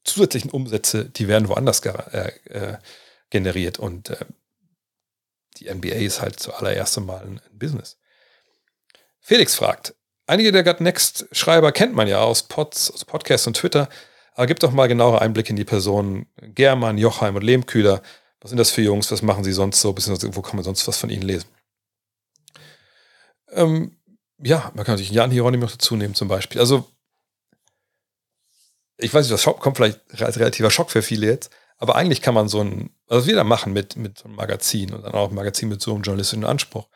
[0.03, 2.78] zusätzlichen Umsätze, die werden woanders äh, äh,
[3.30, 3.80] generiert.
[3.80, 4.25] Und äh,
[5.57, 7.97] die NBA ist halt zuallererst Mal ein, ein Business.
[9.19, 13.89] Felix fragt, einige der Gut Next-Schreiber kennt man ja aus, Pods, aus Podcasts und Twitter,
[14.38, 18.04] aber gibt doch mal genauere Einblicke in die Personen German, Jochheim und Lehmkühler.
[18.40, 19.12] Was sind das für Jungs?
[19.12, 19.96] Was machen sie sonst so?
[19.98, 21.48] Wo kann man sonst was von ihnen lesen?
[23.52, 23.98] Ähm,
[24.38, 26.62] ja, man kann natürlich Jan Hieronymi noch dazu nehmen zum Beispiel.
[26.62, 26.88] Also,
[28.98, 32.36] ich weiß nicht, das kommt vielleicht als relativer Schock für viele jetzt, aber eigentlich kann
[32.36, 35.36] man so ein, was wir da machen mit, mit einem Magazin und dann auch ein
[35.36, 36.88] Magazin mit so einem journalistischen Anspruch,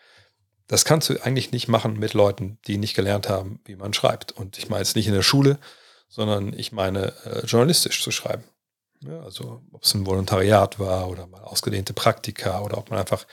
[0.68, 4.32] das kannst du eigentlich nicht machen mit Leuten, die nicht gelernt haben, wie man schreibt.
[4.32, 5.58] Und ich meine jetzt nicht in der Schule,
[6.12, 8.44] sondern ich meine äh, journalistisch zu schreiben.
[9.00, 13.26] Ja, also ob es ein Volontariat war oder mal ausgedehnte Praktika oder ob man einfach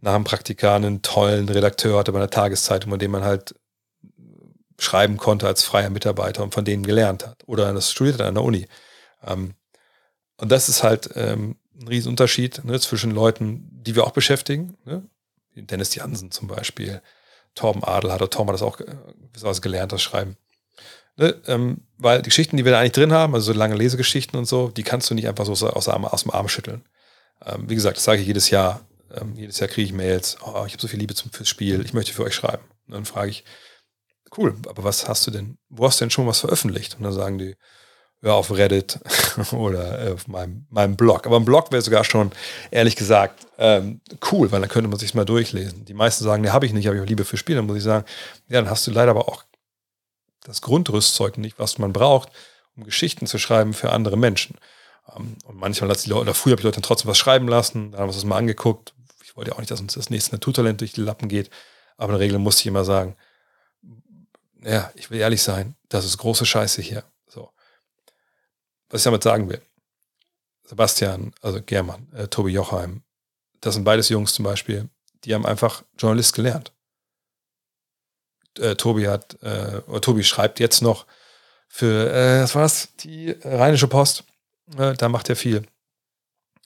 [0.00, 3.54] nach dem Praktika einen tollen Redakteur hatte bei einer Tageszeitung, an dem man halt
[4.78, 7.42] schreiben konnte als freier Mitarbeiter und von denen gelernt hat.
[7.46, 8.66] Oder das studiert an der Uni.
[9.22, 9.54] Ähm,
[10.38, 15.08] und das ist halt ähm, ein Riesenunterschied ne, zwischen Leuten, die wir auch beschäftigen, ne?
[15.56, 17.00] Dennis Jansen zum Beispiel,
[17.54, 20.36] Torben Adel hat, oder Torben hat das auch äh, gelernt, das Schreiben.
[21.16, 24.36] Ne, ähm, weil die Geschichten, die wir da eigentlich drin haben, also so lange Lesegeschichten
[24.38, 26.84] und so, die kannst du nicht einfach so aus, aus dem Arm schütteln.
[27.44, 28.84] Ähm, wie gesagt, das sage ich jedes Jahr.
[29.14, 31.84] Ähm, jedes Jahr kriege ich Mails, oh, ich habe so viel Liebe zum, fürs Spiel,
[31.84, 32.64] ich möchte für euch schreiben.
[32.86, 33.44] Und dann frage ich,
[34.36, 36.96] cool, aber was hast du denn, wo hast du denn schon was veröffentlicht?
[36.96, 37.54] Und dann sagen die,
[38.22, 38.98] ja, auf Reddit
[39.52, 41.26] oder auf meinem, meinem Blog.
[41.26, 42.32] Aber ein Blog wäre sogar schon,
[42.70, 44.00] ehrlich gesagt, ähm,
[44.32, 45.84] cool, weil dann könnte man sich mal durchlesen.
[45.84, 47.54] Die meisten sagen, ne, habe ich nicht, habe ich auch Liebe für Spiel.
[47.54, 48.04] Dann muss ich sagen,
[48.48, 49.44] ja, dann hast du leider aber auch
[50.44, 52.30] das Grundrüstzeug nicht, was man braucht,
[52.76, 54.56] um Geschichten zu schreiben für andere Menschen.
[55.16, 57.48] Ähm, und manchmal lasse die Leute, oder früher habe ich Leute dann trotzdem was schreiben
[57.48, 58.94] lassen, dann haben wir uns das mal angeguckt.
[59.24, 61.50] Ich wollte ja auch nicht, dass uns das nächste Naturtalent durch die Lappen geht.
[61.96, 63.16] Aber in der Regel musste ich immer sagen,
[64.62, 67.04] ja, ich will ehrlich sein, das ist große Scheiße hier.
[67.28, 67.50] So.
[68.88, 69.60] Was ich damit sagen will.
[70.64, 73.02] Sebastian, also German, äh, Tobi Jochheim,
[73.60, 74.88] das sind beides Jungs zum Beispiel,
[75.24, 76.72] die haben einfach Journalist gelernt
[78.58, 81.06] äh, Tobi hat, äh, Tobi schreibt jetzt noch
[81.68, 82.94] für, äh, was war das?
[83.00, 84.24] Die Rheinische Post.
[84.78, 85.66] Äh, da macht er viel.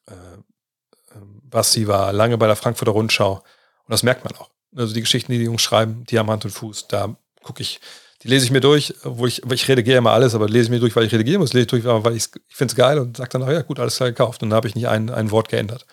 [0.06, 0.12] Äh,
[1.14, 3.34] ähm, Basti war lange bei der Frankfurter Rundschau.
[3.34, 4.50] Und das merkt man auch.
[4.76, 6.88] Also die Geschichten, die die Jungs schreiben, die haben Hand und Fuß.
[6.88, 7.80] Da gucke ich,
[8.22, 10.80] die lese ich mir durch, wo ich, ich redigiere immer alles, aber lese ich mir
[10.80, 13.16] durch, weil ich redigieren muss, lese ich durch, weil ich, ich finde es geil und
[13.16, 14.42] sage dann, ja gut, alles klar gekauft.
[14.42, 15.86] Und da habe ich nicht ein, ein Wort geändert.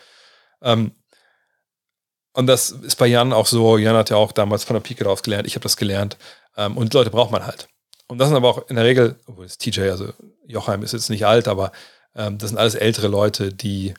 [0.62, 0.92] Ähm,
[2.36, 3.78] und das ist bei Jan auch so.
[3.78, 5.48] Jan hat ja auch damals von der Pike drauf gelernt.
[5.48, 6.18] Ich habe das gelernt.
[6.58, 7.68] Ähm, und Leute braucht man halt.
[8.08, 10.10] Und das sind aber auch in der Regel, obwohl das TJ, also
[10.46, 11.72] Jochheim ist jetzt nicht alt, aber
[12.14, 13.94] ähm, das sind alles ältere Leute, die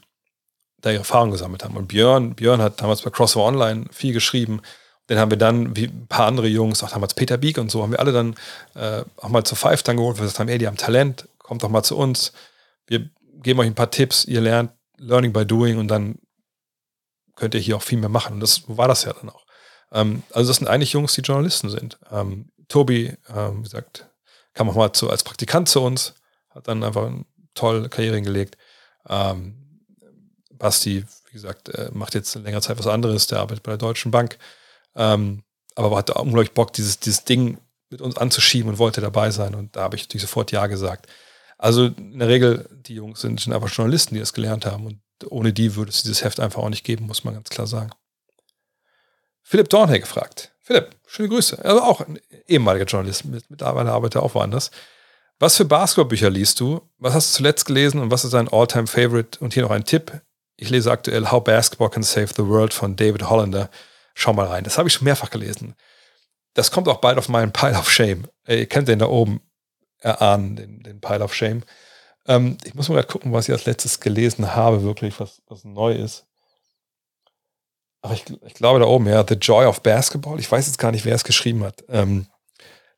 [0.83, 1.77] da ihre Erfahrung gesammelt haben.
[1.77, 4.61] Und Björn, Björn hat damals bei Crossover Online viel geschrieben.
[5.09, 7.83] Den haben wir dann, wie ein paar andere Jungs, auch damals Peter Beek und so,
[7.83, 8.35] haben wir alle dann
[8.75, 11.63] äh, auch mal zu Five dann geholt, wir gesagt haben, ey, die haben Talent, kommt
[11.63, 12.33] doch mal zu uns.
[12.87, 13.09] Wir
[13.43, 16.19] geben euch ein paar Tipps, ihr lernt Learning by Doing und dann
[17.37, 18.35] könnt ihr hier auch viel mehr machen.
[18.35, 19.47] Und das war das ja dann auch.
[19.93, 21.99] Ähm, also das sind eigentlich Jungs, die Journalisten sind.
[22.11, 24.09] Ähm, Tobi, ähm, wie gesagt,
[24.55, 26.15] kam auch mal zu, als Praktikant zu uns,
[26.51, 27.25] hat dann einfach eine
[27.55, 28.57] tolle Karriere hingelegt.
[29.09, 29.83] Ähm,
[30.51, 33.79] Basti, wie gesagt, äh, macht jetzt in längerer Zeit was anderes, der arbeitet bei der
[33.79, 34.39] Deutschen Bank.
[34.95, 35.43] Ähm,
[35.75, 37.59] aber hat unglaublich Bock, dieses, dieses Ding
[37.91, 39.55] mit uns anzuschieben und wollte dabei sein.
[39.55, 41.07] Und da habe ich natürlich sofort Ja gesagt.
[41.59, 44.87] Also in der Regel, die Jungs sind, sind einfach Journalisten, die das gelernt haben.
[44.87, 47.67] Und ohne die würde es dieses Heft einfach auch nicht geben, muss man ganz klar
[47.67, 47.91] sagen.
[49.43, 50.53] Philipp Dornhay gefragt.
[50.61, 51.65] Philipp, schöne Grüße.
[51.65, 54.71] Also auch ein ehemaliger Journalist, mittlerweile arbeitet er auch woanders.
[55.39, 56.81] Was für Basketballbücher liest du?
[56.99, 59.85] Was hast du zuletzt gelesen und was ist dein Alltime favorite Und hier noch ein
[59.85, 60.21] Tipp.
[60.57, 63.71] Ich lese aktuell How Basketball Can Save the World von David Hollander.
[64.15, 64.65] Schau mal rein.
[64.65, 65.75] Das habe ich schon mehrfach gelesen.
[66.55, 68.27] Das kommt auch bald auf meinen Pile of Shame.
[68.49, 69.43] Ihr kennt den da oben
[69.99, 71.63] erahnen, den, den Pile of Shame.
[72.29, 75.95] Ähm, ich muss mal gucken, was ich als letztes gelesen habe, wirklich, was, was neu
[75.95, 76.27] ist.
[78.03, 80.39] Aber ich, ich, glaube da oben, ja, The Joy of Basketball.
[80.39, 81.85] Ich weiß jetzt gar nicht, wer es geschrieben hat.
[81.89, 82.27] Ähm,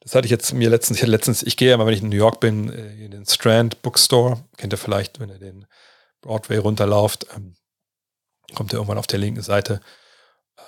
[0.01, 2.09] das hatte ich jetzt mir letztens, ich letztens, ich gehe ja immer, wenn ich in
[2.09, 4.43] New York bin, äh, in den Strand Bookstore.
[4.57, 5.67] Kennt ihr vielleicht, wenn ihr den
[6.21, 7.55] Broadway runterlauft, ähm,
[8.55, 9.81] kommt ihr irgendwann auf der linken Seite,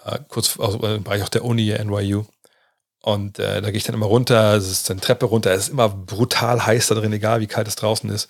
[0.05, 2.25] äh, kurz also, dem Bereich auch der Uni, NYU.
[3.03, 5.69] Und äh, da gehe ich dann immer runter, es ist eine Treppe runter, es ist
[5.71, 8.29] immer brutal heiß da drin, egal wie kalt es draußen ist.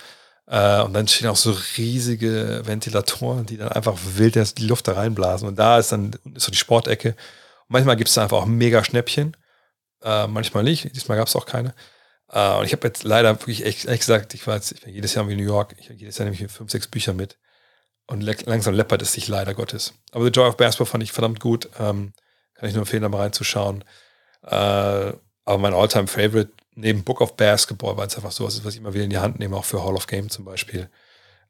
[0.50, 4.94] Äh, und dann stehen auch so riesige Ventilatoren, die dann einfach wild die Luft da
[4.94, 5.46] reinblasen.
[5.48, 7.10] Und da ist dann ist so die Sportecke.
[7.10, 7.16] Und
[7.68, 9.36] manchmal gibt es da einfach auch mega Schnäppchen.
[10.02, 10.94] Äh, manchmal nicht.
[10.96, 11.72] Diesmal gab es auch keine.
[12.32, 15.14] Äh, und ich habe jetzt leider wirklich echt, ehrlich gesagt, ich jetzt ich bin jedes
[15.14, 17.38] Jahr in New York, ich jedes Jahr nehme ich fünf, sechs Bücher mit.
[18.08, 19.94] Und langsam läppert es sich leider Gottes.
[20.10, 21.68] Aber The Joy of Basketball fand ich verdammt gut.
[21.78, 22.12] Ähm,
[22.54, 23.84] kann ich nur empfehlen, da mal reinzuschauen.
[24.42, 28.74] Äh, aber mein Alltime favorite neben Book of Basketball, weil es einfach so ist, was
[28.74, 30.88] ich immer wieder in die Hand nehme, auch für Hall of Game zum Beispiel,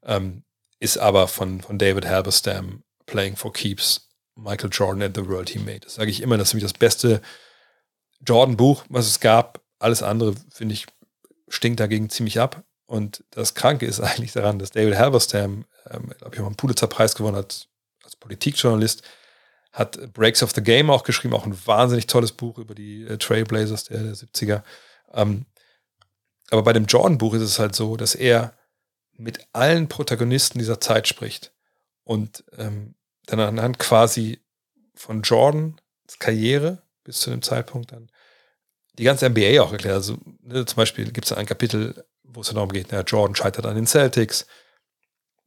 [0.03, 0.43] ähm,
[0.79, 5.59] ist aber von, von David Halberstam, Playing for Keeps, Michael Jordan and the World He
[5.59, 5.81] Made.
[5.81, 7.21] Das sage ich immer, das ist nämlich das beste
[8.25, 9.61] Jordan-Buch, was es gab.
[9.79, 10.85] Alles andere, finde ich,
[11.47, 12.63] stinkt dagegen ziemlich ab.
[12.85, 17.15] Und das Kranke ist eigentlich daran, dass David Halberstam, ähm, glaube ich, auch einen Pulitzer-Preis
[17.15, 17.67] gewonnen hat
[18.03, 19.03] als Politikjournalist,
[19.71, 23.17] hat Breaks of the Game auch geschrieben, auch ein wahnsinnig tolles Buch über die äh,
[23.17, 24.63] Trailblazers der, der 70er.
[25.13, 25.45] Ähm,
[26.49, 28.53] aber bei dem Jordan-Buch ist es halt so, dass er
[29.17, 31.53] mit allen Protagonisten dieser Zeit spricht
[32.03, 34.41] und ähm, dann anhand quasi
[34.95, 35.79] von Jordans
[36.19, 38.11] Karriere bis zu dem Zeitpunkt dann
[38.97, 39.95] die ganze NBA auch erklärt.
[39.95, 43.65] Also ne, zum Beispiel gibt es ein Kapitel, wo es darum geht, na, Jordan scheitert
[43.65, 44.45] an den Celtics.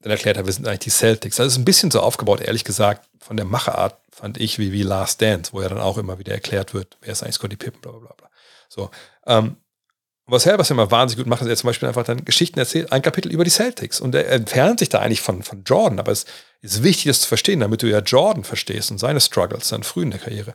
[0.01, 1.39] Dann erklärt er, wir sind eigentlich die Celtics.
[1.39, 4.73] Also es ist ein bisschen so aufgebaut, ehrlich gesagt, von der Macherart fand ich wie,
[4.73, 7.57] wie Last Dance, wo ja dann auch immer wieder erklärt wird, wer ist eigentlich Scotty
[7.57, 8.29] Pippen, bla bla bla.
[8.69, 8.91] So.
[9.27, 9.57] Ähm,
[10.27, 13.03] was Herbers immer wahnsinnig gut macht, ist er zum Beispiel einfach dann Geschichten erzählt, ein
[13.03, 14.01] Kapitel über die Celtics.
[14.01, 16.25] Und er entfernt sich da eigentlich von, von Jordan, aber es
[16.63, 20.03] ist wichtig, das zu verstehen, damit du ja Jordan verstehst und seine Struggles dann früh
[20.03, 20.55] in der Karriere.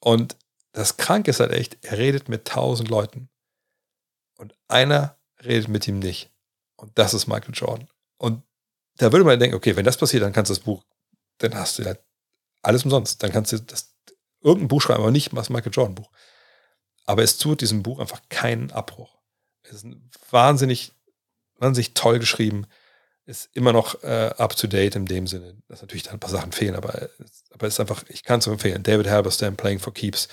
[0.00, 0.36] Und
[0.72, 3.30] das Kranke ist halt echt, er redet mit tausend Leuten
[4.36, 6.30] und einer redet mit ihm nicht.
[6.76, 7.88] Und das ist Michael Jordan.
[8.18, 8.42] Und
[8.98, 10.84] da würde man denken, okay, wenn das passiert, dann kannst du das Buch,
[11.38, 12.00] dann hast du halt
[12.62, 13.22] alles umsonst.
[13.22, 13.94] Dann kannst du das,
[14.42, 16.10] irgendein Buch schreiben, aber nicht das Michael Jordan Buch.
[17.06, 19.16] Aber es tut diesem Buch einfach keinen Abbruch.
[19.62, 19.86] Es ist
[20.30, 20.92] wahnsinnig,
[21.58, 22.66] wahnsinnig toll geschrieben.
[23.24, 26.30] Ist immer noch äh, up to date in dem Sinne, dass natürlich da ein paar
[26.30, 27.08] Sachen fehlen, aber,
[27.50, 28.82] aber ist einfach, ich kann es empfehlen.
[28.82, 30.28] David Halberstam, Playing for Keeps.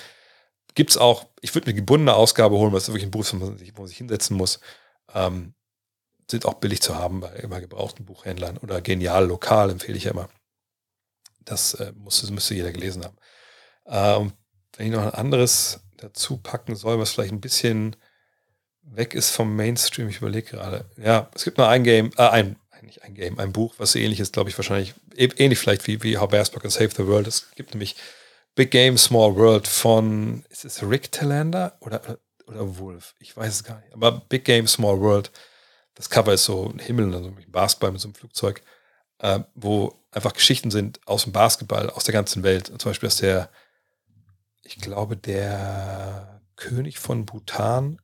[0.76, 3.34] Gibt es auch, ich würde eine gebundene Ausgabe holen, weil es wirklich ein Buch ist,
[3.34, 4.60] wo man sich, wo man sich hinsetzen muss.
[5.14, 5.54] Ähm,
[6.30, 10.12] sind auch billig zu haben bei immer gebrauchten Buchhändlern oder genial lokal empfehle ich ja
[10.12, 10.30] immer.
[11.42, 13.18] Das äh, muss, müsste jeder gelesen haben.
[13.86, 14.34] Äh, und
[14.78, 17.96] wenn ich noch ein anderes dazu packen soll, was vielleicht ein bisschen
[18.82, 20.10] weg ist vom Mainstream.
[20.10, 20.86] Ich überlege gerade.
[20.98, 24.20] Ja, es gibt nur ein Game, äh, ein, nicht ein Game, ein Buch, was ähnlich
[24.20, 27.28] ist, glaube ich, wahrscheinlich, ähnlich vielleicht wie, wie How Bears Can Save the World.
[27.28, 27.96] Es gibt nämlich
[28.56, 33.16] Big Game, Small World von, ist es Rick Talander oder, oder Wolf?
[33.20, 33.94] Ich weiß es gar nicht.
[33.94, 35.32] Aber Big Game, Small World,
[35.96, 38.62] das Cover ist so ein Himmel, also ein Basketball mit so einem Flugzeug,
[39.20, 42.68] äh, wo einfach Geschichten sind aus dem Basketball, aus der ganzen Welt.
[42.68, 43.50] Zum Beispiel, dass der
[44.64, 48.00] ich glaube, der König von Bhutan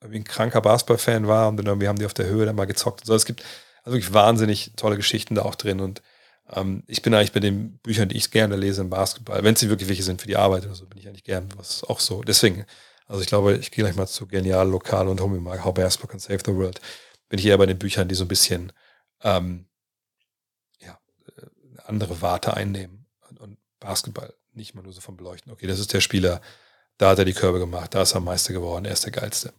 [0.00, 2.66] irgendwie ein kranker Basketball-Fan war und dann irgendwie haben die auf der Höhe dann mal
[2.66, 3.04] gezockt.
[3.04, 3.42] So, es gibt
[3.82, 6.02] also wirklich wahnsinnig tolle Geschichten da auch drin und
[6.50, 9.68] ähm, ich bin eigentlich bei den Büchern, die ich gerne lese im Basketball, wenn sie
[9.68, 12.22] wirklich welche sind für die Arbeit oder so, bin ich eigentlich gern, was auch so.
[12.22, 12.64] Deswegen,
[13.06, 16.10] also ich glaube, ich gehe gleich mal zu Genial, Lokal und Homie Mark, How Basketball
[16.10, 16.80] Can Save the World.
[17.28, 18.72] Bin ich eher bei den Büchern, die so ein bisschen
[19.22, 19.66] ähm,
[20.80, 20.98] ja,
[21.36, 25.50] äh, eine andere Warte einnehmen und, und Basketball nicht mal nur so vom Beleuchten.
[25.50, 26.42] Okay, das ist der Spieler,
[26.98, 29.54] da hat er die Körbe gemacht, da ist er Meister geworden, er ist der Geilste.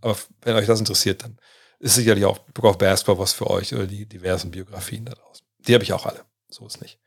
[0.00, 1.38] Aber wenn euch das interessiert, dann
[1.80, 5.44] ist sicherlich auch Book of Basketball was für euch oder die diversen Biografien da draußen.
[5.66, 6.24] Die habe ich auch alle.
[6.48, 6.98] So ist nicht.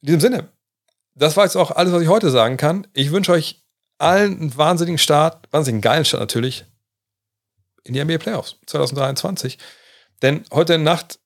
[0.00, 0.52] In diesem Sinne,
[1.14, 2.86] das war jetzt auch alles, was ich heute sagen kann.
[2.92, 3.64] Ich wünsche euch
[3.98, 6.64] allen einen wahnsinnigen Start, wahnsinnigen geilen Start natürlich
[7.84, 9.58] in die NBA Playoffs 2023.
[10.20, 11.18] Denn heute Nacht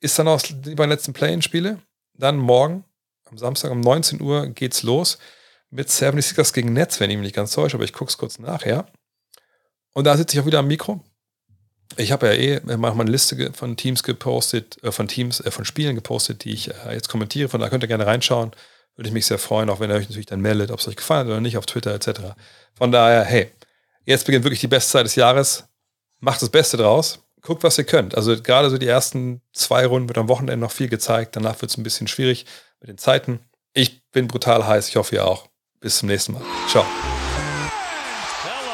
[0.00, 1.80] ist dann auch die beiden letzten Play-In-Spiele.
[2.14, 2.84] Dann morgen
[3.32, 5.18] am Samstag um 19 Uhr geht's los
[5.70, 8.38] mit 76ers gegen Netz, wenn ich mich nicht ganz täusche, aber ich gucke es kurz
[8.38, 8.86] nachher.
[9.94, 11.02] Und da sitze ich auch wieder am Mikro.
[11.96, 15.64] Ich habe ja eh mal eine Liste von Teams gepostet, äh, von Teams, äh, von
[15.64, 17.48] Spielen gepostet, die ich äh, jetzt kommentiere.
[17.48, 18.52] Von da könnt ihr gerne reinschauen.
[18.96, 20.96] Würde ich mich sehr freuen, auch wenn ihr euch natürlich dann meldet, ob es euch
[20.96, 22.34] gefallen hat oder nicht, auf Twitter etc.
[22.74, 23.50] Von daher, hey,
[24.04, 25.64] jetzt beginnt wirklich die beste Zeit des Jahres.
[26.20, 27.20] Macht das Beste draus.
[27.40, 28.14] Guckt, was ihr könnt.
[28.14, 31.36] Also gerade so die ersten zwei Runden wird am Wochenende noch viel gezeigt.
[31.36, 32.46] Danach wird es ein bisschen schwierig
[32.82, 33.40] mit den Zeiten.
[33.74, 34.88] Ich bin brutal heiß.
[34.88, 35.48] Ich hoffe, ihr auch.
[35.80, 36.42] Bis zum nächsten Mal.
[36.68, 36.84] Ciao.
[38.44, 38.72] Hello.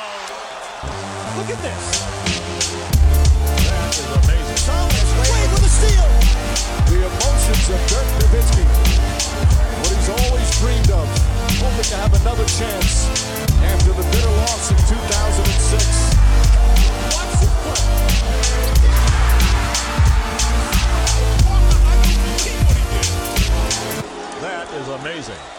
[25.00, 25.57] amazing.